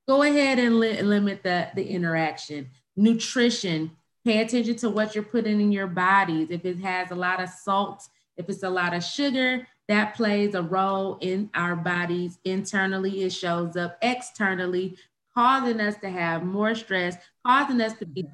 go 0.07 0.23
ahead 0.23 0.61
and 0.61 0.79
li- 0.79 1.03
limit 1.03 1.43
the, 1.43 1.69
the 1.75 1.85
interaction. 1.85 2.71
Nutrition, 2.97 3.93
Pay 4.25 4.41
attention 4.41 4.77
to 4.77 4.89
what 4.89 5.15
you're 5.15 5.25
putting 5.25 5.61
in 5.61 5.73
your 5.73 5.89
bodies. 5.89 6.49
If 6.51 6.65
it 6.65 6.79
has 6.79 7.11
a 7.11 7.17
lot 7.17 7.43
of 7.43 7.49
salt, 7.49 8.09
if 8.37 8.49
it's 8.49 8.63
a 8.63 8.71
lot 8.71 8.95
of 8.95 9.03
sugar, 9.03 9.67
that 9.89 10.15
plays 10.15 10.55
a 10.55 10.63
role 10.63 11.19
in 11.21 11.51
our 11.55 11.75
bodies. 11.75 12.39
Internally, 12.45 13.25
it 13.25 13.33
shows 13.33 13.77
up 13.77 13.99
externally, 14.01 14.97
causing 15.35 15.81
us 15.81 15.97
to 15.97 16.09
have 16.09 16.45
more 16.45 16.75
stress, 16.77 17.17
causing 17.45 17.81
us 17.81 17.95
to 17.95 18.07
be 18.07 18.25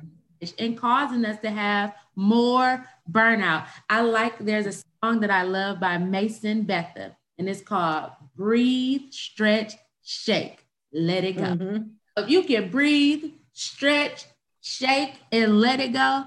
and 0.58 0.78
causing 0.78 1.24
us 1.24 1.40
to 1.40 1.50
have 1.50 1.94
more 2.14 2.86
burnout. 3.10 3.66
I 3.88 4.02
like 4.02 4.38
there's 4.38 4.66
a 4.66 4.84
song 5.02 5.20
that 5.20 5.30
I 5.30 5.42
love 5.42 5.80
by 5.80 5.98
Mason 5.98 6.62
Betha, 6.62 7.16
and 7.38 7.48
it's 7.48 7.62
called 7.62 8.12
Breathe, 8.36 9.10
Stretch, 9.10 9.72
Shake, 10.04 10.64
Let 10.92 11.24
It 11.24 11.38
Go. 11.38 11.42
Mm-hmm. 11.42 11.82
If 12.18 12.30
you 12.30 12.44
can 12.44 12.70
breathe, 12.70 13.32
stretch, 13.52 14.26
shake 14.60 15.14
and 15.32 15.60
let 15.60 15.80
it 15.80 15.92
go. 15.92 16.24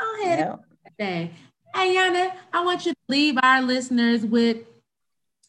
Go 0.00 0.22
ahead. 0.22 0.58
Hey 1.74 1.94
Yana, 1.94 2.32
I 2.52 2.64
want 2.64 2.86
you 2.86 2.92
to 2.92 2.98
leave 3.08 3.36
our 3.42 3.62
listeners 3.62 4.24
with 4.24 4.58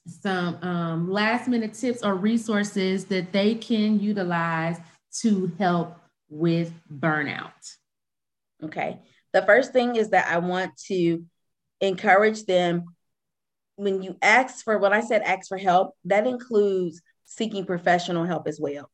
some 0.05 0.57
um, 0.61 1.11
last 1.11 1.47
minute 1.47 1.73
tips 1.73 2.03
or 2.03 2.15
resources 2.15 3.05
that 3.05 3.32
they 3.32 3.55
can 3.55 3.99
utilize 3.99 4.80
to 5.21 5.51
help 5.57 5.97
with 6.30 6.73
burnout. 6.91 7.75
Okay. 8.63 8.99
The 9.34 9.41
first 9.43 9.71
thing 9.71 9.95
is 9.95 10.09
that 10.09 10.27
I 10.27 10.39
want 10.39 10.75
to 10.88 11.23
encourage 11.82 12.45
them 12.45 12.95
when 13.75 14.03
you 14.03 14.17
ask 14.21 14.63
for 14.63 14.77
when 14.77 14.93
I 14.93 15.01
said 15.01 15.21
ask 15.21 15.47
for 15.47 15.57
help, 15.57 15.95
that 16.05 16.27
includes 16.27 17.01
seeking 17.25 17.65
professional 17.65 18.25
help 18.25 18.47
as 18.47 18.59
well 18.59 18.89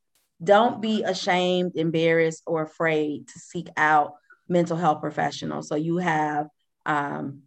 don't 0.45 0.81
be 0.81 1.03
ashamed, 1.03 1.73
embarrassed, 1.75 2.43
or 2.45 2.63
afraid 2.63 3.27
to 3.27 3.39
seek 3.39 3.67
out 3.75 4.13
mental 4.47 4.77
health 4.77 5.01
professionals. 5.01 5.67
So 5.67 5.75
you 5.75 5.97
have, 5.97 6.47
um, 6.85 7.41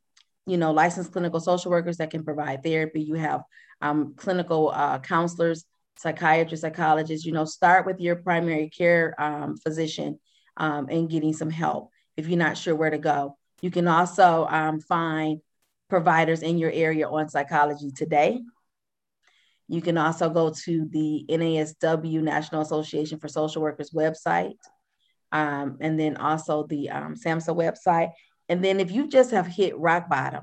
you 0.47 0.57
know, 0.57 0.73
licensed 0.73 1.13
clinical 1.13 1.41
social 1.41 1.71
workers 1.71 1.99
that 1.99 2.11
can 2.11 2.25
provide 2.25 2.63
therapy. 2.63 3.01
You 3.01 3.15
have 3.15 3.43
um, 3.81 4.15
clinical 4.17 4.71
uh, 4.75 4.99
counselors, 4.99 5.65
psychiatrists, 5.97 6.63
psychologists. 6.63 7.25
You 7.25 7.33
know, 7.33 7.45
start 7.45 7.87
with 7.87 8.01
your 8.01 8.17
primary 8.17 8.69
care 8.71 9.15
um, 9.19 9.57
physician 9.57 10.19
um, 10.57 10.89
and 10.91 11.09
getting 11.09 11.33
some 11.33 11.51
help 11.51 11.91
if 12.17 12.29
you're 12.29 12.39
not 12.39 12.59
sure 12.59 12.75
where 12.75 12.91
to 12.91 12.99
go. 12.99 13.37
You 13.63 13.71
can 13.71 13.89
also 13.89 14.47
um, 14.51 14.81
find 14.81 15.41
providers 15.89 16.43
in 16.43 16.59
your 16.59 16.71
area 16.71 17.09
on 17.09 17.29
Psychology 17.29 17.91
Today. 17.91 18.41
You 19.69 19.83
can 19.83 19.99
also 19.99 20.31
go 20.31 20.51
to 20.65 20.89
the 20.91 21.27
NASW 21.29 22.23
National 22.23 22.63
Association 22.63 23.19
for 23.19 23.29
Social 23.29 23.63
Workers 23.63 23.91
website, 23.91 24.55
um, 25.31 25.77
and 25.81 26.01
then 26.01 26.17
also 26.17 26.67
the 26.67 26.91
um, 26.91 27.15
SAMHSA 27.15 27.55
website. 27.55 28.13
And 28.49 28.65
then 28.65 28.81
if 28.81 28.91
you 28.91 29.09
just 29.09 29.31
have 29.33 29.47
hit 29.47 29.79
rock 29.79 30.09
bottom 30.09 30.43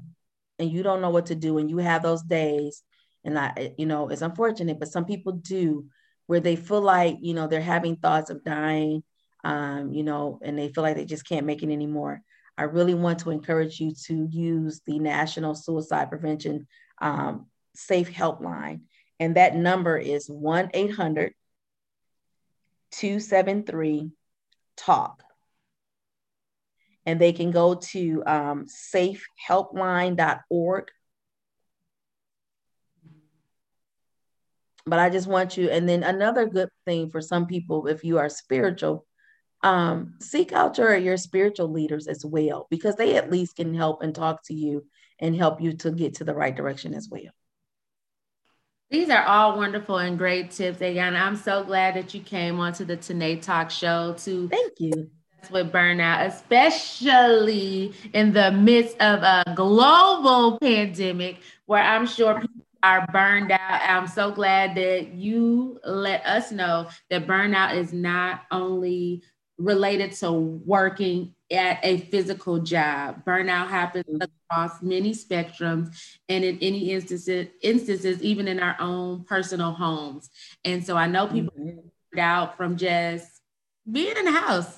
and 0.59 0.71
you 0.71 0.83
don't 0.83 1.01
know 1.01 1.09
what 1.09 1.25
to 1.27 1.35
do, 1.35 1.57
and 1.57 1.69
you 1.69 1.77
have 1.77 2.03
those 2.03 2.21
days, 2.21 2.83
and 3.23 3.37
I, 3.39 3.73
you 3.77 3.87
know, 3.87 4.09
it's 4.09 4.21
unfortunate, 4.21 4.79
but 4.79 4.91
some 4.91 5.05
people 5.05 5.33
do, 5.33 5.85
where 6.27 6.39
they 6.39 6.55
feel 6.55 6.81
like 6.81 7.17
you 7.21 7.33
know 7.33 7.47
they're 7.47 7.61
having 7.61 7.95
thoughts 7.95 8.29
of 8.29 8.43
dying, 8.43 9.03
um, 9.43 9.91
you 9.91 10.03
know, 10.03 10.39
and 10.43 10.57
they 10.57 10.69
feel 10.69 10.83
like 10.83 10.95
they 10.95 11.05
just 11.05 11.27
can't 11.27 11.47
make 11.47 11.63
it 11.63 11.71
anymore. 11.71 12.21
I 12.57 12.63
really 12.63 12.93
want 12.93 13.19
to 13.19 13.31
encourage 13.31 13.79
you 13.79 13.93
to 14.05 14.27
use 14.29 14.81
the 14.85 14.99
National 14.99 15.55
Suicide 15.55 16.09
Prevention 16.09 16.67
um, 17.01 17.47
Safe 17.75 18.11
Helpline. 18.11 18.81
And 19.19 19.35
that 19.35 19.55
number 19.55 19.97
is 19.97 20.29
1 20.29 20.71
800 20.73 21.33
273 22.91 24.11
TALK. 24.77 25.21
And 27.05 27.21
they 27.21 27.33
can 27.33 27.51
go 27.51 27.75
to 27.75 28.23
um, 28.25 28.65
safehelpline.org. 28.65 30.89
But 34.87 34.99
I 34.99 35.09
just 35.09 35.27
want 35.27 35.57
you, 35.57 35.67
and 35.69 35.89
then 35.89 36.03
another 36.03 36.45
good 36.45 36.69
thing 36.85 37.09
for 37.09 37.19
some 37.19 37.47
people, 37.47 37.87
if 37.87 38.03
you 38.03 38.19
are 38.19 38.29
spiritual, 38.29 39.07
um, 39.63 40.13
seek 40.21 40.53
out 40.53 40.77
your, 40.77 40.95
your 40.95 41.17
spiritual 41.17 41.71
leaders 41.71 42.07
as 42.07 42.23
well, 42.23 42.67
because 42.69 42.95
they 42.95 43.15
at 43.15 43.31
least 43.31 43.55
can 43.55 43.73
help 43.73 44.03
and 44.03 44.13
talk 44.13 44.43
to 44.45 44.53
you 44.53 44.85
and 45.19 45.35
help 45.35 45.59
you 45.59 45.73
to 45.77 45.89
get 45.91 46.13
to 46.15 46.23
the 46.23 46.35
right 46.35 46.55
direction 46.55 46.93
as 46.93 47.09
well. 47.09 47.31
These 48.95 49.09
are 49.09 49.25
all 49.25 49.57
wonderful 49.57 49.97
and 49.97 50.17
great 50.17 50.51
tips, 50.51 50.79
Ayana. 50.79 51.19
I'm 51.19 51.35
so 51.35 51.65
glad 51.65 51.95
that 51.95 52.13
you 52.13 52.21
came 52.21 52.61
onto 52.61 52.85
the 52.85 52.95
Tanae 52.95 53.41
Talk 53.41 53.69
show 53.69 54.15
to 54.19 54.47
thank 54.47 54.79
you 54.79 55.09
with 55.51 55.69
burnout, 55.73 56.25
especially 56.27 57.93
in 58.13 58.31
the 58.31 58.53
midst 58.53 58.95
of 59.01 59.21
a 59.21 59.53
global 59.53 60.57
pandemic 60.59 61.39
where 61.65 61.83
I'm 61.83 62.07
sure 62.07 62.39
people 62.39 62.65
are 62.83 63.05
burned 63.11 63.51
out. 63.51 63.81
I'm 63.81 64.07
so 64.07 64.31
glad 64.31 64.75
that 64.75 65.09
you 65.09 65.77
let 65.83 66.25
us 66.25 66.53
know 66.53 66.87
that 67.09 67.27
burnout 67.27 67.75
is 67.75 67.91
not 67.91 68.43
only 68.49 69.23
related 69.57 70.13
to 70.13 70.31
working 70.31 71.35
at 71.51 71.79
a 71.83 71.97
physical 71.97 72.59
job. 72.59 73.25
Burnout 73.25 73.67
happens. 73.67 74.05
Across 74.55 74.81
many 74.81 75.11
spectrums 75.13 75.95
and 76.29 76.43
in 76.43 76.57
any 76.59 76.91
instances, 76.91 77.47
instances, 77.61 78.21
even 78.21 78.47
in 78.47 78.59
our 78.59 78.75
own 78.79 79.23
personal 79.23 79.71
homes. 79.71 80.29
And 80.63 80.85
so 80.85 80.95
I 80.95 81.07
know 81.07 81.27
people 81.27 81.53
mm-hmm. 81.59 82.19
out 82.19 82.57
from 82.57 82.77
just 82.77 83.41
being 83.89 84.15
in 84.15 84.25
the 84.25 84.31
house 84.31 84.77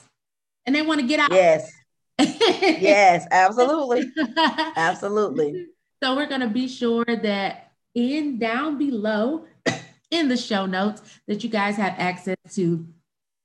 and 0.65 0.75
they 0.75 0.81
want 0.81 1.01
to 1.01 1.07
get 1.07 1.19
out. 1.19 1.31
Yes. 1.31 1.71
yes, 2.19 3.27
absolutely. 3.31 4.11
absolutely. 4.75 5.67
So 6.03 6.15
we're 6.15 6.27
going 6.27 6.41
to 6.41 6.47
be 6.47 6.67
sure 6.67 7.03
that 7.07 7.71
in 7.95 8.37
down 8.37 8.77
below 8.77 9.45
in 10.11 10.27
the 10.27 10.37
show 10.37 10.67
notes 10.67 11.01
that 11.27 11.43
you 11.43 11.49
guys 11.49 11.75
have 11.77 11.95
access 11.97 12.37
to 12.53 12.85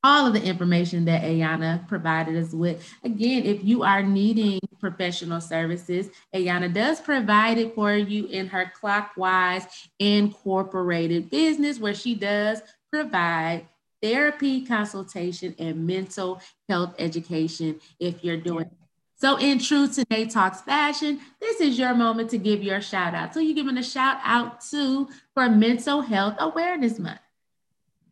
all 0.05 0.27
of 0.27 0.33
the 0.33 0.43
information 0.43 1.05
that 1.05 1.23
Ayana 1.23 1.87
provided 1.87 2.37
us 2.37 2.53
with. 2.53 2.89
Again, 3.05 3.45
if 3.45 3.65
you 3.65 3.83
are 3.83 4.03
needing 4.03 4.61
professional 4.81 5.41
services, 5.41 6.11
Ayana 6.35 6.73
does 6.73 7.01
provide 7.01 7.59
it 7.59 7.75
for 7.75 7.95
you 7.95 8.27
in 8.27 8.49
her 8.49 8.73
Clockwise 8.79 9.67
Incorporated 9.99 11.31
business, 11.31 11.79
where 11.79 11.95
she 11.95 12.15
does 12.15 12.61
provide 12.91 13.69
therapy, 14.03 14.67
consultation, 14.67 15.55
and 15.59 15.87
mental 15.87 16.41
health 16.69 16.95
education 16.99 17.81
if 18.01 18.25
you're 18.25 18.37
doing. 18.37 18.69
So, 19.15 19.39
in 19.39 19.61
true 19.61 19.87
Tanae 19.87 20.33
Talks 20.33 20.63
fashion, 20.63 21.21
this 21.41 21.61
is 21.61 21.79
your 21.79 21.95
moment 21.95 22.31
to 22.31 22.39
give 22.39 22.61
your 22.61 22.81
shout 22.81 23.15
out. 23.15 23.33
So, 23.33 23.39
you're 23.39 23.55
giving 23.55 23.79
a 23.79 23.83
shout 23.83 24.19
out 24.25 24.61
to 24.71 25.09
for 25.35 25.49
Mental 25.49 26.01
Health 26.01 26.35
Awareness 26.41 26.99
Month. 26.99 27.21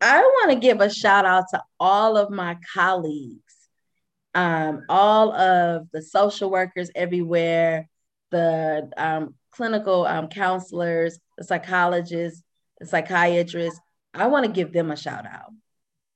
I 0.00 0.20
want 0.20 0.52
to 0.52 0.58
give 0.58 0.80
a 0.80 0.90
shout 0.90 1.26
out 1.26 1.44
to 1.50 1.62
all 1.78 2.16
of 2.16 2.30
my 2.30 2.56
colleagues, 2.74 3.54
um, 4.34 4.82
all 4.88 5.32
of 5.32 5.88
the 5.92 6.02
social 6.02 6.50
workers 6.50 6.90
everywhere, 6.94 7.88
the 8.30 8.90
um, 8.96 9.34
clinical 9.50 10.06
um, 10.06 10.28
counselors, 10.28 11.18
the 11.36 11.44
psychologists, 11.44 12.42
the 12.78 12.86
psychiatrists. 12.86 13.80
I 14.14 14.26
want 14.28 14.46
to 14.46 14.52
give 14.52 14.72
them 14.72 14.90
a 14.90 14.96
shout 14.96 15.26
out 15.26 15.52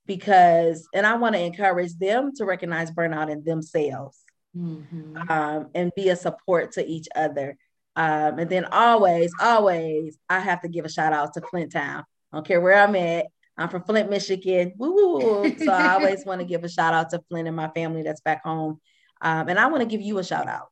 because, 0.05 0.87
and 0.93 1.05
I 1.05 1.15
want 1.17 1.35
to 1.35 1.41
encourage 1.41 1.95
them 1.97 2.31
to 2.35 2.45
recognize 2.45 2.91
burnout 2.91 3.29
in 3.29 3.43
themselves 3.43 4.17
mm-hmm. 4.57 5.17
Um, 5.29 5.69
and 5.75 5.91
be 5.95 6.09
a 6.09 6.15
support 6.15 6.73
to 6.73 6.85
each 6.85 7.07
other. 7.15 7.57
Um, 7.95 8.39
and 8.39 8.49
then 8.49 8.65
always, 8.65 9.31
always, 9.39 10.17
I 10.29 10.39
have 10.39 10.61
to 10.61 10.67
give 10.67 10.85
a 10.85 10.89
shout 10.89 11.13
out 11.13 11.33
to 11.33 11.41
Flint 11.41 11.71
Town. 11.71 12.03
I 12.31 12.37
don't 12.37 12.47
care 12.47 12.59
where 12.59 12.77
I'm 12.77 12.95
at. 12.95 13.27
I'm 13.57 13.69
from 13.69 13.83
Flint, 13.83 14.09
Michigan. 14.09 14.73
Woo, 14.77 14.93
woo. 14.93 15.57
So 15.57 15.71
I 15.71 15.93
always 15.93 16.25
want 16.25 16.41
to 16.41 16.45
give 16.45 16.63
a 16.63 16.69
shout 16.69 16.93
out 16.93 17.09
to 17.11 17.21
Flint 17.29 17.47
and 17.47 17.55
my 17.55 17.69
family 17.69 18.03
that's 18.03 18.21
back 18.21 18.43
home. 18.43 18.79
Um, 19.21 19.47
and 19.47 19.57
I 19.57 19.67
want 19.67 19.81
to 19.81 19.87
give 19.87 20.01
you 20.01 20.17
a 20.17 20.23
shout 20.23 20.47
out. 20.47 20.67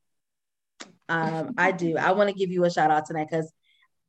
Um, 1.07 1.53
I 1.57 1.71
do. 1.71 1.97
I 1.97 2.11
want 2.11 2.29
to 2.29 2.35
give 2.35 2.49
you 2.49 2.65
a 2.65 2.71
shout 2.71 2.91
out 2.91 3.05
tonight 3.05 3.27
because 3.29 3.51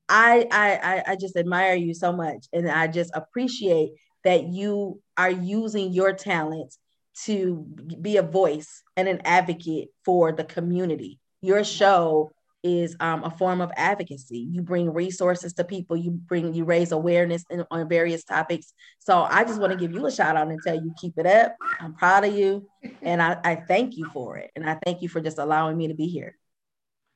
I, 0.08 0.46
I 0.50 1.12
I 1.12 1.16
just 1.16 1.36
admire 1.36 1.74
you 1.74 1.94
so 1.94 2.12
much, 2.12 2.46
and 2.52 2.68
I 2.68 2.88
just 2.88 3.10
appreciate 3.14 3.92
that 4.24 4.44
you 4.44 5.00
are 5.16 5.30
using 5.30 5.92
your 5.92 6.12
talents 6.12 6.78
to 7.24 7.64
be 8.00 8.16
a 8.16 8.22
voice 8.22 8.82
and 8.96 9.08
an 9.08 9.20
advocate 9.24 9.88
for 10.04 10.32
the 10.32 10.44
community. 10.44 11.20
Your 11.40 11.62
show 11.62 12.32
is 12.64 12.96
um, 12.98 13.22
a 13.22 13.30
form 13.30 13.60
of 13.60 13.70
advocacy. 13.76 14.38
You 14.38 14.62
bring 14.62 14.92
resources 14.92 15.52
to 15.52 15.64
people. 15.64 15.96
You 15.96 16.10
bring 16.12 16.54
you 16.54 16.64
raise 16.64 16.90
awareness 16.90 17.44
in, 17.50 17.64
on 17.70 17.88
various 17.88 18.24
topics. 18.24 18.72
So 18.98 19.22
I 19.22 19.44
just 19.44 19.60
want 19.60 19.72
to 19.72 19.78
give 19.78 19.92
you 19.92 20.06
a 20.06 20.10
shout 20.10 20.36
out 20.36 20.48
and 20.48 20.58
tell 20.62 20.74
you 20.74 20.92
keep 21.00 21.18
it 21.18 21.26
up. 21.26 21.54
I'm 21.78 21.94
proud 21.94 22.24
of 22.24 22.34
you, 22.34 22.66
and 23.02 23.22
I, 23.22 23.36
I 23.44 23.54
thank 23.56 23.96
you 23.96 24.08
for 24.12 24.38
it. 24.38 24.50
And 24.56 24.68
I 24.68 24.78
thank 24.84 25.02
you 25.02 25.08
for 25.08 25.20
just 25.20 25.38
allowing 25.38 25.76
me 25.76 25.88
to 25.88 25.94
be 25.94 26.06
here. 26.06 26.36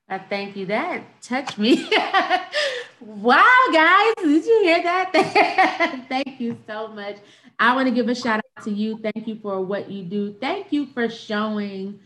I 0.09 0.19
thank 0.19 0.57
you. 0.57 0.67
That 0.67 1.03
touched 1.23 1.59
me. 1.59 1.89
wow, 3.01 3.69
guys, 3.73 4.15
did 4.19 4.45
you 4.45 4.61
hear 4.63 4.83
that? 4.83 6.07
thank 6.09 6.41
you 6.41 6.59
so 6.67 6.89
much. 6.89 7.17
I 7.59 7.75
want 7.75 7.89
to 7.89 7.95
give 7.95 8.09
a 8.09 8.15
shout 8.15 8.41
out 8.57 8.65
to 8.65 8.71
you. 8.71 8.99
Thank 8.99 9.27
you 9.27 9.39
for 9.41 9.61
what 9.63 9.91
you 9.91 10.05
do. 10.05 10.35
Thank 10.41 10.73
you 10.73 10.87
for 10.87 11.09
showing 11.09 12.01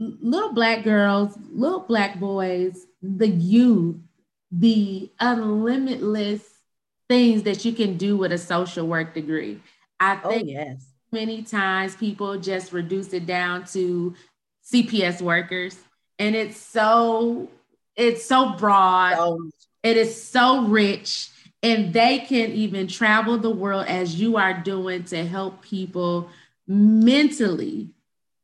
little 0.00 0.52
black 0.52 0.82
girls, 0.82 1.38
little 1.52 1.80
black 1.80 2.18
boys, 2.18 2.86
the 3.02 3.28
youth, 3.28 3.96
the 4.50 5.10
unlimitless 5.20 6.42
things 7.08 7.42
that 7.42 7.64
you 7.64 7.72
can 7.72 7.96
do 7.96 8.16
with 8.16 8.32
a 8.32 8.38
social 8.38 8.86
work 8.86 9.14
degree. 9.14 9.60
I 10.00 10.18
oh, 10.24 10.30
think 10.30 10.44
oh, 10.44 10.50
yes. 10.52 10.86
many 11.12 11.42
times 11.42 11.94
people 11.94 12.38
just 12.38 12.72
reduce 12.72 13.12
it 13.12 13.26
down 13.26 13.66
to 13.66 14.14
CPS 14.72 15.20
workers, 15.20 15.78
and 16.18 16.34
it's 16.34 16.56
so 16.56 17.48
it's 17.94 18.24
so 18.24 18.54
broad. 18.54 19.16
Oh. 19.18 19.50
It 19.82 19.96
is 19.96 20.22
so 20.22 20.66
rich, 20.66 21.28
and 21.62 21.92
they 21.92 22.20
can 22.20 22.52
even 22.52 22.86
travel 22.86 23.38
the 23.38 23.50
world 23.50 23.86
as 23.86 24.20
you 24.20 24.36
are 24.36 24.54
doing 24.54 25.04
to 25.04 25.26
help 25.26 25.62
people 25.62 26.30
mentally 26.66 27.88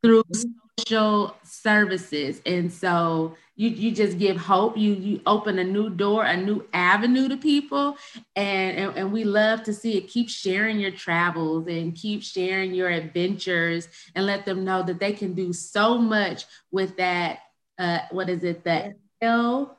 through 0.03 0.25
mm-hmm 0.25 0.66
social 0.79 1.37
services. 1.43 2.41
And 2.45 2.73
so 2.73 3.37
you, 3.55 3.71
you 3.71 3.93
just 3.93 4.19
give 4.19 4.37
hope. 4.37 4.77
You 4.77 4.93
you 4.93 5.21
open 5.27 5.59
a 5.59 5.65
new 5.65 5.89
door, 5.89 6.25
a 6.25 6.37
new 6.37 6.67
avenue 6.73 7.29
to 7.29 7.37
people. 7.37 7.97
And, 8.35 8.77
and, 8.77 8.97
and 8.97 9.13
we 9.13 9.25
love 9.25 9.63
to 9.65 9.73
see 9.73 9.97
it. 9.97 10.09
Keep 10.09 10.29
sharing 10.29 10.79
your 10.79 10.91
travels 10.91 11.67
and 11.67 11.95
keep 11.95 12.23
sharing 12.23 12.75
your 12.75 12.91
adventures 12.91 13.89
and 14.15 14.27
let 14.27 14.45
them 14.45 14.65
know 14.65 14.83
that 14.83 15.01
they 15.01 15.13
can 15.13 15.35
do 15.35 15.53
so 15.53 15.99
much 15.99 16.45
with 16.71 16.97
that. 16.99 17.41
Uh, 17.79 18.01
what 18.11 18.29
is 18.29 18.45
it? 18.45 18.65
That 18.65 18.97
L 19.21 19.77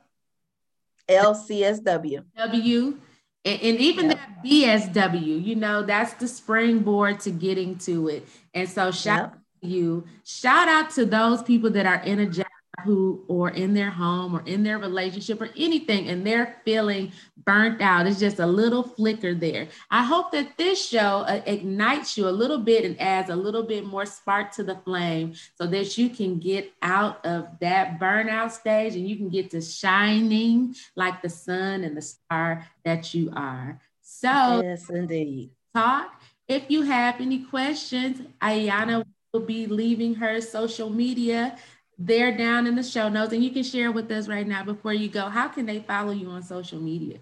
LCSW. 1.07 2.23
W 2.35 2.97
And, 3.45 3.61
and 3.61 3.79
even 3.79 4.09
yep. 4.09 4.17
that 4.17 4.43
BSW, 4.43 5.45
you 5.45 5.55
know, 5.55 5.83
that's 5.83 6.13
the 6.15 6.27
springboard 6.27 7.21
to 7.21 7.31
getting 7.31 7.77
to 7.79 8.09
it. 8.09 8.27
And 8.53 8.67
so 8.67 8.91
shout 8.91 9.31
yep. 9.33 9.39
You. 9.67 10.05
Shout 10.23 10.67
out 10.67 10.89
to 10.91 11.05
those 11.05 11.43
people 11.43 11.69
that 11.71 11.85
are 11.85 12.01
in 12.03 12.19
a 12.19 12.25
job 12.25 12.47
who 12.83 13.23
or 13.27 13.49
in 13.49 13.73
their 13.73 13.89
home 13.89 14.35
or 14.35 14.43
in 14.45 14.63
their 14.63 14.77
relationship 14.77 15.41
or 15.41 15.49
anything 15.57 16.09
and 16.09 16.25
they're 16.25 16.61
feeling 16.63 17.11
burnt 17.43 17.81
out. 17.81 18.05
It's 18.05 18.19
just 18.19 18.39
a 18.39 18.45
little 18.45 18.83
flicker 18.83 19.33
there. 19.33 19.67
I 19.89 20.03
hope 20.03 20.31
that 20.31 20.57
this 20.57 20.87
show 20.87 21.25
uh, 21.27 21.41
ignites 21.45 22.17
you 22.17 22.27
a 22.27 22.29
little 22.29 22.59
bit 22.59 22.85
and 22.85 22.99
adds 23.01 23.29
a 23.29 23.35
little 23.35 23.63
bit 23.63 23.85
more 23.85 24.05
spark 24.05 24.51
to 24.53 24.63
the 24.63 24.75
flame 24.75 25.33
so 25.55 25.65
that 25.67 25.97
you 25.97 26.09
can 26.09 26.39
get 26.39 26.71
out 26.81 27.25
of 27.25 27.47
that 27.61 27.99
burnout 27.99 28.51
stage 28.51 28.95
and 28.95 29.07
you 29.07 29.15
can 29.15 29.29
get 29.29 29.49
to 29.51 29.61
shining 29.61 30.75
like 30.95 31.21
the 31.21 31.29
sun 31.29 31.83
and 31.83 31.97
the 31.97 32.01
star 32.01 32.67
that 32.85 33.13
you 33.13 33.31
are. 33.35 33.81
So 34.01 34.61
yes 34.63 34.89
indeed. 34.89 35.49
talk. 35.73 36.21
If 36.47 36.69
you 36.69 36.83
have 36.83 37.19
any 37.19 37.43
questions 37.43 38.21
ayana 38.41 39.03
will 39.33 39.41
be 39.41 39.67
leaving 39.67 40.15
her 40.15 40.41
social 40.41 40.89
media 40.89 41.57
they're 41.97 42.35
down 42.35 42.67
in 42.67 42.75
the 42.75 42.83
show 42.83 43.09
notes 43.09 43.33
and 43.33 43.43
you 43.43 43.49
can 43.49 43.63
share 43.63 43.91
with 43.91 44.11
us 44.11 44.27
right 44.27 44.47
now 44.47 44.63
before 44.63 44.93
you 44.93 45.09
go. 45.09 45.29
How 45.29 45.47
can 45.47 45.65
they 45.65 45.79
follow 45.79 46.11
you 46.11 46.29
on 46.29 46.43
social 46.43 46.79
media? 46.79 47.17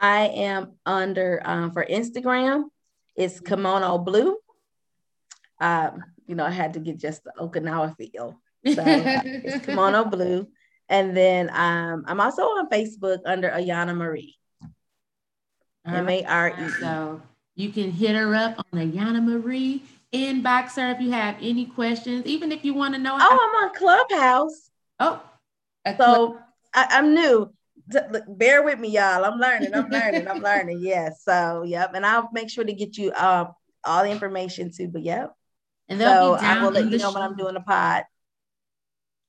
I 0.00 0.28
am 0.28 0.72
under 0.84 1.42
um, 1.44 1.72
for 1.72 1.84
Instagram, 1.84 2.64
it's 3.14 3.40
Kimono 3.40 3.98
Blue. 3.98 4.36
Um, 5.60 6.04
you 6.26 6.34
know, 6.34 6.44
I 6.44 6.50
had 6.50 6.74
to 6.74 6.80
get 6.80 6.98
just 6.98 7.24
the 7.24 7.32
Okinawa 7.38 7.96
feel. 7.96 8.40
So 8.66 8.82
it's 8.86 9.66
Kimono 9.66 10.04
Blue. 10.04 10.48
And 10.88 11.16
then 11.16 11.50
um, 11.50 12.04
I'm 12.06 12.20
also 12.20 12.42
on 12.42 12.68
Facebook 12.68 13.20
under 13.24 13.50
Ayana 13.50 13.96
Marie. 13.96 14.36
M 15.86 16.08
A 16.08 16.24
R 16.24 16.48
E. 16.48 16.68
So 16.80 17.22
you 17.54 17.70
can 17.70 17.90
hit 17.90 18.16
her 18.16 18.34
up 18.34 18.58
on 18.58 18.80
Ayana 18.80 19.22
Marie 19.22 19.82
inbox 20.12 20.76
her 20.76 20.90
if 20.90 21.00
you 21.00 21.10
have 21.10 21.36
any 21.40 21.66
questions, 21.66 22.24
even 22.26 22.52
if 22.52 22.64
you 22.64 22.74
want 22.74 22.94
to 22.94 23.00
know. 23.00 23.16
How- 23.16 23.28
oh, 23.30 23.50
I'm 23.54 23.64
on 23.64 23.74
Clubhouse. 23.74 24.70
Oh, 24.98 25.22
so 25.98 26.38
I, 26.74 26.98
am 26.98 27.14
new. 27.14 27.52
Bear 28.28 28.62
with 28.62 28.78
me, 28.78 28.88
y'all. 28.88 29.24
I'm 29.24 29.38
learning. 29.38 29.74
I'm 29.74 29.88
learning. 29.88 30.28
I'm 30.28 30.42
learning. 30.42 30.80
Yes. 30.82 31.22
So, 31.22 31.62
yep. 31.62 31.92
And 31.94 32.04
I'll 32.04 32.28
make 32.32 32.50
sure 32.50 32.64
to 32.64 32.72
get 32.72 32.96
you 32.96 33.12
uh, 33.12 33.46
all 33.84 34.02
the 34.04 34.10
information 34.10 34.70
too. 34.76 34.88
But 34.88 35.02
yep. 35.02 35.34
And 35.88 36.00
so 36.00 36.34
I 36.34 36.62
will 36.62 36.72
let 36.72 36.90
you 36.90 36.98
know 36.98 37.12
when 37.12 37.22
I'm 37.22 37.36
doing 37.36 37.56
a 37.56 37.60
pod. 37.60 38.04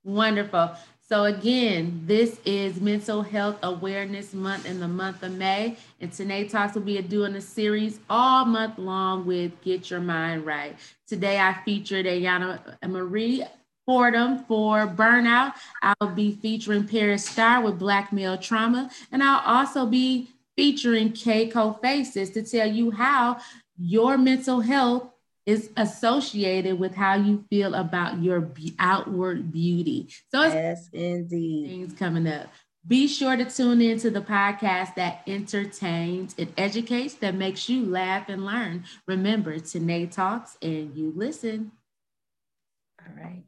Wonderful. 0.03 0.71
So, 1.09 1.23
again, 1.23 2.01
this 2.05 2.37
is 2.43 2.81
Mental 2.81 3.21
Health 3.21 3.59
Awareness 3.63 4.33
Month 4.33 4.65
in 4.65 4.81
the 4.81 4.89
month 4.89 5.23
of 5.23 5.31
May. 5.31 5.77
And 6.01 6.11
Tanae 6.11 6.51
Talks 6.51 6.75
will 6.75 6.81
be 6.81 7.01
doing 7.01 7.33
a 7.37 7.39
series 7.39 8.01
all 8.09 8.43
month 8.43 8.77
long 8.77 9.25
with 9.25 9.53
Get 9.61 9.89
Your 9.89 10.01
Mind 10.01 10.45
Right. 10.45 10.75
Today, 11.07 11.39
I 11.39 11.53
featured 11.63 12.07
Ayana 12.07 12.59
Marie 12.85 13.45
Fordham 13.85 14.43
for 14.49 14.85
Burnout. 14.85 15.53
I'll 15.81 16.09
be 16.13 16.33
featuring 16.41 16.85
Paris 16.85 17.23
Starr 17.23 17.61
with 17.61 17.79
Black 17.79 18.11
Male 18.11 18.37
Trauma. 18.37 18.91
And 19.09 19.23
I'll 19.23 19.43
also 19.45 19.85
be 19.85 20.27
featuring 20.57 21.13
Keiko 21.13 21.79
Faces 21.79 22.31
to 22.31 22.43
tell 22.43 22.67
you 22.67 22.91
how 22.91 23.39
your 23.77 24.17
mental 24.17 24.59
health 24.59 25.07
is 25.47 25.69
associated 25.77 26.77
with 26.77 26.93
how 26.93 27.15
you 27.15 27.43
feel 27.49 27.73
about 27.73 28.21
your 28.21 28.41
be- 28.41 28.75
outward 28.77 29.51
beauty. 29.51 30.09
So 30.29 30.41
it's 30.43 30.53
yes, 30.53 30.89
indeed. 30.91 31.69
Things 31.69 31.93
coming 31.93 32.27
up. 32.27 32.47
Be 32.85 33.07
sure 33.07 33.35
to 33.35 33.45
tune 33.45 33.81
in 33.81 33.97
to 33.99 34.09
the 34.09 34.21
podcast 34.21 34.95
that 34.95 35.21
entertains, 35.25 36.35
it 36.37 36.49
educates, 36.57 37.15
that 37.15 37.33
makes 37.35 37.67
you 37.67 37.85
laugh 37.85 38.29
and 38.29 38.45
learn. 38.45 38.85
Remember, 39.07 39.55
Tanae 39.55 40.11
talks 40.11 40.57
and 40.61 40.95
you 40.95 41.11
listen. 41.15 41.71
All 43.01 43.13
right. 43.15 43.43